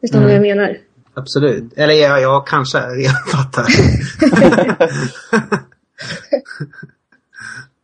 [0.00, 0.38] Förstår ni mm.
[0.38, 0.78] vad jag menar?
[1.14, 1.72] Absolut.
[1.76, 2.78] Eller ja, ja kanske.
[2.96, 3.66] Jag fattar.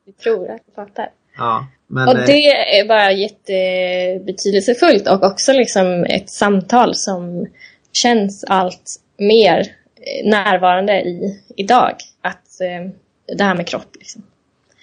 [0.06, 1.08] Vi tror att du fattar.
[1.36, 2.46] Ja, men, och det
[2.78, 7.46] är bara jättebetydelsefullt och också liksom ett samtal som
[7.92, 11.94] känns allt mer eh, närvarande i idag.
[12.22, 12.90] Att eh,
[13.36, 14.22] det här med kropp liksom.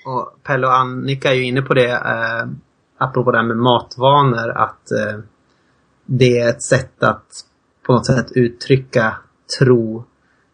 [0.08, 2.48] Och Pelle och Annika är ju inne på det, eh,
[2.98, 5.20] apropå det här med matvanor, att eh,
[6.06, 7.26] det är ett sätt att
[7.86, 9.18] på något sätt uttrycka
[9.60, 10.04] tro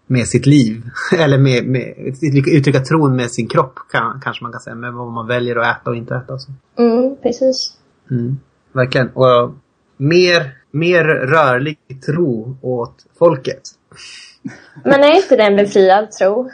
[0.08, 0.84] med sitt liv.
[1.18, 1.94] Eller med, med,
[2.48, 4.76] uttrycka tron med sin kropp kan, kanske man kan säga.
[4.76, 6.34] Med vad man väljer att äta och inte äta.
[6.34, 6.52] Och så.
[6.76, 7.78] Mm, precis.
[8.12, 8.38] Mm,
[8.72, 9.10] verkligen.
[9.10, 9.54] Och
[9.98, 13.62] mer, mer rörlig tro åt folket.
[14.84, 16.52] Men är inte det en befriad tro?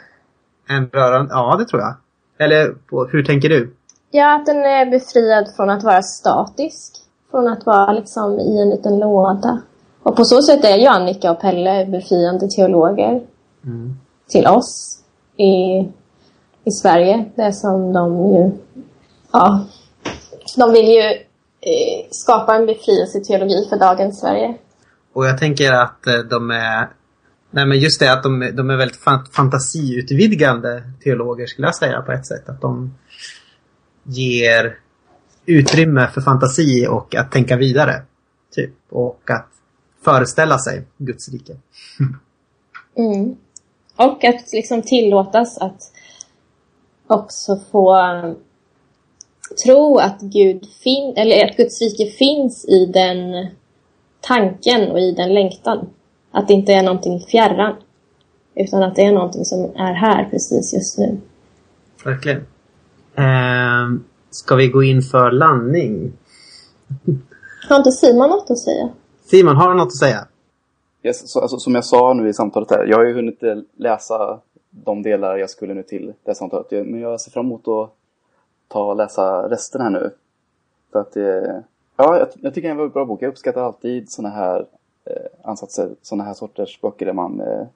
[0.68, 1.94] En rörande, ja det tror jag.
[2.40, 2.74] Eller
[3.12, 3.74] hur tänker du?
[4.10, 6.92] Ja, att den är befriad från att vara statisk.
[7.30, 9.60] Från att vara liksom i en liten låda.
[10.02, 13.22] Och på så sätt är ju Annika och Pelle befriande teologer
[13.64, 13.98] Mm.
[14.28, 14.98] till oss
[15.36, 15.78] i,
[16.64, 17.24] i Sverige.
[17.34, 18.50] Det som de ju...
[19.32, 19.64] Ja.
[20.56, 21.00] De vill ju
[21.60, 24.54] eh, skapa en befrielseteologi för dagens Sverige.
[25.12, 26.88] Och jag tänker att eh, de är...
[27.50, 29.00] Nej men just det att de, de är väldigt
[29.32, 32.48] fantasiutvidgande teologer skulle jag säga på ett sätt.
[32.48, 32.94] Att de
[34.04, 34.78] ger
[35.46, 38.02] utrymme för fantasi och att tänka vidare.
[38.54, 38.74] Typ.
[38.90, 39.48] Och att
[40.04, 41.56] föreställa sig Guds rike.
[42.94, 43.36] Mm.
[43.96, 45.82] Och att liksom tillåtas att
[47.06, 48.36] också få um,
[49.64, 53.46] tro att Gud fin eller att Guds rike finns i den
[54.20, 55.88] tanken och i den längtan.
[56.30, 57.76] Att det inte är någonting fjärran.
[58.54, 61.20] Utan att det är någonting som är här precis just nu.
[62.04, 62.46] Verkligen.
[63.14, 66.12] Ehm, ska vi gå in för landning?
[67.68, 68.88] Har inte Simon något att säga?
[69.24, 70.26] Simon, har du något att säga?
[71.02, 73.56] Yes, så, alltså, som jag sa nu i samtalet här, jag har ju hunnit eh,
[73.76, 74.40] läsa
[74.70, 76.70] de delar jag skulle nu till det här samtalet.
[76.70, 77.90] Men jag ser fram emot att
[78.68, 80.10] ta och läsa resten här nu.
[80.92, 81.58] För att, eh,
[81.96, 83.22] ja, jag, jag tycker det är en väldigt bra bok.
[83.22, 84.66] Jag uppskattar alltid sådana här eh,
[85.42, 87.66] ansatser, sådana här sorters böcker där man eh,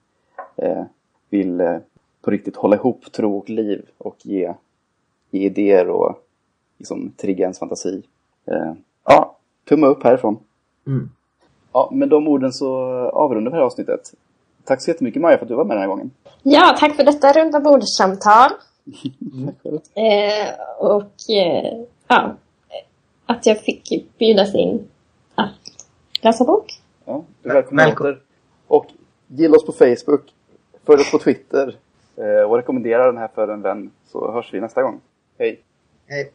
[0.56, 0.84] eh,
[1.30, 1.76] vill eh,
[2.22, 4.54] på riktigt hålla ihop tro och liv och ge,
[5.30, 6.24] ge idéer och
[6.78, 8.02] liksom trigga ens fantasi.
[8.46, 8.72] Eh,
[9.04, 9.36] ja,
[9.68, 10.38] tumme upp härifrån.
[10.86, 11.10] Mm.
[11.72, 12.76] Ja, med de orden så
[13.08, 14.14] avrundar vi det här avsnittet.
[14.64, 16.10] Tack så jättemycket Maja för att du var med den här gången.
[16.42, 18.50] Ja, tack för detta runda bordssamtal.
[19.62, 19.80] Själv.
[19.94, 22.34] Eh, och eh, ja,
[23.26, 24.88] att jag fick bjudas in
[25.34, 25.50] att
[26.20, 26.80] läsa bok.
[27.04, 27.24] Ja,
[28.00, 28.22] åter.
[28.66, 28.86] Och
[29.26, 30.34] gilla oss på Facebook,
[30.84, 31.76] följ oss på Twitter
[32.16, 35.00] eh, och rekommendera den här för en vän så hörs vi nästa gång.
[35.38, 35.62] Hej!
[36.06, 36.32] Hej.